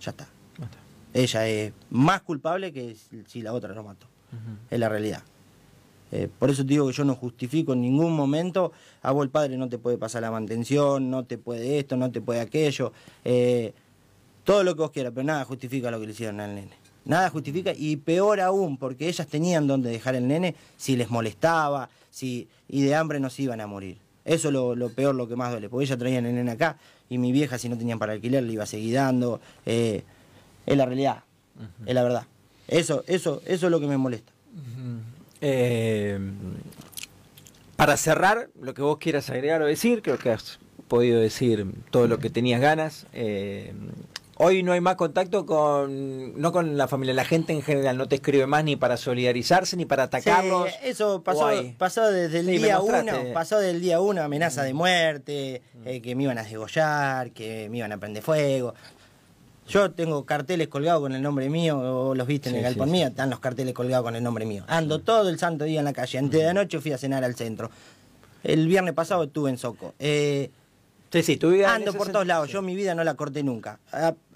ya 0.00 0.10
está. 0.10 0.26
Ella 1.14 1.46
es 1.46 1.72
más 1.90 2.22
culpable 2.22 2.72
que 2.72 2.96
si 3.26 3.42
la 3.42 3.52
otra 3.52 3.74
lo 3.74 3.82
mató 3.82 4.11
es 4.70 4.78
la 4.78 4.88
realidad. 4.88 5.22
Eh, 6.12 6.28
por 6.38 6.50
eso 6.50 6.62
te 6.62 6.68
digo 6.68 6.86
que 6.86 6.92
yo 6.92 7.04
no 7.04 7.14
justifico 7.14 7.72
en 7.72 7.80
ningún 7.80 8.14
momento, 8.14 8.72
a 9.00 9.12
vos 9.12 9.24
el 9.24 9.30
padre 9.30 9.56
no 9.56 9.68
te 9.68 9.78
puede 9.78 9.96
pasar 9.96 10.20
la 10.20 10.30
mantención, 10.30 11.10
no 11.10 11.24
te 11.24 11.38
puede 11.38 11.78
esto, 11.78 11.96
no 11.96 12.12
te 12.12 12.20
puede 12.20 12.40
aquello, 12.40 12.92
eh, 13.24 13.72
todo 14.44 14.62
lo 14.62 14.74
que 14.74 14.82
vos 14.82 14.90
quieras, 14.90 15.12
pero 15.14 15.24
nada 15.24 15.44
justifica 15.46 15.90
lo 15.90 15.98
que 15.98 16.06
le 16.06 16.12
hicieron 16.12 16.38
al 16.40 16.54
nene. 16.54 16.72
Nada 17.04 17.30
justifica 17.30 17.72
y 17.74 17.96
peor 17.96 18.40
aún, 18.40 18.76
porque 18.76 19.08
ellas 19.08 19.26
tenían 19.26 19.66
donde 19.66 19.90
dejar 19.90 20.14
el 20.14 20.28
nene 20.28 20.54
si 20.76 20.96
les 20.96 21.10
molestaba, 21.10 21.88
si 22.10 22.46
y 22.68 22.82
de 22.82 22.94
hambre 22.94 23.18
no 23.18 23.30
se 23.30 23.42
iban 23.42 23.60
a 23.60 23.66
morir. 23.66 23.96
Eso 24.24 24.48
es 24.48 24.54
lo, 24.54 24.88
peor, 24.90 25.14
lo 25.14 25.26
que 25.26 25.34
más 25.34 25.50
duele, 25.50 25.68
porque 25.68 25.86
ellas 25.86 25.98
traían 25.98 26.26
el 26.26 26.34
nene 26.34 26.50
acá 26.52 26.76
y 27.08 27.18
mi 27.18 27.32
vieja 27.32 27.58
si 27.58 27.68
no 27.68 27.76
tenían 27.76 27.98
para 27.98 28.12
alquiler 28.12 28.44
le 28.44 28.52
iba 28.52 28.64
a 28.64 28.66
seguir 28.66 28.94
dando. 28.94 29.40
Eh, 29.66 30.04
es 30.66 30.76
la 30.76 30.84
realidad, 30.86 31.24
es 31.86 31.94
la 31.94 32.02
verdad. 32.02 32.26
Eso, 32.72 33.04
eso, 33.06 33.42
eso 33.46 33.66
es 33.66 33.70
lo 33.70 33.80
que 33.80 33.86
me 33.86 33.96
molesta. 33.96 34.32
Eh, 35.40 36.18
para 37.76 37.96
cerrar, 37.96 38.48
lo 38.60 38.74
que 38.74 38.82
vos 38.82 38.98
quieras 38.98 39.28
agregar 39.28 39.60
o 39.60 39.66
decir, 39.66 40.02
creo 40.02 40.18
que 40.18 40.30
has 40.30 40.58
podido 40.88 41.20
decir 41.20 41.66
todo 41.90 42.06
lo 42.06 42.18
que 42.18 42.30
tenías 42.30 42.60
ganas. 42.60 43.06
Eh, 43.12 43.72
hoy 44.36 44.62
no 44.62 44.72
hay 44.72 44.80
más 44.80 44.96
contacto 44.96 45.44
con, 45.46 46.40
no 46.40 46.52
con 46.52 46.76
la 46.76 46.88
familia, 46.88 47.12
la 47.12 47.24
gente 47.24 47.52
en 47.52 47.62
general 47.62 47.98
no 47.98 48.08
te 48.08 48.16
escribe 48.16 48.46
más 48.46 48.64
ni 48.64 48.76
para 48.76 48.96
solidarizarse 48.96 49.76
ni 49.76 49.84
para 49.84 50.04
atacarlos. 50.04 50.70
eso 50.82 51.22
pasó, 51.22 51.50
pasó 51.76 52.10
desde 52.10 52.40
el 52.40 52.46
día 52.46 52.80
uno, 52.80 53.12
pasó 53.34 53.58
del 53.58 53.80
día 53.80 54.00
uno, 54.00 54.22
amenaza 54.22 54.62
de 54.62 54.74
muerte, 54.74 55.62
eh, 55.84 56.00
que 56.00 56.14
me 56.14 56.22
iban 56.22 56.38
a 56.38 56.44
degollar, 56.44 57.32
que 57.32 57.68
me 57.68 57.78
iban 57.78 57.92
a 57.92 57.98
prender 57.98 58.22
fuego. 58.22 58.74
Yo 59.68 59.90
tengo 59.92 60.24
carteles 60.24 60.68
colgados 60.68 61.02
con 61.02 61.12
el 61.12 61.22
nombre 61.22 61.48
mío, 61.48 61.78
o 61.78 62.14
los 62.14 62.26
viste 62.26 62.50
en 62.50 62.56
el 62.56 62.62
galpón 62.62 62.90
mío, 62.90 63.06
están 63.06 63.30
los 63.30 63.40
carteles 63.40 63.74
colgados 63.74 64.04
con 64.04 64.16
el 64.16 64.22
nombre 64.22 64.44
mío. 64.44 64.64
Ando 64.66 64.98
todo 64.98 65.28
el 65.28 65.38
santo 65.38 65.64
día 65.64 65.78
en 65.78 65.84
la 65.84 65.92
calle. 65.92 66.18
Antes 66.18 66.40
de 66.40 66.48
anoche 66.48 66.80
fui 66.80 66.92
a 66.92 66.98
cenar 66.98 67.24
al 67.24 67.34
centro. 67.34 67.70
El 68.42 68.66
viernes 68.66 68.94
pasado 68.94 69.24
estuve 69.24 69.50
en 69.50 69.58
Soco. 69.58 69.94
Eh, 69.98 70.50
sí, 71.12 71.22
sí, 71.22 71.38
ando 71.64 71.92
por 71.94 72.10
todos 72.10 72.26
lados. 72.26 72.48
Yo 72.50 72.60
mi 72.60 72.74
vida 72.74 72.94
no 72.94 73.04
la 73.04 73.14
corté 73.14 73.42
nunca. 73.42 73.78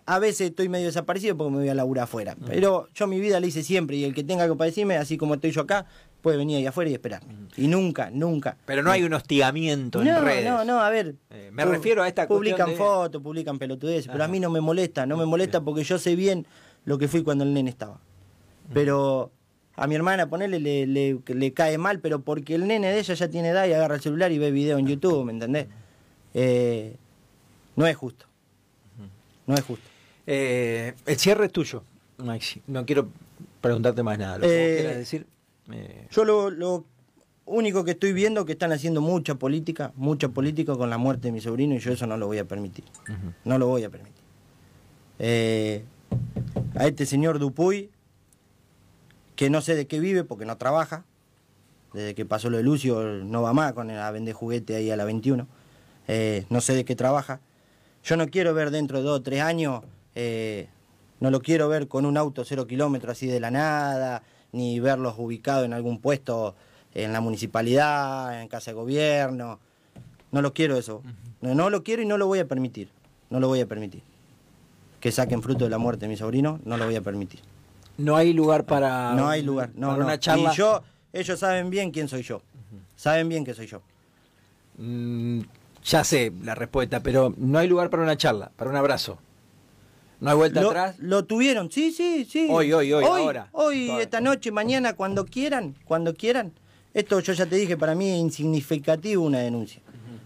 A, 0.07 0.19
veces 0.21 0.51
estoy 0.51 0.69
medio 0.69 0.87
desaparecido 0.87 1.37
porque 1.37 1.51
me 1.51 1.59
voy 1.59 1.69
a 1.69 1.75
laburar 1.75 2.05
afuera. 2.05 2.37
Pero 2.47 2.89
yo 2.95 3.09
mi 3.09 3.19
vida 3.19 3.41
la 3.41 3.47
hice 3.47 3.65
siempre 3.65 3.97
y 3.97 4.05
el 4.05 4.15
que 4.15 4.23
tenga 4.23 4.47
que 4.47 4.55
padecerme, 4.55 4.97
así 4.97 5.17
como 5.17 5.35
estoy 5.35 5.51
yo 5.51 5.63
acá, 5.63 5.87
puede 6.27 6.39
venir 6.39 6.57
ahí 6.57 6.67
afuera 6.67 6.91
y 6.91 6.93
esperarme. 6.93 7.33
Y 7.57 7.69
nunca, 7.69 8.11
nunca. 8.11 8.57
Pero 8.67 8.83
no 8.83 8.91
hay 8.91 9.05
un 9.05 9.15
hostigamiento 9.15 10.03
en 10.03 10.09
redes. 10.25 10.45
No, 10.45 10.65
no, 10.65 10.81
a 10.81 10.91
ver. 10.91 11.15
Eh, 11.31 11.51
me 11.53 11.65
refiero 11.65 12.03
a 12.03 12.09
esta 12.09 12.27
Publican 12.27 12.75
fotos, 12.75 13.23
publican 13.23 13.61
pelotudeces, 13.61 14.09
pero 14.11 14.25
a 14.25 14.27
mí 14.27 14.41
no 14.41 14.51
me 14.51 14.61
molesta, 14.61 15.07
no 15.07 15.17
me 15.17 15.25
molesta 15.25 15.61
porque 15.61 15.85
yo 15.85 16.01
sé 16.01 16.17
bien 16.17 16.45
lo 16.85 16.99
que 16.99 17.07
fui 17.07 17.23
cuando 17.23 17.45
el 17.45 17.55
nene 17.55 17.71
estaba. 17.71 18.01
Pero 18.75 19.31
a 19.77 19.87
mi 19.87 19.95
hermana, 19.95 20.29
ponerle, 20.29 20.59
le, 20.59 21.21
le, 21.25 21.53
cae 21.53 21.79
mal, 21.79 22.01
pero 22.01 22.23
porque 22.23 22.57
el 22.57 22.67
nene 22.67 22.91
de 22.91 22.99
ella 22.99 23.15
ya 23.15 23.29
tiene 23.29 23.51
edad 23.51 23.69
y 23.69 23.75
agarra 23.75 23.95
el 23.95 24.01
celular 24.01 24.33
y 24.33 24.39
ve 24.39 24.51
video 24.51 24.79
en 24.79 24.89
YouTube, 24.89 25.27
¿me 25.27 25.33
entendés? 25.33 25.69
Eh, 26.35 26.97
no 27.77 27.87
es 27.87 27.95
justo. 27.95 28.27
No 29.47 29.55
es 29.55 29.63
justo. 29.63 29.89
Eh, 30.27 30.93
el 31.07 31.19
cierre 31.19 31.47
es 31.47 31.53
tuyo, 31.53 31.85
Maxi. 32.19 32.63
No 32.67 32.85
quiero 32.85 33.07
preguntarte 33.61 34.03
más 34.03 34.19
nada. 34.19 34.39
¿Lo 34.39 34.49
que 34.49 34.77
quieras 34.81 35.27
decir? 35.67 36.09
Yo 36.11 36.25
lo, 36.25 36.85
único 37.47 37.85
que 37.85 37.93
estoy 37.93 38.13
viendo 38.13 38.41
es 38.41 38.47
que 38.47 38.53
están 38.53 38.73
haciendo 38.73 39.01
mucha 39.01 39.37
política, 39.37 39.93
mucha 39.95 40.29
política 40.29 40.75
con 40.75 40.91
la 40.91 40.99
muerte 40.99 41.29
de 41.29 41.33
mi 41.33 41.41
sobrino 41.41 41.75
y 41.75 41.79
yo 41.79 41.93
eso 41.93 42.07
no 42.07 42.17
lo 42.17 42.27
voy 42.27 42.39
a 42.39 42.45
permitir. 42.45 42.85
No 43.45 43.59
lo 43.59 43.69
voy 43.69 43.85
a 43.85 43.91
permitir. 43.91 44.23
Eh, 45.19 45.85
a 46.75 46.87
este 46.87 47.07
señor 47.07 47.39
Dupuy, 47.39 47.91
que 49.35 49.51
no 49.51 49.61
sé 49.61 49.75
de 49.75 49.87
qué 49.87 50.01
vive 50.01 50.25
porque 50.25 50.45
no 50.45 50.57
trabaja, 50.57 51.05
desde 51.93 52.15
que 52.15 52.27
pasó 52.27 52.51
lo 52.51 52.57
de 52.59 52.63
Lucio 52.63 53.03
no 53.25 53.43
va 53.43 53.53
más 53.53 53.73
con 53.73 53.91
a 53.91 54.11
vender 54.11 54.35
juguete 54.35 54.77
ahí 54.77 54.91
a 54.91 54.97
la 54.97 55.05
21, 55.05 55.47
eh, 56.09 56.45
no 56.51 56.61
sé 56.61 56.75
de 56.75 56.85
qué 56.85 56.95
trabaja. 56.97 57.41
Yo 58.05 58.17
no 58.17 58.29
quiero 58.29 58.55
ver 58.55 58.71
dentro 58.71 58.99
de 58.99 59.05
dos 59.05 59.21
o 59.21 59.23
tres 59.23 59.41
años, 59.41 59.83
eh, 60.15 60.69
no 61.21 61.31
lo 61.31 61.41
quiero 61.41 61.69
ver 61.69 61.89
con 61.89 62.07
un 62.07 62.17
auto 62.17 62.45
cero 62.45 62.67
kilómetros 62.67 63.13
así 63.13 63.27
de 63.27 63.41
la 63.41 63.51
nada, 63.51 64.23
ni 64.57 64.81
verlos 64.81 65.15
ubicados 65.19 65.65
en 65.65 65.73
algún 65.73 66.01
puesto 66.01 66.55
en 66.95 67.13
la 67.13 67.21
municipalidad, 67.21 68.41
en 68.41 68.49
casa 68.49 68.71
de 68.71 68.75
gobierno. 68.75 69.61
No 70.33 70.43
lo 70.43 70.55
quiero 70.55 70.77
eso. 70.77 71.03
No, 71.41 71.55
no 71.55 71.71
lo 71.71 71.83
quiero 71.83 72.03
y 72.03 72.07
no 72.07 72.17
lo 72.17 72.27
voy 72.27 72.39
a 72.39 72.49
permitir. 72.49 72.89
no 73.29 73.39
lo 73.39 73.49
voy 73.49 73.61
a 73.61 73.67
permitir. 73.67 74.03
Que 75.01 75.13
saquen 75.13 75.43
fruto 75.43 75.65
de 75.65 75.71
la 75.71 75.79
muerte 75.79 76.07
de 76.07 76.09
mi 76.09 76.17
sobrino, 76.17 76.59
no 76.65 76.77
lo 76.77 76.87
voy 76.87 76.97
a 76.97 77.03
permitir. 77.03 77.41
No 77.99 78.17
hay 78.17 78.33
lugar 78.33 78.65
para. 78.65 79.15
No 79.15 79.29
hay 79.29 79.43
lugar, 79.43 79.71
no, 79.75 79.89
para 79.89 79.99
no. 79.99 80.05
una 80.07 80.19
charla. 80.19 80.53
Y 80.53 80.57
yo, 80.57 80.83
ellos 81.13 81.39
saben 81.39 81.71
bien 81.71 81.91
quién 81.91 82.09
soy 82.09 82.23
yo. 82.23 82.43
Saben 82.97 83.29
bien 83.29 83.45
que 83.45 83.55
soy 83.55 83.67
yo. 83.67 83.83
Mm, 84.79 85.41
ya 85.85 86.03
sé 86.03 86.33
la 86.43 86.55
respuesta, 86.55 87.01
pero 87.01 87.35
no 87.37 87.59
hay 87.59 87.69
lugar 87.69 87.91
para 87.91 88.03
una 88.03 88.17
charla, 88.17 88.51
para 88.57 88.71
un 88.71 88.77
abrazo. 88.77 89.19
No 90.21 90.31
hay 90.31 90.37
vuelta 90.37 90.63
lo, 90.63 90.71
atrás. 90.71 90.97
Lo 90.99 91.25
tuvieron, 91.25 91.71
sí, 91.71 91.93
sí, 91.93 92.25
sí. 92.25 92.49
Hoy, 92.51 92.73
hoy, 92.73 92.93
hoy, 92.93 93.05
ahora. 93.05 93.49
Hoy, 93.53 93.87
Todavía. 93.87 94.05
esta 94.05 94.21
noche, 94.21 94.51
mañana, 94.51 94.95
cuando 94.95 95.27
quieran, 95.27 95.75
cuando 95.85 96.15
quieran. 96.15 96.53
Esto 96.95 97.21
yo 97.21 97.35
ya 97.35 97.47
te 97.47 97.57
dije, 97.57 97.77
para 97.77 97.95
mí 97.95 98.09
es 98.09 98.17
insignificativo 98.17 99.25
una 99.25 99.41
denuncia. 99.41 99.83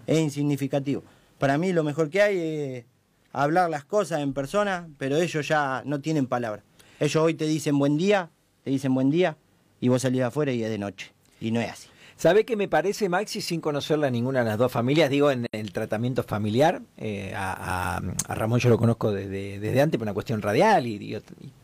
Es 0.07 0.18
insignificativo. 0.18 1.03
Para 1.38 1.59
mí 1.59 1.72
lo 1.72 1.83
mejor 1.83 2.11
que 2.11 2.22
hay 2.22 2.38
es 2.38 2.85
hablar 3.33 3.70
las 3.70 3.85
cosas 3.85 4.20
en 4.20 4.33
persona, 4.33 4.88
pero 4.98 5.16
ellos 5.16 5.46
ya 5.48 5.83
no 5.85 6.00
tienen 6.00 6.26
palabra. 6.26 6.62
Ellos 7.00 7.16
hoy 7.16 7.35
te 7.35 7.46
dicen 7.46 7.79
buen 7.79 7.96
día, 7.96 8.31
te 8.62 8.70
dicen 8.70 8.94
buen 8.94 9.11
día, 9.11 9.37
y 9.81 9.88
vos 9.88 10.03
salís 10.03 10.22
afuera 10.22 10.53
y 10.53 10.62
es 10.62 10.70
de 10.70 10.79
noche. 10.79 11.12
Y 11.40 11.50
no 11.50 11.61
es 11.61 11.70
así. 11.70 11.89
¿Sabe 12.20 12.44
qué 12.44 12.54
me 12.54 12.68
parece, 12.68 13.09
Maxi, 13.09 13.40
sin 13.40 13.62
conocerla 13.62 14.09
a 14.09 14.11
ninguna 14.11 14.40
de 14.40 14.44
las 14.50 14.59
dos 14.59 14.70
familias? 14.70 15.09
Digo, 15.09 15.30
en 15.30 15.46
el 15.52 15.72
tratamiento 15.72 16.22
familiar. 16.22 16.83
eh, 16.98 17.33
a, 17.35 17.96
a- 17.96 18.02
a 18.28 18.35
Ramón 18.35 18.61
yo 18.61 18.68
lo 18.68 18.76
conozco 18.76 19.11
desde, 19.11 19.59
desde 19.59 19.80
antes 19.80 19.96
por 19.96 20.04
una 20.04 20.12
cuestión 20.12 20.42
radial 20.42 20.87
y, 20.87 20.96
y- 20.96 21.16
y 21.16 21.22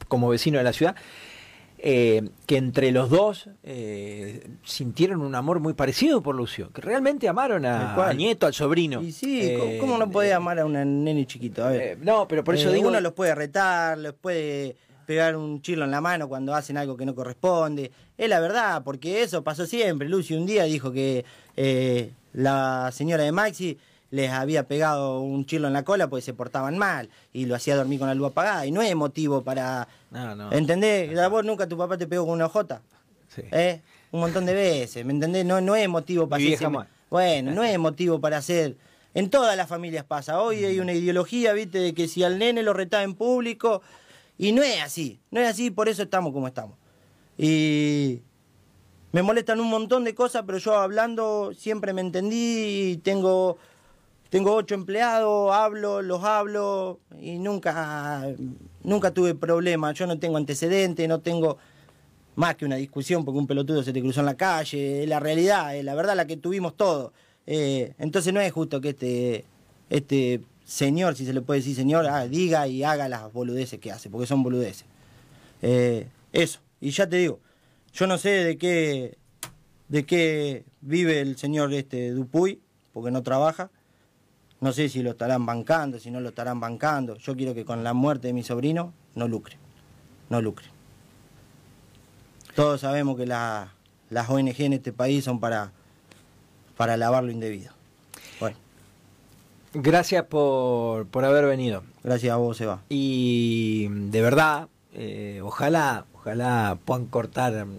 como 0.08 0.30
vecino 0.30 0.56
de 0.56 0.64
la 0.64 0.72
ciudad. 0.72 0.96
eh, 1.78 2.30
que 2.46 2.56
entre 2.56 2.90
los 2.90 3.10
dos 3.10 3.50
eh, 3.62 4.48
sintieron 4.64 5.20
un 5.20 5.34
amor 5.34 5.60
muy 5.60 5.74
parecido 5.74 6.22
por 6.22 6.34
Lucio, 6.34 6.72
que 6.72 6.80
realmente 6.80 7.28
amaron 7.28 7.66
a, 7.66 7.94
al 7.94 8.16
nieto, 8.16 8.46
al 8.46 8.54
sobrino. 8.54 9.02
Y 9.02 9.12
sí, 9.12 9.40
Eh, 9.42 9.58
¿cómo- 9.58 9.78
¿cómo 9.98 10.06
no 10.06 10.22
eh, 10.22 10.32
amar 10.32 10.58
a 10.58 10.64
un 10.64 10.72
nene 10.72 11.26
chiquito? 11.26 11.66
A 11.66 11.68
ver. 11.72 11.80
eh, 11.82 11.98
no, 12.00 12.26
pero 12.26 12.42
por 12.42 12.54
eso 12.54 12.70
Eh, 12.70 12.76
digo. 12.76 12.88
Uno 12.88 12.98
los 13.02 13.12
puede 13.12 13.34
retar, 13.34 13.98
les 13.98 14.14
puede 14.14 14.74
pegar 15.04 15.36
un 15.36 15.60
chirlo 15.60 15.84
en 15.84 15.90
la 15.90 16.00
mano 16.00 16.28
cuando 16.30 16.54
hacen 16.54 16.78
algo 16.78 16.96
que 16.96 17.04
no 17.04 17.14
corresponde. 17.14 17.92
Es 18.18 18.28
la 18.28 18.40
verdad, 18.40 18.82
porque 18.82 19.22
eso 19.22 19.42
pasó 19.42 19.66
siempre. 19.66 20.08
Lucio 20.08 20.38
un 20.38 20.46
día 20.46 20.64
dijo 20.64 20.92
que 20.92 21.24
eh, 21.56 22.12
la 22.32 22.90
señora 22.92 23.24
de 23.24 23.32
Maxi 23.32 23.78
les 24.10 24.30
había 24.30 24.66
pegado 24.66 25.20
un 25.20 25.44
chirlo 25.44 25.66
en 25.66 25.74
la 25.74 25.84
cola 25.84 26.08
porque 26.08 26.22
se 26.22 26.32
portaban 26.32 26.78
mal 26.78 27.10
y 27.32 27.46
lo 27.46 27.54
hacía 27.54 27.76
dormir 27.76 27.98
con 27.98 28.08
la 28.08 28.14
luz 28.14 28.28
apagada. 28.28 28.64
Y 28.64 28.70
no 28.70 28.80
es 28.80 28.94
motivo 28.94 29.42
para... 29.42 29.88
No, 30.10 30.34
no. 30.34 30.52
¿Entendés? 30.52 31.10
Vos 31.28 31.44
nunca 31.44 31.66
tu 31.66 31.76
papá 31.76 31.98
te 31.98 32.06
pegó 32.06 32.24
con 32.24 32.34
una 32.34 32.48
jota. 32.48 32.80
Sí. 33.28 33.42
¿Eh? 33.50 33.80
Un 34.12 34.20
montón 34.20 34.46
de 34.46 34.54
veces, 34.54 35.04
¿me 35.04 35.12
entendés? 35.12 35.44
No, 35.44 35.60
no 35.60 35.76
es 35.76 35.88
motivo 35.88 36.28
para 36.28 36.42
hacer... 36.42 36.68
Bueno, 37.10 37.52
no 37.52 37.64
es 37.64 37.78
motivo 37.78 38.20
para 38.20 38.38
hacer... 38.38 38.76
En 39.12 39.30
todas 39.30 39.56
las 39.56 39.68
familias 39.68 40.04
pasa. 40.04 40.40
Hoy 40.40 40.64
hay 40.64 40.78
una 40.78 40.92
ideología, 40.92 41.54
viste, 41.54 41.78
de 41.78 41.94
que 41.94 42.06
si 42.06 42.22
al 42.22 42.38
nene 42.38 42.62
lo 42.62 42.72
retaba 42.72 43.02
en 43.02 43.14
público... 43.14 43.82
Y 44.38 44.52
no 44.52 44.62
es 44.62 44.82
así, 44.82 45.18
no 45.30 45.40
es 45.40 45.48
así, 45.48 45.70
por 45.70 45.88
eso 45.88 46.02
estamos 46.02 46.30
como 46.34 46.46
estamos. 46.46 46.76
Y 47.38 48.22
me 49.12 49.22
molestan 49.22 49.60
un 49.60 49.68
montón 49.68 50.04
de 50.04 50.14
cosas, 50.14 50.44
pero 50.46 50.58
yo 50.58 50.74
hablando 50.74 51.52
siempre 51.54 51.92
me 51.92 52.00
entendí 52.00 52.92
y 52.92 52.96
tengo, 52.98 53.58
tengo 54.30 54.54
ocho 54.54 54.74
empleados, 54.74 55.54
hablo, 55.54 56.02
los 56.02 56.22
hablo 56.24 57.00
y 57.20 57.38
nunca, 57.38 58.26
nunca 58.82 59.10
tuve 59.12 59.34
problemas. 59.34 59.94
Yo 59.94 60.06
no 60.06 60.18
tengo 60.18 60.36
antecedentes, 60.36 61.08
no 61.08 61.20
tengo 61.20 61.58
más 62.34 62.56
que 62.56 62.64
una 62.64 62.76
discusión 62.76 63.24
porque 63.24 63.38
un 63.38 63.46
pelotudo 63.46 63.82
se 63.82 63.92
te 63.92 64.00
cruzó 64.00 64.20
en 64.20 64.26
la 64.26 64.36
calle. 64.36 65.02
Es 65.02 65.08
la 65.08 65.20
realidad, 65.20 65.76
es 65.76 65.84
la 65.84 65.94
verdad 65.94 66.16
la 66.16 66.26
que 66.26 66.36
tuvimos 66.36 66.76
todos. 66.76 67.12
Eh, 67.46 67.94
entonces 67.98 68.32
no 68.34 68.40
es 68.40 68.52
justo 68.52 68.80
que 68.80 68.90
este, 68.90 69.44
este 69.88 70.40
señor, 70.64 71.16
si 71.16 71.24
se 71.24 71.32
le 71.32 71.40
puede 71.40 71.60
decir 71.60 71.76
señor, 71.76 72.06
ah, 72.06 72.26
diga 72.26 72.66
y 72.68 72.82
haga 72.82 73.08
las 73.08 73.32
boludeces 73.32 73.78
que 73.80 73.92
hace, 73.92 74.10
porque 74.10 74.26
son 74.26 74.42
boludeces. 74.42 74.84
Eh, 75.62 76.08
eso, 76.32 76.60
y 76.80 76.90
ya 76.90 77.08
te 77.08 77.16
digo, 77.16 77.40
yo 77.92 78.06
no 78.06 78.18
sé 78.18 78.30
de 78.30 78.58
qué, 78.58 79.16
de 79.88 80.04
qué 80.06 80.64
vive 80.80 81.20
el 81.20 81.36
señor 81.36 81.72
este 81.72 82.10
Dupuy, 82.10 82.60
porque 82.92 83.10
no 83.10 83.22
trabaja. 83.22 83.70
No 84.60 84.72
sé 84.72 84.88
si 84.88 85.02
lo 85.02 85.10
estarán 85.10 85.44
bancando, 85.44 85.98
si 85.98 86.10
no 86.10 86.20
lo 86.20 86.30
estarán 86.30 86.60
bancando. 86.60 87.16
Yo 87.18 87.36
quiero 87.36 87.52
que 87.54 87.64
con 87.66 87.84
la 87.84 87.92
muerte 87.92 88.28
de 88.28 88.32
mi 88.32 88.42
sobrino 88.42 88.92
no 89.14 89.28
lucre, 89.28 89.56
no 90.30 90.40
lucre. 90.40 90.66
Todos 92.54 92.80
sabemos 92.80 93.16
que 93.16 93.26
la- 93.26 93.72
las 94.10 94.30
ONG 94.30 94.64
en 94.64 94.72
este 94.72 94.92
país 94.92 95.24
son 95.24 95.40
para, 95.40 95.72
para 96.76 96.96
lavar 96.96 97.24
lo 97.24 97.30
indebido. 97.30 97.72
Bueno, 98.40 98.56
Gracias 99.74 100.24
por, 100.24 101.06
por 101.08 101.24
haber 101.26 101.44
venido. 101.44 101.82
gracias 102.02 102.32
a 102.32 102.36
vos, 102.36 102.56
Seba. 102.56 102.82
Y 102.88 103.88
de 103.88 104.22
verdad, 104.22 104.68
eh, 104.94 105.40
ojalá, 105.44 106.06
ojalá 106.26 106.76
puedan 106.84 107.06
cortar 107.06 107.66
mm, 107.66 107.78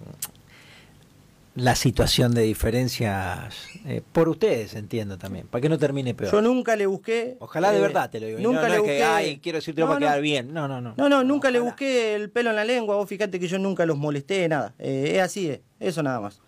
la 1.55 1.75
situación 1.75 2.33
de 2.33 2.43
diferencias 2.43 3.55
eh, 3.85 4.01
por 4.13 4.29
ustedes, 4.29 4.75
entiendo 4.75 5.17
también, 5.17 5.47
para 5.47 5.61
que 5.61 5.69
no 5.69 5.77
termine 5.77 6.13
peor. 6.13 6.31
Yo 6.31 6.41
nunca 6.41 6.75
le 6.75 6.85
busqué. 6.85 7.35
Ojalá 7.39 7.71
de 7.71 7.79
eh, 7.79 7.81
verdad 7.81 8.09
te 8.09 8.19
lo 8.19 8.27
digo. 8.27 8.39
Nunca 8.39 8.61
no, 8.61 8.67
no 8.67 8.69
le 8.69 8.75
es 8.75 8.79
busqué. 8.81 8.97
que, 8.97 9.03
ay, 9.03 9.39
quiero 9.39 9.57
decirte 9.57 9.81
No, 9.81 9.87
para 9.87 9.99
no. 9.99 10.05
quedar 10.05 10.21
bien. 10.21 10.53
No, 10.53 10.67
no, 10.67 10.79
no. 10.79 10.93
No, 10.95 11.09
no, 11.09 11.23
nunca 11.23 11.51
le 11.51 11.59
busqué 11.59 12.15
el 12.15 12.29
pelo 12.29 12.51
en 12.51 12.55
la 12.57 12.63
lengua. 12.63 12.95
Vos 12.95 13.09
fíjate 13.09 13.39
que 13.39 13.47
yo 13.47 13.57
nunca 13.59 13.85
los 13.85 13.97
molesté, 13.97 14.47
nada. 14.47 14.73
Eh, 14.79 15.13
es 15.15 15.21
así, 15.21 15.49
es. 15.49 15.59
Eso 15.79 16.01
nada 16.03 16.19
más. 16.21 16.39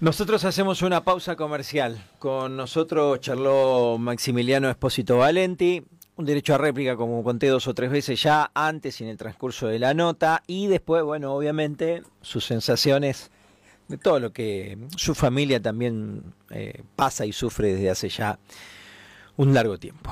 Nosotros 0.00 0.44
hacemos 0.44 0.82
una 0.82 1.02
pausa 1.02 1.34
comercial. 1.36 2.04
Con 2.18 2.56
nosotros 2.56 3.20
charló 3.20 3.96
Maximiliano 3.98 4.68
Espósito 4.70 5.18
Valenti. 5.18 5.82
Un 6.18 6.24
derecho 6.24 6.54
a 6.54 6.58
réplica, 6.58 6.96
como 6.96 7.22
conté 7.22 7.46
dos 7.46 7.68
o 7.68 7.74
tres 7.74 7.90
veces 7.90 8.20
ya, 8.20 8.50
antes 8.52 9.00
y 9.00 9.04
en 9.04 9.10
el 9.10 9.16
transcurso 9.16 9.68
de 9.68 9.78
la 9.78 9.94
nota. 9.94 10.42
Y 10.46 10.66
después, 10.66 11.04
bueno, 11.04 11.32
obviamente, 11.32 12.02
sus 12.20 12.44
sensaciones 12.44 13.30
de 13.86 13.96
todo 13.98 14.20
lo 14.20 14.32
que 14.32 14.76
su 14.96 15.14
familia 15.14 15.62
también 15.62 16.34
eh, 16.50 16.82
pasa 16.96 17.24
y 17.24 17.32
sufre 17.32 17.72
desde 17.72 17.90
hace 17.90 18.08
ya 18.08 18.38
un 19.36 19.54
largo 19.54 19.78
tiempo. 19.78 20.02